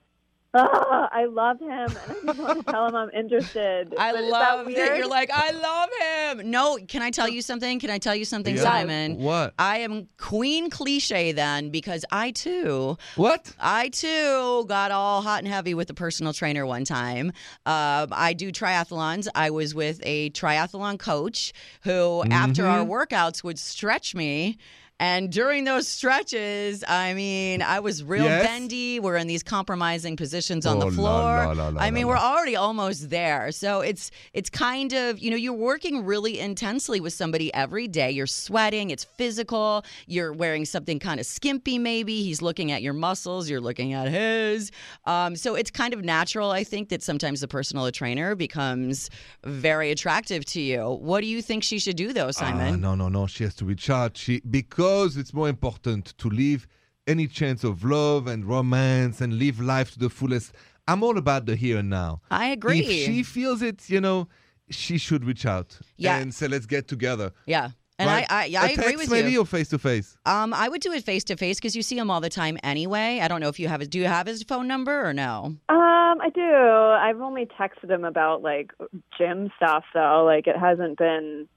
Uh, 0.51 1.07
I 1.11 1.25
love 1.25 1.59
him, 1.59 1.69
and 1.69 1.97
I 1.97 2.15
just 2.25 2.39
want 2.39 2.65
to 2.65 2.71
tell 2.71 2.87
him 2.87 2.95
I'm 2.95 3.09
interested. 3.11 3.93
I 3.99 4.11
But 4.13 4.23
love 4.23 4.65
that, 4.65 4.75
that, 4.75 4.97
you're 4.97 5.07
like, 5.07 5.29
I 5.31 5.51
love 5.51 6.39
him. 6.39 6.49
No, 6.49 6.77
can 6.87 7.03
I 7.03 7.11
tell 7.11 7.29
you 7.29 7.43
something? 7.43 7.79
Can 7.79 7.91
I 7.91 7.99
tell 7.99 8.15
you 8.15 8.25
something, 8.25 8.55
Yeah. 8.55 8.63
Simon? 8.63 9.17
What? 9.19 9.53
I 9.59 9.77
am 9.79 10.07
queen 10.17 10.71
cliche 10.71 11.33
then 11.33 11.69
because 11.69 12.03
I 12.11 12.31
too 12.31 12.97
What? 13.15 13.53
I 13.59 13.89
too 13.89 14.65
got 14.67 14.89
all 14.89 15.21
hot 15.21 15.39
and 15.39 15.47
heavy 15.47 15.75
with 15.75 15.89
a 15.91 15.93
personal 15.93 16.33
trainer 16.33 16.65
one 16.65 16.83
time. 16.83 17.27
Um, 17.67 18.07
I 18.11 18.33
do 18.35 18.51
triathlons. 18.51 19.27
I 19.35 19.51
was 19.51 19.75
with 19.75 19.99
a 20.03 20.31
triathlon 20.31 20.97
coach 20.97 21.53
who, 21.83 22.23
after 22.31 22.65
our 22.65 22.79
Mm-hmm. 22.79 22.91
workouts, 22.91 23.43
would 23.43 23.59
stretch 23.59 24.15
me. 24.15 24.57
And 24.99 25.31
during 25.31 25.63
those 25.63 25.87
stretches, 25.87 26.83
I 26.87 27.13
mean, 27.13 27.61
I 27.61 27.79
was 27.79 28.03
real 28.03 28.25
Yes. 28.25 28.45
bendy. 28.45 28.99
We're 28.99 29.15
in 29.15 29.27
these 29.27 29.43
compromising 29.43 30.17
positions 30.17 30.65
on 30.65 30.77
Oh, 30.83 30.89
the 30.89 30.95
floor. 30.95 31.07
la, 31.45 31.51
la, 31.51 31.69
la, 31.69 31.81
I 31.81 31.89
mean, 31.89 32.05
we're 32.07 32.17
already 32.17 32.57
almost 32.57 33.09
there. 33.09 33.51
So 33.53 33.79
it's 33.79 34.11
it's 34.33 34.49
kind 34.49 34.91
of, 34.93 35.17
you 35.19 35.31
know, 35.31 35.37
you're 35.37 35.53
working 35.53 36.03
really 36.03 36.39
intensely 36.39 36.99
with 36.99 37.13
somebody 37.13 37.53
every 37.53 37.87
day. 37.87 38.11
You're 38.11 38.27
sweating, 38.27 38.89
it's 38.89 39.05
physical. 39.05 39.85
You're 40.05 40.33
wearing 40.33 40.65
something 40.65 40.99
kind 40.99 41.19
of 41.21 41.25
skimpy 41.25 41.79
maybe. 41.79 42.21
He's 42.23 42.41
looking 42.41 42.71
at 42.73 42.81
your 42.81 42.93
muscles, 42.93 43.49
you're 43.49 43.61
looking 43.61 43.93
at 43.93 44.09
his. 44.09 44.69
Um, 45.05 45.37
so 45.37 45.55
it's 45.55 45.71
kind 45.71 45.93
of 45.93 46.03
natural, 46.03 46.51
I 46.51 46.65
think, 46.65 46.89
that 46.89 47.01
sometimes 47.03 47.39
the 47.39 47.47
personal 47.47 47.89
trainer 47.91 48.35
becomes 48.35 49.09
very 49.45 49.91
attractive 49.91 50.43
to 50.45 50.59
you. 50.61 50.81
What 51.09 51.21
do 51.21 51.27
you 51.27 51.41
think 51.41 51.63
she 51.63 51.79
should 51.79 51.95
do 51.95 52.11
though, 52.11 52.27
Ah, 52.27 52.31
Simon? 52.31 52.81
no, 52.81 52.95
no, 52.95 53.07
no. 53.07 53.27
She 53.27 53.45
has 53.45 53.55
to 53.55 53.65
reach 53.65 53.89
out. 53.89 54.17
She 54.17 54.41
because 54.41 54.88
it's 55.17 55.33
more 55.33 55.49
important 55.49 56.17
to 56.17 56.29
live 56.29 56.67
any 57.07 57.27
chance 57.27 57.63
of 57.63 57.83
love 57.83 58.27
and 58.27 58.45
romance 58.45 59.21
and 59.21 59.33
live 59.39 59.59
life 59.59 59.91
to 59.93 59.99
the 59.99 60.09
fullest. 60.09 60.53
I'm 60.87 61.03
all 61.03 61.17
about 61.17 61.45
the 61.45 61.55
here 61.55 61.77
and 61.79 61.89
now. 61.89 62.21
I 62.31 62.47
agree. 62.47 62.79
If 62.79 63.05
she 63.05 63.23
feels 63.23 63.61
it, 63.61 63.89
you 63.89 64.01
know, 64.01 64.27
she 64.69 64.97
should 64.97 65.23
reach 65.25 65.45
out 65.45 65.69
Yeah. 65.97 66.17
and 66.17 66.33
say, 66.33 66.47
"Let's 66.47 66.65
get 66.65 66.87
together." 66.87 67.31
yeah. 67.45 67.69
And 68.01 68.07
Right? 68.09 68.25
I, 68.29 68.43
I, 68.43 68.45
yeah, 68.45 68.61
A 68.61 68.65
I 68.65 68.69
agree 68.69 68.95
with 68.95 69.11
maybe 69.11 69.31
you. 69.33 69.41
or 69.41 69.45
face 69.45 69.67
to 69.69 69.77
face. 69.77 70.15
Um, 70.25 70.53
I 70.53 70.69
would 70.69 70.79
do 70.81 70.93
it 70.93 71.03
face 71.03 71.25
to 71.25 71.35
face 71.35 71.57
because 71.59 71.75
you 71.75 71.81
see 71.81 71.97
him 71.97 72.09
all 72.09 72.21
the 72.21 72.29
time 72.29 72.57
anyway. 72.63 73.19
I 73.21 73.27
don't 73.27 73.41
know 73.41 73.49
if 73.49 73.59
you 73.59 73.67
have 73.67 73.81
his. 73.81 73.89
Do 73.89 73.99
you 73.99 74.05
have 74.07 74.25
his 74.25 74.41
phone 74.43 74.67
number 74.69 74.95
or 75.05 75.13
no? 75.13 75.57
Um, 75.67 76.15
I 76.21 76.29
do. 76.33 76.41
I've 76.41 77.19
only 77.19 77.45
texted 77.59 77.89
him 77.95 78.05
about 78.05 78.41
like 78.41 78.71
gym 79.17 79.51
stuff 79.57 79.83
though. 79.93 80.23
Like 80.23 80.47
it 80.47 80.55
hasn't 80.57 80.97
been 80.97 81.49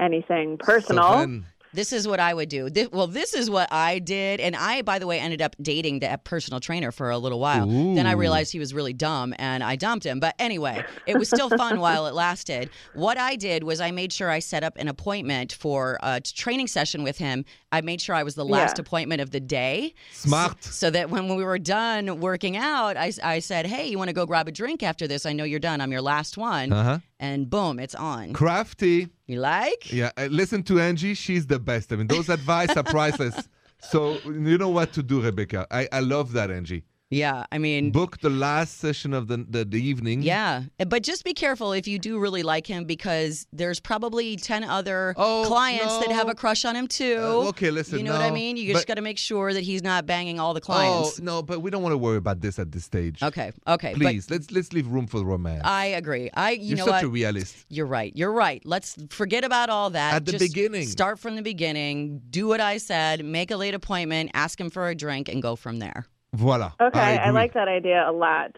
anything 0.00 0.56
personal. 0.58 1.04
So 1.12 1.18
then, 1.20 1.46
This 1.76 1.92
is 1.92 2.08
what 2.08 2.18
I 2.18 2.32
would 2.34 2.48
do. 2.48 2.70
This, 2.70 2.88
well, 2.90 3.06
this 3.06 3.34
is 3.34 3.48
what 3.50 3.68
I 3.72 3.98
did, 3.98 4.40
and 4.40 4.56
I, 4.56 4.82
by 4.82 4.98
the 4.98 5.06
way, 5.06 5.20
ended 5.20 5.42
up 5.42 5.54
dating 5.60 6.00
the 6.00 6.18
personal 6.24 6.58
trainer 6.58 6.90
for 6.90 7.10
a 7.10 7.18
little 7.18 7.38
while. 7.38 7.66
Then 7.66 8.06
I 8.06 8.12
realized 8.12 8.50
he 8.50 8.58
was 8.58 8.72
really 8.74 8.94
dumb, 8.94 9.34
and 9.38 9.62
I 9.62 9.76
dumped 9.76 10.04
him. 10.06 10.18
But 10.18 10.34
anyway, 10.38 10.84
it 11.06 11.18
was 11.18 11.28
still 11.28 11.50
fun 11.50 11.78
while 11.80 12.06
it 12.06 12.14
lasted. 12.14 12.70
What 12.94 13.18
I 13.18 13.36
did 13.36 13.62
was 13.62 13.80
I 13.80 13.90
made 13.90 14.12
sure 14.12 14.30
I 14.30 14.38
set 14.38 14.64
up 14.64 14.76
an 14.78 14.88
appointment 14.88 15.52
for 15.52 15.98
a 16.02 16.20
training 16.20 16.66
session 16.68 17.02
with 17.04 17.18
him. 17.18 17.44
I 17.70 17.82
made 17.82 18.00
sure 18.00 18.14
I 18.14 18.22
was 18.22 18.34
the 18.36 18.44
last 18.44 18.78
Yeah. 18.78 18.82
appointment 18.82 19.20
of 19.20 19.30
the 19.30 19.40
day. 19.40 19.94
Smart. 20.12 20.64
So 20.64 20.88
that 20.90 21.10
when 21.10 21.36
we 21.36 21.44
were 21.44 21.58
done 21.58 22.20
working 22.20 22.56
out, 22.56 22.96
I, 22.96 23.12
I 23.22 23.38
said, 23.40 23.66
"Hey, 23.66 23.88
you 23.88 23.98
want 23.98 24.08
to 24.08 24.14
go 24.14 24.24
grab 24.24 24.48
a 24.48 24.52
drink 24.52 24.82
after 24.82 25.06
this? 25.06 25.26
I 25.26 25.32
know 25.34 25.44
you're 25.44 25.60
done. 25.60 25.82
I'm 25.82 25.92
your 25.92 26.00
last 26.00 26.38
one." 26.38 26.72
uh 26.72 26.82
huh. 26.84 26.98
And 27.18 27.48
boom, 27.48 27.78
it's 27.78 27.94
on. 27.94 28.32
Crafty. 28.32 29.08
You 29.26 29.40
like? 29.40 29.92
Yeah, 29.92 30.10
uh, 30.16 30.28
listen 30.30 30.62
to 30.64 30.80
Angie. 30.80 31.14
She's 31.14 31.46
the 31.46 31.58
best. 31.58 31.92
I 31.92 31.96
mean, 31.96 32.06
those 32.08 32.28
advice 32.28 32.76
are 32.76 32.82
priceless. 32.84 33.48
So 33.78 34.18
you 34.24 34.56
know 34.56 34.70
what 34.70 34.94
to 34.94 35.02
do, 35.02 35.20
Rebecca. 35.20 35.66
I, 35.70 35.86
I 35.92 36.00
love 36.00 36.32
that, 36.32 36.50
Angie. 36.50 36.84
Yeah. 37.10 37.44
I 37.52 37.58
mean, 37.58 37.92
Book 37.92 38.18
the 38.20 38.30
last 38.30 38.78
session 38.78 39.12
of 39.14 39.28
the 39.28 39.36
the, 39.48 39.64
the 39.64 39.80
evening. 39.80 40.22
Yeah, 40.22 40.62
but 40.88 41.02
just 41.02 41.24
be 41.24 41.34
careful 41.34 41.72
if 41.72 41.86
you 41.86 41.98
do 41.98 42.18
really 42.18 42.42
like 42.42 42.66
him 42.66 42.84
because 42.84 43.46
there's 43.52 43.78
probably 43.80 44.36
10 44.36 44.64
other 44.64 45.14
Oh, 45.16 45.44
clients 45.46 45.98
that 45.98 46.10
have 46.10 46.28
a 46.28 46.34
crush 46.34 46.64
on 46.64 46.74
him 46.74 46.88
too. 46.88 47.16
Uh, 47.20 47.48
okay, 47.50 47.70
listen, 47.70 47.98
You 47.98 48.04
know 48.04 48.12
what 48.12 48.22
I 48.22 48.30
mean? 48.32 48.56
You 48.56 48.72
just 48.72 48.86
got 48.88 48.94
to 48.94 49.02
make 49.02 49.18
sure 49.18 49.52
that 49.52 49.62
he's 49.62 49.82
not 49.82 50.04
banging 50.06 50.40
all 50.40 50.52
the 50.54 50.60
Oh 50.60 50.66
clients. 50.72 51.20
no, 51.20 51.42
but 51.42 51.60
we 51.60 51.70
don't 51.70 51.82
want 51.82 51.92
to 51.92 51.98
worry 51.98 52.16
about 52.16 52.40
this 52.40 52.58
at 52.58 52.72
this 52.72 52.84
stage. 52.84 53.22
Okay, 53.22 53.52
okay. 53.68 53.94
Please, 53.94 54.28
let's 54.30 54.50
let's 54.50 54.72
leave 54.72 54.88
room 54.88 55.06
for 55.06 55.24
romance. 55.24 55.62
I 55.64 55.86
agree. 55.86 56.30
I 56.34 56.52
you 56.52 56.68
You're 56.70 56.78
know 56.78 56.84
such 56.86 56.92
what? 56.94 57.04
a 57.04 57.08
realist. 57.08 57.66
You're 57.68 57.86
right. 57.86 58.12
You're 58.16 58.32
right. 58.32 58.60
Let's 58.64 58.96
forget 59.10 59.44
about 59.44 59.70
all 59.70 59.90
that. 59.90 60.14
At 60.14 60.26
the 60.26 60.32
Just 60.32 60.42
beginning. 60.52 60.86
Start 60.88 61.18
from 61.20 61.36
the 61.36 61.42
beginning. 61.42 62.20
Do 62.30 62.48
what 62.48 62.60
I 62.60 62.78
said. 62.78 63.24
Make 63.24 63.50
a 63.52 63.56
late 63.56 63.74
appointment. 63.74 64.30
Ask 64.34 64.60
him 64.60 64.70
for 64.70 64.88
a 64.88 64.94
drink 64.94 65.28
and 65.28 65.40
go 65.40 65.54
from 65.54 65.78
there. 65.78 66.06
Voila. 66.36 66.72
Okay, 66.80 66.98
I, 66.98 67.12
agree. 67.14 67.32
like 67.32 67.54
that 67.54 67.68
idea 67.68 68.08
a 68.08 68.12
lot. 68.12 68.56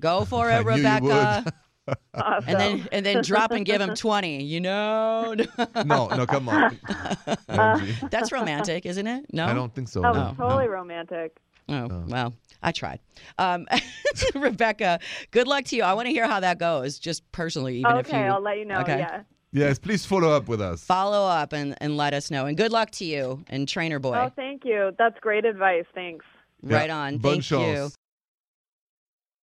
Go 0.00 0.24
for 0.24 0.50
I 0.50 0.60
it, 0.60 0.64
knew 0.64 0.70
you 0.72 0.76
Rebecca. 0.76 1.52
Awesome. 2.14 2.48
And 2.48 2.58
then 2.60 2.88
and 2.90 3.06
then 3.06 3.22
drop 3.22 3.52
and 3.52 3.64
give 3.64 3.80
him 3.80 3.94
20. 3.94 4.42
You 4.42 4.60
know? 4.60 5.36
no, 5.84 6.08
no, 6.08 6.26
come 6.26 6.48
on. 6.48 6.76
Angie. 7.48 7.94
That's 8.10 8.32
romantic, 8.32 8.86
isn't 8.86 9.06
it? 9.06 9.26
No. 9.32 9.46
I 9.46 9.54
don't 9.54 9.72
think 9.72 9.86
so. 9.86 10.00
that 10.00 10.12
no. 10.12 10.20
was 10.20 10.34
totally 10.36 10.66
romantic. 10.66 11.36
Oh, 11.68 12.04
well, 12.08 12.34
I 12.60 12.72
tried. 12.72 12.98
Um, 13.38 13.68
Rebecca, 14.34 14.98
good 15.30 15.46
luck 15.46 15.64
to 15.66 15.76
you. 15.76 15.84
I 15.84 15.94
want 15.94 16.06
to 16.06 16.12
hear 16.12 16.26
how 16.26 16.40
that 16.40 16.58
goes, 16.58 16.98
just 16.98 17.30
personally, 17.30 17.78
even 17.78 17.96
if 17.98 18.08
you 18.08 18.14
okay, 18.14 18.26
I'll 18.26 18.42
let 18.42 18.58
you 18.58 18.64
know. 18.64 18.80
Okay. 18.80 18.98
Yeah. 18.98 19.22
Yes, 19.52 19.78
please 19.78 20.04
follow 20.04 20.30
up 20.30 20.48
with 20.48 20.60
us. 20.60 20.84
follow 20.84 21.26
up 21.26 21.52
and, 21.52 21.76
and 21.80 21.96
let 21.96 22.14
us 22.14 22.30
know. 22.30 22.46
And 22.46 22.56
good 22.56 22.72
luck 22.72 22.90
to 22.92 23.04
you 23.04 23.44
and 23.48 23.66
Trainer 23.68 23.98
Boy. 23.98 24.16
Oh, 24.16 24.30
thank 24.34 24.64
you. 24.64 24.90
That's 24.98 25.18
great 25.20 25.44
advice. 25.44 25.86
Thanks. 25.94 26.24
Right 26.62 26.88
Yeah, 26.88 26.96
on. 26.96 27.18
bonne 27.18 27.42
Thank 27.42 27.50
you. 27.50 27.90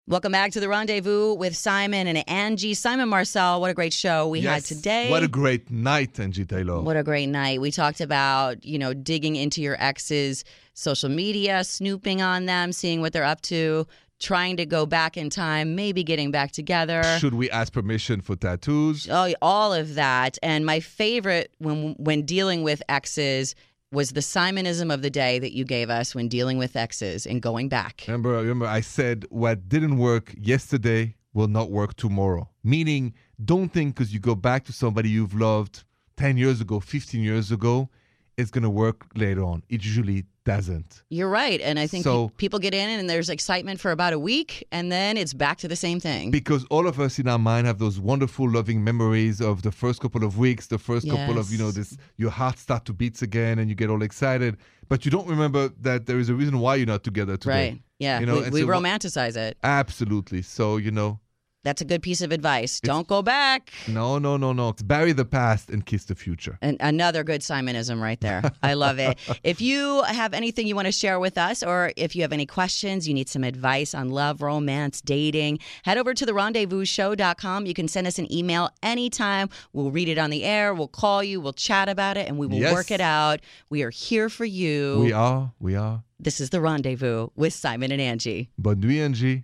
Welcome 0.06 0.34
back 0.34 0.52
to 0.52 0.60
the 0.60 0.68
rendezvous 0.68 1.34
with 1.36 1.56
Simon 1.56 2.08
and 2.08 2.28
Angie. 2.28 2.74
Simon 2.74 3.08
Marcel, 3.08 3.62
what 3.62 3.72
a 3.72 3.74
great 3.74 3.94
show 3.94 4.28
we 4.28 4.42
had 4.42 4.66
today. 4.66 5.10
What 5.10 5.24
a 5.24 5.30
great 5.30 5.72
night, 5.72 6.20
Angie 6.20 6.44
Taylor. 6.44 6.82
What 6.82 6.98
a 6.98 7.04
great 7.04 7.28
night. 7.28 7.62
We 7.62 7.72
talked 7.72 8.02
about, 8.02 8.66
you 8.66 8.78
know, 8.78 8.94
digging 8.94 9.38
into 9.38 9.62
your 9.62 9.78
ex's 9.82 10.44
social 10.74 11.08
media, 11.08 11.64
snooping 11.64 12.22
on 12.22 12.48
them, 12.48 12.74
seeing 12.74 13.00
what 13.00 13.14
they're 13.14 13.24
up 13.24 13.40
to, 13.44 13.88
trying 14.20 14.58
to 14.58 14.66
go 14.66 14.86
back 14.86 15.16
in 15.16 15.30
time, 15.30 15.74
maybe 15.74 16.04
getting 16.04 16.32
back 16.32 16.52
together. 16.52 17.02
Should 17.20 17.36
we 17.36 17.50
ask 17.50 17.72
permission 17.72 18.20
for 18.20 18.36
tattoos? 18.36 19.08
Oh, 19.10 19.34
all 19.42 19.72
of 19.74 19.96
that. 19.96 20.38
And 20.44 20.66
my 20.66 20.82
favorite 20.82 21.54
when 21.60 21.94
when 21.94 22.24
dealing 22.26 22.64
with 22.64 22.84
exes 22.90 23.56
was 23.94 24.12
the 24.12 24.22
Simonism 24.22 24.92
of 24.92 25.04
the 25.04 25.10
day 25.12 25.38
that 25.38 25.54
you 25.54 25.64
gave 25.64 25.90
us 25.90 26.16
when 26.16 26.28
dealing 26.28 26.58
with 26.58 26.76
exes 26.76 27.28
and 27.28 27.42
going 27.42 27.70
back. 27.70 28.04
Remember, 28.08 28.32
remember, 28.32 28.66
I 28.66 28.82
said 28.82 29.26
what 29.30 29.70
didn't 29.70 29.98
work 29.98 30.34
yesterday 30.36 31.16
will 31.34 31.48
not 31.48 31.70
work 31.70 31.96
tomorrow. 31.96 32.50
Meaning, 32.64 33.14
don't 33.44 33.70
think 33.70 33.96
because 33.96 34.14
you 34.14 34.20
go 34.20 34.36
back 34.36 34.66
to 34.66 34.74
somebody 34.74 35.10
you've 35.10 35.40
loved 35.40 35.84
10 36.18 36.38
years 36.38 36.60
ago, 36.60 36.80
15 36.80 37.22
years 37.22 37.52
ago, 37.52 37.90
it's 38.38 38.52
going 38.52 38.64
to 38.64 38.70
work 38.70 39.06
later 39.16 39.44
on. 39.44 39.64
It 39.70 39.84
usually 39.84 40.26
doesn't. 40.46 41.04
You're 41.10 41.30
right. 41.30 41.62
And 41.62 41.80
I 41.80 41.88
think 41.88 42.04
So- 42.04 42.30
pe- 42.30 42.36
people 42.36 42.60
get 42.60 42.74
in 42.74 42.90
and 42.90 43.10
there's 43.10 43.30
excitement 43.30 43.80
for 43.80 43.92
about 43.92 44.12
a 44.14 44.20
week 44.20 44.66
and 44.72 44.92
then 44.92 45.16
it's 45.18 45.34
back 45.34 45.58
to 45.60 45.68
the 45.68 45.76
same 45.76 46.00
thing. 46.00 46.32
Because 46.32 46.66
all 46.66 46.86
of 46.88 47.00
us 47.00 47.18
in 47.20 47.28
our 47.28 47.40
mind 47.40 47.66
have 47.68 47.80
those 47.80 48.00
wonderful, 48.00 48.50
loving 48.50 48.84
memories 48.84 49.40
of 49.40 49.62
the 49.62 49.72
first 49.72 50.02
couple 50.02 50.24
of 50.24 50.38
weeks, 50.38 50.68
the 50.68 50.78
first 50.80 51.10
couple 51.10 51.38
of, 51.38 51.52
you 51.52 51.58
know, 51.58 51.72
this, 51.72 51.96
your 52.18 52.32
heart 52.32 52.58
start 52.58 52.84
to 52.86 52.94
beat 52.94 53.22
again 53.22 53.60
and 53.60 53.70
you 53.70 53.76
get 53.76 53.90
all 53.90 54.02
excited. 54.02 54.58
But 54.90 55.06
you 55.06 55.12
don't 55.12 55.28
remember 55.28 55.70
that 55.82 56.08
there 56.08 56.20
is 56.20 56.28
a 56.30 56.36
reason 56.36 56.60
why 56.60 56.76
you're 56.76 56.88
not 56.88 57.04
together 57.04 57.38
today. 57.38 57.70
right. 57.70 57.82
Yeah. 58.00 58.20
You 58.20 58.26
know, 58.26 58.36
we 58.42 58.50
we 58.50 58.62
so 58.62 58.68
romanticize 58.68 59.38
it. 59.38 59.58
Absolutely. 59.64 60.42
So, 60.42 60.76
you 60.76 60.92
know, 60.92 61.20
That's 61.64 61.82
a 61.82 61.86
good 61.86 62.02
piece 62.02 62.22
of 62.22 62.32
advice. 62.32 62.80
Don't 62.82 63.08
go 63.08 63.22
back. 63.22 63.72
no, 63.88 64.20
no, 64.20 64.36
no, 64.38 64.52
no. 64.54 64.74
Bury 64.84 65.14
the 65.14 65.26
past 65.26 65.70
and 65.70 65.86
kiss 65.86 66.06
the 66.06 66.16
future. 66.16 66.58
And 66.62 66.76
another 66.80 67.24
good 67.24 67.42
Simonism 67.42 68.02
right 68.02 68.20
there. 68.20 68.42
I 68.62 68.74
love 68.74 69.00
it. 69.00 69.18
If 69.44 69.62
you 69.62 70.04
have 70.04 70.34
anything 70.34 70.68
you 70.68 70.76
want 70.76 70.88
to 70.88 70.92
share 70.92 71.20
with 71.20 71.38
us, 71.38 71.64
or 71.64 71.92
if 71.98 72.16
you 72.16 72.22
have 72.22 72.32
any 72.34 72.46
questions, 72.46 73.08
you 73.08 73.14
need 73.14 73.28
some 73.30 73.44
advice 73.44 73.94
on 73.94 74.10
love, 74.10 74.42
romance, 74.42 75.02
dating, 75.02 75.60
head 75.84 75.98
over 75.98 76.14
to 76.14 76.26
the 76.26 76.32
rendezvousshow.com. 76.34 77.66
You 77.66 77.74
can 77.74 77.88
send 77.88 78.08
us 78.08 78.20
an 78.20 78.32
email 78.32 78.70
anytime. 78.82 79.50
We'll 79.74 79.92
read 79.92 80.10
it 80.10 80.18
on 80.18 80.30
the 80.30 80.44
air. 80.44 80.74
We'll 80.74 80.88
call 80.88 81.24
you. 81.24 81.40
We'll 81.42 81.54
chat 81.54 81.90
about 81.90 82.18
it 82.18 82.28
and 82.28 82.38
we 82.38 82.48
will 82.48 82.58
Yes. 82.60 82.74
work 82.74 82.92
it 82.92 83.02
out. 83.02 83.42
We 83.70 83.84
are 83.84 83.90
here 83.90 84.30
for 84.30 84.46
you. 84.46 85.00
We 85.00 85.12
are, 85.14 85.52
we 85.60 85.76
are. 85.76 86.04
This 86.20 86.40
is 86.40 86.50
the 86.52 86.62
rendezvous 86.62 87.28
with 87.36 87.54
Simon 87.54 87.92
and 87.92 88.02
Angie. 88.02 88.50
Bonne 88.58 88.80
nuit, 88.80 89.00
Angie. 89.02 89.44